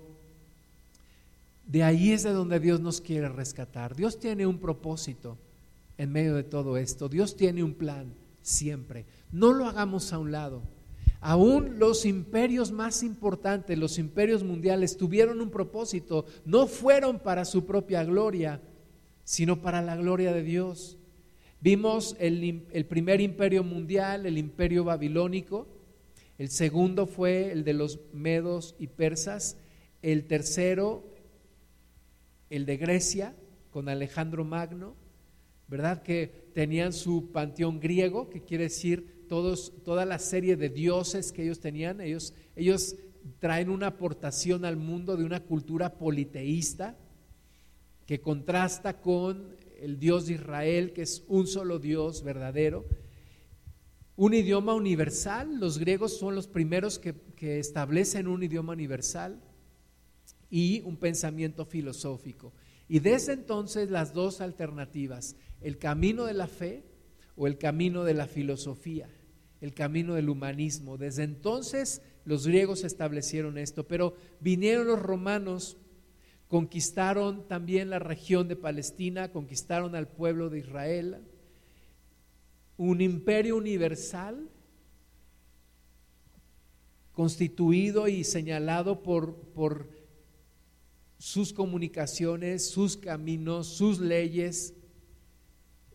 de 1.66 1.82
ahí 1.82 2.12
es 2.12 2.22
de 2.22 2.32
donde 2.32 2.60
Dios 2.60 2.80
nos 2.80 3.02
quiere 3.02 3.28
rescatar. 3.28 3.94
Dios 3.94 4.18
tiene 4.18 4.46
un 4.46 4.58
propósito 4.58 5.36
en 5.98 6.12
medio 6.12 6.34
de 6.34 6.44
todo 6.44 6.78
esto. 6.78 7.10
Dios 7.10 7.36
tiene 7.36 7.62
un 7.62 7.74
plan 7.74 8.06
siempre. 8.42 9.04
No 9.30 9.52
lo 9.52 9.66
hagamos 9.66 10.14
a 10.14 10.18
un 10.18 10.32
lado. 10.32 10.62
Aún 11.26 11.78
los 11.78 12.04
imperios 12.04 12.70
más 12.70 13.02
importantes, 13.02 13.78
los 13.78 13.98
imperios 13.98 14.44
mundiales, 14.44 14.98
tuvieron 14.98 15.40
un 15.40 15.48
propósito. 15.48 16.26
No 16.44 16.66
fueron 16.66 17.18
para 17.18 17.46
su 17.46 17.64
propia 17.64 18.04
gloria, 18.04 18.60
sino 19.24 19.62
para 19.62 19.80
la 19.80 19.96
gloria 19.96 20.34
de 20.34 20.42
Dios. 20.42 20.98
Vimos 21.62 22.14
el, 22.20 22.66
el 22.70 22.84
primer 22.84 23.22
imperio 23.22 23.64
mundial, 23.64 24.26
el 24.26 24.36
imperio 24.36 24.84
babilónico. 24.84 25.66
El 26.36 26.50
segundo 26.50 27.06
fue 27.06 27.52
el 27.52 27.64
de 27.64 27.72
los 27.72 28.00
medos 28.12 28.76
y 28.78 28.88
persas. 28.88 29.56
El 30.02 30.26
tercero, 30.26 31.04
el 32.50 32.66
de 32.66 32.76
Grecia, 32.76 33.34
con 33.70 33.88
Alejandro 33.88 34.44
Magno. 34.44 34.94
¿Verdad? 35.68 36.02
Que 36.02 36.50
tenían 36.52 36.92
su 36.92 37.32
panteón 37.32 37.80
griego, 37.80 38.28
que 38.28 38.42
quiere 38.42 38.64
decir 38.64 39.13
toda 39.28 40.04
la 40.04 40.18
serie 40.18 40.56
de 40.56 40.68
dioses 40.68 41.32
que 41.32 41.42
ellos 41.44 41.60
tenían, 41.60 42.00
ellos, 42.00 42.96
traen 43.38 43.70
una 43.70 43.88
aportación 43.88 44.64
al 44.64 44.76
mundo 44.76 45.16
de 45.16 45.24
una 45.24 45.40
cultura 45.40 45.98
politeísta 45.98 46.98
que 48.06 48.20
contrasta 48.20 49.00
con 49.00 49.56
el 49.80 49.98
Dios 49.98 50.26
de 50.26 50.34
Israel, 50.34 50.92
que 50.92 51.02
es 51.02 51.24
un 51.26 51.46
solo 51.46 51.78
Dios 51.78 52.22
verdadero. 52.22 52.84
Un 54.16 54.34
idioma 54.34 54.74
universal, 54.74 55.58
los 55.58 55.78
griegos 55.78 56.18
son 56.18 56.34
los 56.34 56.46
primeros 56.46 56.98
que 56.98 57.58
establecen 57.58 58.28
un 58.28 58.42
idioma 58.42 58.74
universal 58.74 59.40
y 60.50 60.82
un 60.82 60.96
pensamiento 60.96 61.64
filosófico. 61.64 62.52
Y 62.88 63.00
desde 63.00 63.32
entonces 63.32 63.90
las 63.90 64.12
dos 64.12 64.40
alternativas, 64.40 65.36
el 65.60 65.78
camino 65.78 66.26
de 66.26 66.34
la 66.34 66.46
fe 66.46 66.84
o 67.36 67.46
el 67.46 67.58
camino 67.58 68.04
de 68.04 68.14
la 68.14 68.26
filosofía, 68.26 69.08
el 69.60 69.74
camino 69.74 70.14
del 70.14 70.28
humanismo. 70.28 70.96
Desde 70.96 71.24
entonces 71.24 72.02
los 72.24 72.46
griegos 72.46 72.84
establecieron 72.84 73.58
esto, 73.58 73.86
pero 73.86 74.14
vinieron 74.40 74.86
los 74.86 75.00
romanos, 75.00 75.76
conquistaron 76.48 77.46
también 77.48 77.90
la 77.90 77.98
región 77.98 78.48
de 78.48 78.56
Palestina, 78.56 79.32
conquistaron 79.32 79.94
al 79.94 80.08
pueblo 80.08 80.50
de 80.50 80.60
Israel, 80.60 81.18
un 82.76 83.00
imperio 83.00 83.56
universal 83.56 84.48
constituido 87.12 88.08
y 88.08 88.24
señalado 88.24 89.02
por, 89.02 89.36
por 89.54 89.88
sus 91.18 91.52
comunicaciones, 91.52 92.68
sus 92.68 92.96
caminos, 92.96 93.68
sus 93.68 94.00
leyes, 94.00 94.74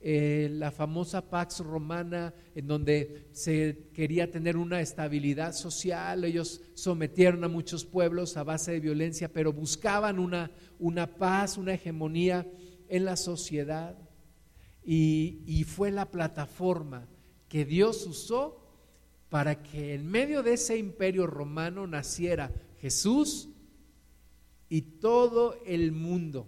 eh, 0.02 0.48
la 0.52 0.72
famosa 0.72 1.30
Pax 1.30 1.60
Romana, 1.60 2.34
en 2.56 2.68
donde 2.68 3.28
se 3.34 3.90
quería 3.94 4.32
tener 4.32 4.56
una 4.56 4.80
estabilidad 4.80 5.54
social, 5.54 6.24
ellos 6.24 6.62
sometieron 6.74 7.44
a 7.44 7.50
muchos 7.50 7.84
pueblos 7.84 8.38
a 8.38 8.44
base 8.44 8.72
de 8.72 8.80
violencia, 8.80 9.32
pero 9.32 9.52
buscaban 9.52 10.18
una, 10.18 10.52
una 10.80 11.16
paz, 11.18 11.58
una 11.58 11.74
hegemonía 11.74 12.50
en 12.88 13.04
la 13.04 13.18
sociedad. 13.18 13.98
Y, 14.84 15.44
y 15.46 15.66
fue 15.66 15.92
la 15.92 16.10
plataforma 16.10 17.08
que 17.50 17.66
Dios 17.66 18.08
usó 18.08 18.66
para 19.28 19.62
que 19.62 19.94
en 19.96 20.08
medio 20.08 20.44
de 20.44 20.54
ese 20.54 20.78
imperio 20.78 21.28
romano 21.28 21.88
naciera 21.88 22.52
Jesús 22.80 23.50
y 24.70 24.82
todo 24.82 25.60
el 25.66 25.92
mundo 25.92 26.48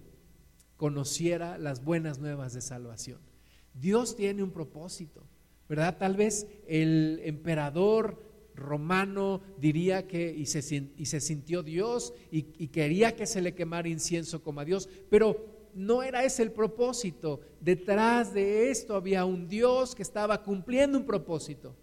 conociera 0.77 1.57
las 1.57 1.83
buenas 1.83 2.19
nuevas 2.19 2.53
de 2.53 2.61
salvación. 2.61 3.30
Dios 3.73 4.15
tiene 4.15 4.43
un 4.43 4.51
propósito, 4.51 5.23
¿verdad? 5.67 5.97
Tal 5.97 6.15
vez 6.15 6.47
el 6.67 7.21
emperador 7.23 8.31
romano 8.55 9.41
diría 9.57 10.07
que 10.07 10.33
y 10.33 10.45
se, 10.45 11.19
sintió 11.21 11.63
Dios 11.63 12.13
y, 12.31 12.67
quería 12.67 13.15
que 13.15 13.25
se 13.25 13.41
le 13.41 13.53
quemara 13.53 13.89
incienso 13.89 14.43
como 14.43 14.59
a 14.59 14.65
Dios, 14.65 14.89
pero 15.09 15.69
no 15.73 16.03
era 16.03 16.23
ese 16.23 16.43
el 16.43 16.51
propósito. 16.51 17.41
Detrás 17.59 18.33
de 18.33 18.71
esto 18.71 18.95
había 18.95 19.25
un 19.25 19.47
Dios 19.47 19.95
que 19.95 20.03
estaba 20.03 20.43
cumpliendo 20.43 20.97
un 20.97 21.05
propósito. 21.05 21.75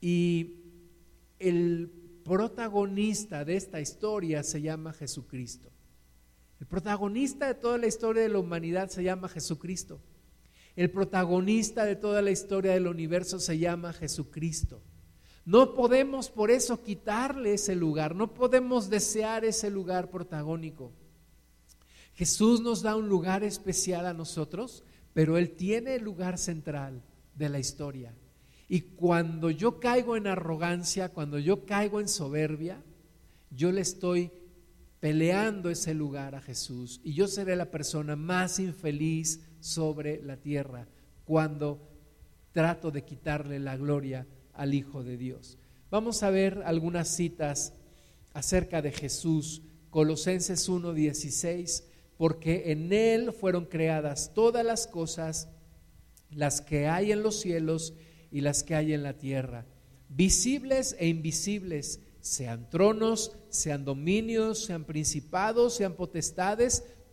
Y 0.00 0.54
el 1.38 1.90
protagonista 2.24 3.44
de 3.44 3.56
esta 3.56 3.80
historia 3.80 4.42
se 4.42 4.60
llama 4.60 4.92
Jesucristo. 4.92 5.70
El 6.60 6.66
protagonista 6.66 7.46
de 7.46 7.54
toda 7.54 7.78
la 7.78 7.86
historia 7.86 8.22
de 8.22 8.28
la 8.28 8.38
humanidad 8.38 8.88
se 8.88 9.02
llama 9.02 9.28
Jesucristo. 9.28 10.00
El 10.78 10.92
protagonista 10.92 11.84
de 11.84 11.96
toda 11.96 12.22
la 12.22 12.30
historia 12.30 12.72
del 12.72 12.86
universo 12.86 13.40
se 13.40 13.58
llama 13.58 13.92
Jesucristo. 13.92 14.80
No 15.44 15.74
podemos 15.74 16.30
por 16.30 16.52
eso 16.52 16.84
quitarle 16.84 17.54
ese 17.54 17.74
lugar, 17.74 18.14
no 18.14 18.32
podemos 18.32 18.88
desear 18.88 19.44
ese 19.44 19.70
lugar 19.70 20.08
protagónico. 20.08 20.92
Jesús 22.14 22.60
nos 22.60 22.82
da 22.82 22.94
un 22.94 23.08
lugar 23.08 23.42
especial 23.42 24.06
a 24.06 24.14
nosotros, 24.14 24.84
pero 25.14 25.36
Él 25.36 25.50
tiene 25.50 25.96
el 25.96 26.04
lugar 26.04 26.38
central 26.38 27.02
de 27.34 27.48
la 27.48 27.58
historia. 27.58 28.14
Y 28.68 28.82
cuando 28.82 29.50
yo 29.50 29.80
caigo 29.80 30.16
en 30.16 30.28
arrogancia, 30.28 31.08
cuando 31.08 31.40
yo 31.40 31.66
caigo 31.66 31.98
en 31.98 32.06
soberbia, 32.06 32.80
yo 33.50 33.72
le 33.72 33.80
estoy 33.80 34.30
peleando 35.00 35.70
ese 35.70 35.92
lugar 35.92 36.36
a 36.36 36.40
Jesús 36.40 37.00
y 37.02 37.14
yo 37.14 37.26
seré 37.26 37.56
la 37.56 37.72
persona 37.72 38.14
más 38.14 38.60
infeliz 38.60 39.40
sobre 39.60 40.22
la 40.22 40.36
tierra 40.36 40.86
cuando 41.24 41.88
trato 42.52 42.90
de 42.90 43.04
quitarle 43.04 43.58
la 43.58 43.76
gloria 43.76 44.26
al 44.52 44.74
Hijo 44.74 45.04
de 45.04 45.16
Dios. 45.16 45.58
Vamos 45.90 46.22
a 46.22 46.30
ver 46.30 46.62
algunas 46.64 47.08
citas 47.08 47.72
acerca 48.32 48.82
de 48.82 48.92
Jesús, 48.92 49.62
Colosenses 49.90 50.68
1:16, 50.68 51.84
porque 52.16 52.72
en 52.72 52.92
Él 52.92 53.32
fueron 53.32 53.64
creadas 53.64 54.32
todas 54.34 54.64
las 54.64 54.86
cosas, 54.86 55.48
las 56.30 56.60
que 56.60 56.88
hay 56.88 57.12
en 57.12 57.22
los 57.22 57.40
cielos 57.40 57.94
y 58.30 58.40
las 58.40 58.62
que 58.62 58.74
hay 58.74 58.92
en 58.92 59.02
la 59.02 59.14
tierra, 59.14 59.64
visibles 60.08 60.96
e 60.98 61.08
invisibles, 61.08 62.00
sean 62.20 62.68
tronos, 62.68 63.32
sean 63.48 63.84
dominios, 63.84 64.64
sean 64.64 64.84
principados, 64.84 65.74
sean 65.74 65.94
potestades, 65.94 66.84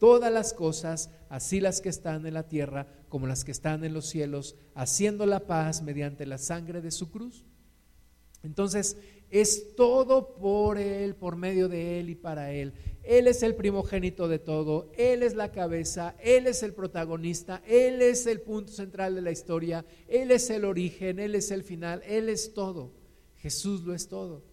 todas 0.00 0.32
las 0.32 0.52
cosas, 0.52 1.10
así 1.28 1.60
las 1.60 1.80
que 1.80 1.90
están 1.90 2.26
en 2.26 2.34
la 2.34 2.48
tierra 2.48 2.88
como 3.08 3.28
las 3.28 3.44
que 3.44 3.52
están 3.52 3.84
en 3.84 3.94
los 3.94 4.06
cielos, 4.06 4.56
haciendo 4.74 5.26
la 5.26 5.46
paz 5.46 5.82
mediante 5.82 6.26
la 6.26 6.38
sangre 6.38 6.80
de 6.80 6.90
su 6.90 7.10
cruz. 7.10 7.44
Entonces, 8.42 8.96
es 9.28 9.76
todo 9.76 10.34
por 10.34 10.78
Él, 10.78 11.14
por 11.14 11.36
medio 11.36 11.68
de 11.68 12.00
Él 12.00 12.10
y 12.10 12.14
para 12.14 12.52
Él. 12.52 12.72
Él 13.02 13.28
es 13.28 13.42
el 13.42 13.54
primogénito 13.54 14.26
de 14.26 14.38
todo, 14.38 14.90
Él 14.96 15.22
es 15.22 15.34
la 15.34 15.52
cabeza, 15.52 16.16
Él 16.18 16.46
es 16.46 16.62
el 16.62 16.72
protagonista, 16.72 17.62
Él 17.66 18.02
es 18.02 18.26
el 18.26 18.40
punto 18.40 18.72
central 18.72 19.14
de 19.14 19.22
la 19.22 19.30
historia, 19.30 19.84
Él 20.08 20.30
es 20.30 20.50
el 20.50 20.64
origen, 20.64 21.18
Él 21.18 21.34
es 21.34 21.50
el 21.50 21.62
final, 21.62 22.02
Él 22.06 22.28
es 22.28 22.54
todo. 22.54 22.92
Jesús 23.36 23.82
lo 23.82 23.94
es 23.94 24.08
todo. 24.08 24.49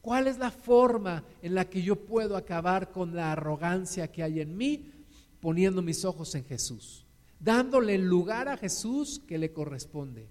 ¿Cuál 0.00 0.28
es 0.28 0.38
la 0.38 0.50
forma 0.50 1.24
en 1.42 1.54
la 1.54 1.68
que 1.68 1.82
yo 1.82 1.96
puedo 1.96 2.36
acabar 2.36 2.90
con 2.90 3.14
la 3.14 3.32
arrogancia 3.32 4.10
que 4.10 4.22
hay 4.22 4.40
en 4.40 4.56
mí? 4.56 4.90
Poniendo 5.40 5.82
mis 5.82 6.04
ojos 6.04 6.34
en 6.34 6.44
Jesús, 6.44 7.06
dándole 7.38 7.94
el 7.94 8.06
lugar 8.06 8.48
a 8.48 8.56
Jesús 8.56 9.20
que 9.26 9.38
le 9.38 9.52
corresponde, 9.52 10.28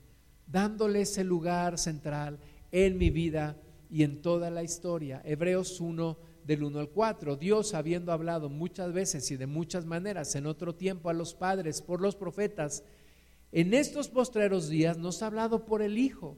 dándole 0.48 1.02
ese 1.02 1.24
lugar 1.24 1.78
central 1.78 2.40
en 2.72 2.98
mi 2.98 3.10
vida 3.10 3.58
y 3.90 4.04
en 4.04 4.22
toda 4.22 4.50
la 4.50 4.64
historia. 4.64 5.22
Hebreos 5.26 5.80
1 5.80 6.18
del 6.44 6.64
1 6.64 6.80
al 6.80 6.90
4. 6.90 7.36
Dios, 7.36 7.74
habiendo 7.74 8.12
hablado 8.12 8.50
muchas 8.50 8.94
veces 8.94 9.30
y 9.32 9.38
de 9.38 9.48
muchas 9.48 9.86
maneras 9.86 10.36
en 10.36 10.46
otro 10.46 10.76
tiempo 10.76 11.10
a 11.10 11.14
los 11.14 11.34
padres 11.34 11.82
por 11.82 12.02
los 12.02 12.16
profetas, 12.16 12.84
en 13.52 13.74
estos 13.74 14.10
postreros 14.10 14.70
días 14.70 14.98
nos 14.98 15.22
ha 15.22 15.28
hablado 15.28 15.66
por 15.66 15.82
el 15.82 15.98
Hijo, 15.98 16.38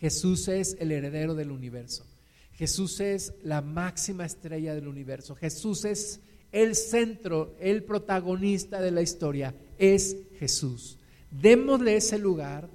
Jesús 0.00 0.48
es 0.48 0.76
el 0.80 0.92
heredero 0.92 1.34
del 1.34 1.50
universo. 1.50 2.04
Jesús 2.54 3.00
es 3.00 3.34
la 3.42 3.60
máxima 3.60 4.24
estrella 4.24 4.74
del 4.74 4.88
universo. 4.88 5.34
Jesús 5.34 5.84
es 5.84 6.20
el 6.52 6.74
centro, 6.74 7.54
el 7.60 7.82
protagonista 7.82 8.80
de 8.80 8.90
la 8.90 9.02
historia. 9.02 9.54
Es 9.78 10.16
Jesús. 10.38 10.98
Démosle 11.30 11.96
ese 11.96 12.18
lugar 12.18 12.68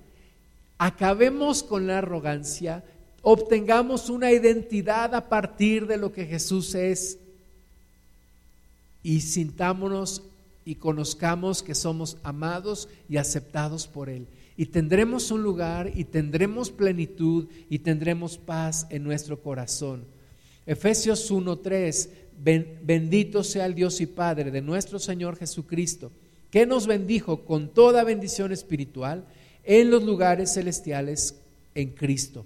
acabemos 0.82 1.62
con 1.62 1.86
la 1.86 2.00
arrogancia, 2.00 2.84
obtengamos 3.22 4.10
una 4.10 4.32
identidad 4.32 5.14
a 5.14 5.30
partir 5.30 5.86
de 5.86 5.98
lo 5.98 6.12
que 6.12 6.26
Jesús 6.26 6.74
es 6.74 7.20
y 9.04 9.22
sintámonos 9.22 10.24
y 10.66 10.76
conozcamos 10.76 11.62
que 11.62 11.76
somos 11.76 12.18
amados 12.24 12.90
y 13.08 13.18
aceptados 13.18 13.86
por 13.86 14.10
Él. 14.10 14.26
Y 14.62 14.68
tendremos 14.68 15.32
un 15.32 15.42
lugar 15.42 15.92
y 15.96 16.04
tendremos 16.04 16.70
plenitud 16.70 17.48
y 17.68 17.80
tendremos 17.80 18.38
paz 18.38 18.86
en 18.92 19.04
nuestro 19.04 19.42
corazón. 19.42 20.04
Efesios 20.68 21.32
1:3, 21.32 22.10
bendito 22.84 23.44
sea 23.44 23.66
el 23.66 23.74
Dios 23.74 24.00
y 24.02 24.06
Padre 24.06 24.52
de 24.52 24.62
nuestro 24.62 25.00
Señor 25.00 25.36
Jesucristo, 25.36 26.12
que 26.52 26.68
nos 26.68 26.86
bendijo 26.86 27.44
con 27.44 27.70
toda 27.70 28.04
bendición 28.04 28.52
espiritual 28.52 29.26
en 29.64 29.90
los 29.90 30.04
lugares 30.04 30.54
celestiales 30.54 31.42
en 31.74 31.90
Cristo, 31.90 32.46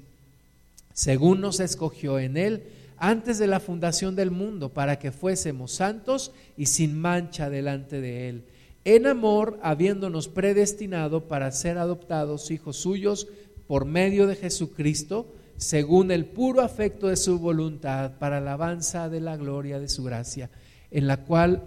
según 0.93 1.41
nos 1.41 1.59
escogió 1.59 2.17
en 2.17 2.37
Él 2.37 2.63
antes 2.95 3.39
de 3.39 3.47
la 3.47 3.59
fundación 3.59 4.15
del 4.15 4.31
mundo, 4.31 4.69
para 4.69 4.99
que 4.99 5.11
fuésemos 5.11 5.73
santos 5.73 6.31
y 6.55 6.67
sin 6.67 6.97
mancha 6.97 7.49
delante 7.49 7.99
de 7.99 8.29
Él, 8.29 8.45
en 8.85 9.07
amor, 9.07 9.59
habiéndonos 9.61 10.29
predestinado 10.29 11.27
para 11.27 11.51
ser 11.51 11.77
adoptados 11.77 12.49
hijos 12.51 12.77
suyos 12.77 13.27
por 13.67 13.85
medio 13.85 14.27
de 14.27 14.35
Jesucristo, 14.35 15.27
según 15.57 16.11
el 16.11 16.25
puro 16.25 16.61
afecto 16.61 17.07
de 17.07 17.17
su 17.17 17.39
voluntad, 17.39 18.13
para 18.19 18.37
alabanza 18.37 19.09
de 19.09 19.19
la 19.19 19.35
gloria 19.35 19.79
de 19.79 19.89
su 19.89 20.03
gracia, 20.03 20.49
en 20.91 21.07
la 21.07 21.17
cual 21.17 21.63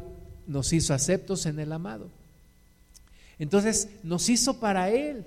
nos 0.47 0.73
hizo 0.73 0.95
aceptos 0.95 1.45
en 1.45 1.59
el 1.59 1.73
amado. 1.73 2.09
Entonces 3.39 3.91
nos 4.03 4.29
hizo 4.31 4.61
para 4.61 4.91
Él 4.91 5.27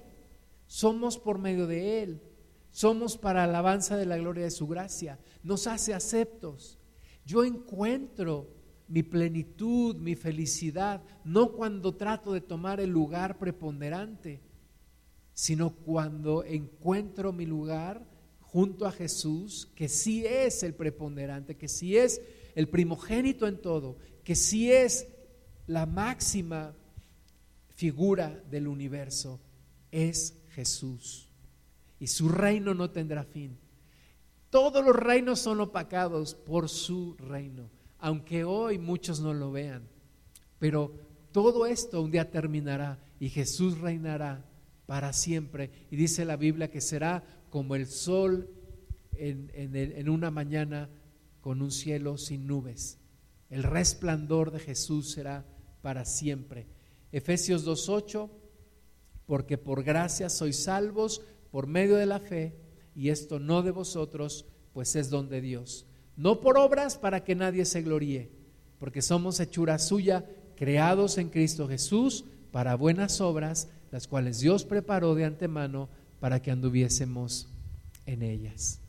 somos 0.71 1.17
por 1.17 1.37
medio 1.37 1.67
de 1.67 2.01
Él, 2.01 2.21
somos 2.71 3.17
para 3.17 3.43
alabanza 3.43 3.97
de 3.97 4.05
la 4.05 4.15
gloria 4.15 4.45
de 4.45 4.51
su 4.51 4.69
gracia, 4.69 5.19
nos 5.43 5.67
hace 5.67 5.93
aceptos. 5.93 6.77
Yo 7.25 7.43
encuentro 7.43 8.47
mi 8.91 9.03
plenitud, 9.03 9.95
mi 9.95 10.15
felicidad, 10.15 11.01
no 11.23 11.53
cuando 11.53 11.95
trato 11.95 12.33
de 12.33 12.41
tomar 12.41 12.81
el 12.81 12.89
lugar 12.89 13.39
preponderante, 13.39 14.41
sino 15.33 15.69
cuando 15.69 16.43
encuentro 16.43 17.31
mi 17.31 17.45
lugar 17.45 18.05
junto 18.41 18.85
a 18.85 18.91
Jesús, 18.91 19.71
que 19.75 19.87
sí 19.87 20.25
es 20.25 20.61
el 20.63 20.73
preponderante, 20.73 21.55
que 21.55 21.69
sí 21.69 21.95
es 21.95 22.21
el 22.53 22.67
primogénito 22.67 23.47
en 23.47 23.61
todo, 23.61 23.95
que 24.25 24.35
sí 24.35 24.69
es 24.69 25.07
la 25.67 25.85
máxima 25.85 26.75
figura 27.69 28.43
del 28.49 28.67
universo, 28.67 29.39
es 29.89 30.37
Jesús. 30.49 31.29
Y 31.97 32.07
su 32.07 32.27
reino 32.27 32.73
no 32.73 32.89
tendrá 32.89 33.23
fin. 33.23 33.57
Todos 34.49 34.83
los 34.83 34.97
reinos 34.97 35.39
son 35.39 35.61
opacados 35.61 36.35
por 36.35 36.67
su 36.67 37.15
reino, 37.15 37.69
aunque 38.01 38.43
hoy 38.43 38.77
muchos 38.77 39.21
no 39.21 39.33
lo 39.33 39.51
vean. 39.51 39.87
Pero 40.59 40.93
todo 41.31 41.65
esto 41.65 42.01
un 42.01 42.11
día 42.11 42.29
terminará 42.29 42.99
y 43.19 43.29
Jesús 43.29 43.79
reinará 43.79 44.45
para 44.85 45.13
siempre. 45.13 45.71
Y 45.89 45.95
dice 45.95 46.25
la 46.25 46.35
Biblia 46.35 46.69
que 46.69 46.81
será 46.81 47.23
como 47.49 47.75
el 47.75 47.87
sol 47.87 48.49
en, 49.13 49.49
en 49.53 50.09
una 50.09 50.31
mañana 50.31 50.89
con 51.39 51.61
un 51.61 51.71
cielo 51.71 52.17
sin 52.17 52.47
nubes. 52.47 52.97
El 53.49 53.63
resplandor 53.63 54.51
de 54.51 54.59
Jesús 54.59 55.11
será 55.11 55.45
para 55.81 56.03
siempre. 56.03 56.67
Efesios 57.11 57.65
2.8 57.65 58.29
porque 59.31 59.57
por 59.57 59.81
gracia 59.83 60.29
sois 60.29 60.63
salvos 60.63 61.21
por 61.51 61.65
medio 61.65 61.95
de 61.95 62.05
la 62.05 62.19
fe, 62.19 62.53
y 62.93 63.09
esto 63.09 63.39
no 63.39 63.61
de 63.61 63.71
vosotros, 63.71 64.45
pues 64.73 64.95
es 64.97 65.09
don 65.09 65.29
de 65.29 65.39
Dios. 65.39 65.85
No 66.21 66.39
por 66.39 66.59
obras 66.59 66.99
para 66.99 67.23
que 67.23 67.33
nadie 67.33 67.65
se 67.65 67.81
gloríe, 67.81 68.29
porque 68.77 69.01
somos 69.01 69.39
hechura 69.39 69.79
suya, 69.79 70.23
creados 70.55 71.17
en 71.17 71.29
Cristo 71.29 71.67
Jesús 71.67 72.25
para 72.51 72.75
buenas 72.75 73.21
obras, 73.21 73.69
las 73.89 74.07
cuales 74.07 74.39
Dios 74.39 74.63
preparó 74.63 75.15
de 75.15 75.25
antemano 75.25 75.89
para 76.19 76.39
que 76.39 76.51
anduviésemos 76.51 77.49
en 78.05 78.21
ellas. 78.21 78.81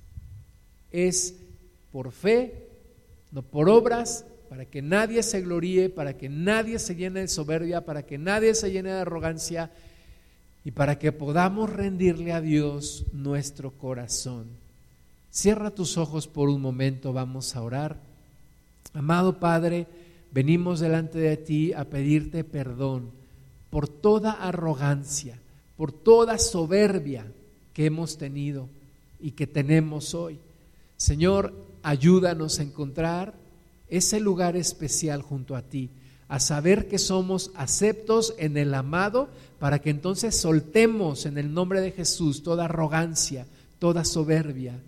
Es 0.91 1.37
por 1.91 2.13
fe, 2.13 2.69
no 3.31 3.41
por 3.41 3.71
obras, 3.71 4.27
para 4.51 4.67
que 4.67 4.83
nadie 4.83 5.23
se 5.23 5.41
gloríe, 5.41 5.89
para 5.89 6.19
que 6.19 6.29
nadie 6.29 6.79
se 6.79 6.97
llene 6.97 7.21
de 7.21 7.29
soberbia, 7.29 7.87
para 7.87 8.05
que 8.05 8.19
nadie 8.19 8.55
se 8.55 8.71
llene 8.71 8.91
de 8.91 9.01
arrogancia, 9.01 9.71
y 10.65 10.73
para 10.73 10.99
que 10.99 11.13
podamos 11.13 11.71
rendirle 11.71 12.35
a 12.35 12.43
Dios 12.43 13.07
nuestro 13.15 13.71
corazón. 13.79 14.49
Cierra 15.33 15.71
tus 15.71 15.97
ojos 15.97 16.29
por 16.29 16.51
un 16.51 16.61
momento, 16.61 17.15
vamos 17.15 17.57
a 17.57 17.63
orar. 17.63 17.97
Amado 18.93 19.41
Padre, 19.41 19.87
venimos 20.31 20.79
delante 20.79 21.19
de 21.19 21.39
ti 21.39 21.73
a 21.73 21.85
pedirte 21.85 22.45
perdón 22.45 23.11
por 23.71 23.89
toda 23.89 24.33
arrogancia, 24.33 25.39
por 25.79 25.91
toda 25.91 26.37
soberbia 26.37 27.25
que 27.73 27.87
hemos 27.87 28.19
tenido 28.19 28.69
y 29.21 29.31
que 29.31 29.47
tenemos 29.47 30.15
hoy. 30.15 30.39
Señor, 30.99 31.55
ayúdanos 31.83 32.59
a 32.59 32.65
encontrar 32.65 33.33
ese 33.89 34.21
lugar 34.21 34.55
especial 34.55 35.23
junto 35.23 35.57
a 35.57 35.63
ti 35.63 35.89
a 36.29 36.41
saber 36.41 36.89
que 36.89 36.99
somos 36.99 37.51
aceptos 37.55 38.35
en 38.39 38.57
el 38.57 38.73
amado, 38.73 39.29
para 39.59 39.81
que 39.81 39.91
entonces 39.91 40.35
soltemos 40.35 41.27
en 41.27 41.37
el 41.37 41.53
nombre 41.53 41.83
de 41.83 41.93
Jesús 41.93 42.43
toda 42.43 42.65
arrogancia, 42.65 43.47
toda 43.79 44.03
soberbia, 44.03 44.81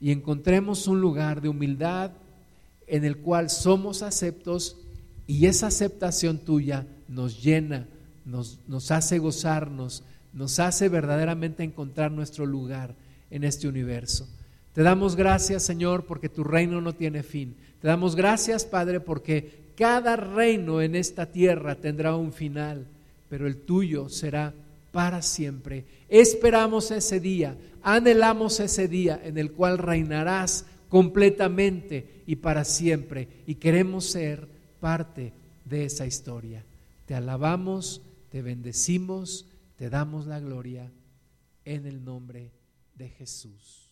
y 0.00 0.10
encontremos 0.10 0.86
un 0.86 1.00
lugar 1.00 1.40
de 1.40 1.48
humildad 1.48 2.12
en 2.86 3.04
el 3.04 3.18
cual 3.18 3.50
somos 3.50 4.02
aceptos 4.02 4.76
y 5.26 5.46
esa 5.46 5.68
aceptación 5.68 6.38
tuya 6.38 6.86
nos 7.08 7.42
llena, 7.42 7.86
nos, 8.24 8.90
hace 8.90 9.18
gozarnos, 9.18 10.02
nos 10.32 10.58
hace 10.58 10.88
verdaderamente 10.88 11.62
encontrar 11.62 12.10
nuestro 12.10 12.46
lugar 12.46 12.94
en 13.30 13.44
este 13.44 13.68
universo. 13.68 14.28
Te 14.72 14.82
damos 14.82 15.16
gracias, 15.16 15.62
Señor, 15.62 16.04
porque 16.04 16.28
tu 16.28 16.44
reino 16.44 16.80
no 16.80 16.94
tiene 16.94 17.22
fin. 17.22 17.56
Te 17.80 17.88
damos 17.88 18.16
gracias, 18.16 18.64
Padre, 18.64 19.00
porque 19.00 19.64
cada 19.76 20.16
reino 20.16 20.82
en 20.82 20.94
esta 20.94 21.26
tierra 21.26 21.76
tendrá 21.76 22.16
un 22.16 22.32
final, 22.32 22.86
pero 23.28 23.46
el 23.46 23.56
tuyo 23.56 24.08
será 24.08 24.52
para 24.94 25.22
siempre. 25.22 25.86
Esperamos 26.08 26.92
ese 26.92 27.18
día, 27.18 27.58
anhelamos 27.82 28.60
ese 28.60 28.86
día 28.86 29.20
en 29.24 29.38
el 29.38 29.50
cual 29.50 29.78
reinarás 29.78 30.66
completamente 30.88 32.22
y 32.28 32.36
para 32.36 32.64
siempre 32.64 33.42
y 33.44 33.56
queremos 33.56 34.04
ser 34.04 34.48
parte 34.78 35.32
de 35.64 35.86
esa 35.86 36.06
historia. 36.06 36.64
Te 37.06 37.16
alabamos, 37.16 38.02
te 38.30 38.40
bendecimos, 38.40 39.48
te 39.74 39.90
damos 39.90 40.28
la 40.28 40.38
gloria 40.38 40.92
en 41.64 41.86
el 41.86 42.04
nombre 42.04 42.52
de 42.94 43.08
Jesús. 43.08 43.83